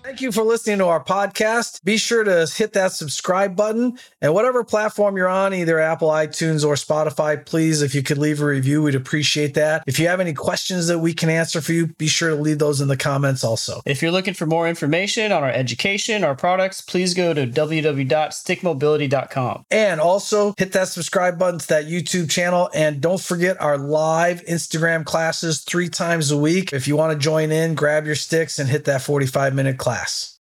Thank 0.06 0.20
you 0.20 0.30
for 0.30 0.44
listening 0.44 0.78
to 0.78 0.86
our 0.86 1.02
podcast. 1.02 1.82
Be 1.82 1.96
sure 1.96 2.22
to 2.22 2.46
hit 2.56 2.74
that 2.74 2.92
subscribe 2.92 3.56
button 3.56 3.98
and 4.22 4.32
whatever 4.32 4.62
platform 4.62 5.16
you're 5.16 5.26
on, 5.26 5.52
either 5.52 5.80
Apple, 5.80 6.10
iTunes, 6.10 6.64
or 6.64 6.74
Spotify, 6.74 7.44
please, 7.44 7.82
if 7.82 7.92
you 7.92 8.04
could 8.04 8.16
leave 8.16 8.40
a 8.40 8.46
review, 8.46 8.82
we'd 8.82 8.94
appreciate 8.94 9.54
that. 9.54 9.82
If 9.84 9.98
you 9.98 10.06
have 10.06 10.20
any 10.20 10.32
questions 10.32 10.86
that 10.86 11.00
we 11.00 11.12
can 11.12 11.28
answer 11.28 11.60
for 11.60 11.72
you, 11.72 11.88
be 11.88 12.06
sure 12.06 12.28
to 12.28 12.36
leave 12.36 12.60
those 12.60 12.80
in 12.80 12.86
the 12.86 12.96
comments 12.96 13.42
also. 13.42 13.80
If 13.84 14.00
you're 14.00 14.12
looking 14.12 14.34
for 14.34 14.46
more 14.46 14.68
information 14.68 15.32
on 15.32 15.42
our 15.42 15.50
education, 15.50 16.22
our 16.22 16.36
products, 16.36 16.80
please 16.80 17.12
go 17.12 17.34
to 17.34 17.44
www.stickmobility.com. 17.44 19.64
And 19.72 20.00
also 20.00 20.54
hit 20.56 20.70
that 20.70 20.86
subscribe 20.86 21.36
button 21.36 21.58
to 21.58 21.66
that 21.66 21.86
YouTube 21.86 22.30
channel. 22.30 22.70
And 22.72 23.00
don't 23.00 23.20
forget 23.20 23.60
our 23.60 23.76
live 23.76 24.44
Instagram 24.44 25.04
classes 25.04 25.62
three 25.62 25.88
times 25.88 26.30
a 26.30 26.38
week. 26.38 26.72
If 26.72 26.86
you 26.86 26.94
want 26.94 27.12
to 27.12 27.18
join 27.18 27.50
in, 27.50 27.74
grab 27.74 28.06
your 28.06 28.14
sticks 28.14 28.60
and 28.60 28.68
hit 28.68 28.84
that 28.84 29.02
45 29.02 29.52
minute 29.52 29.78
class 29.78 29.95
glass. 29.96 30.34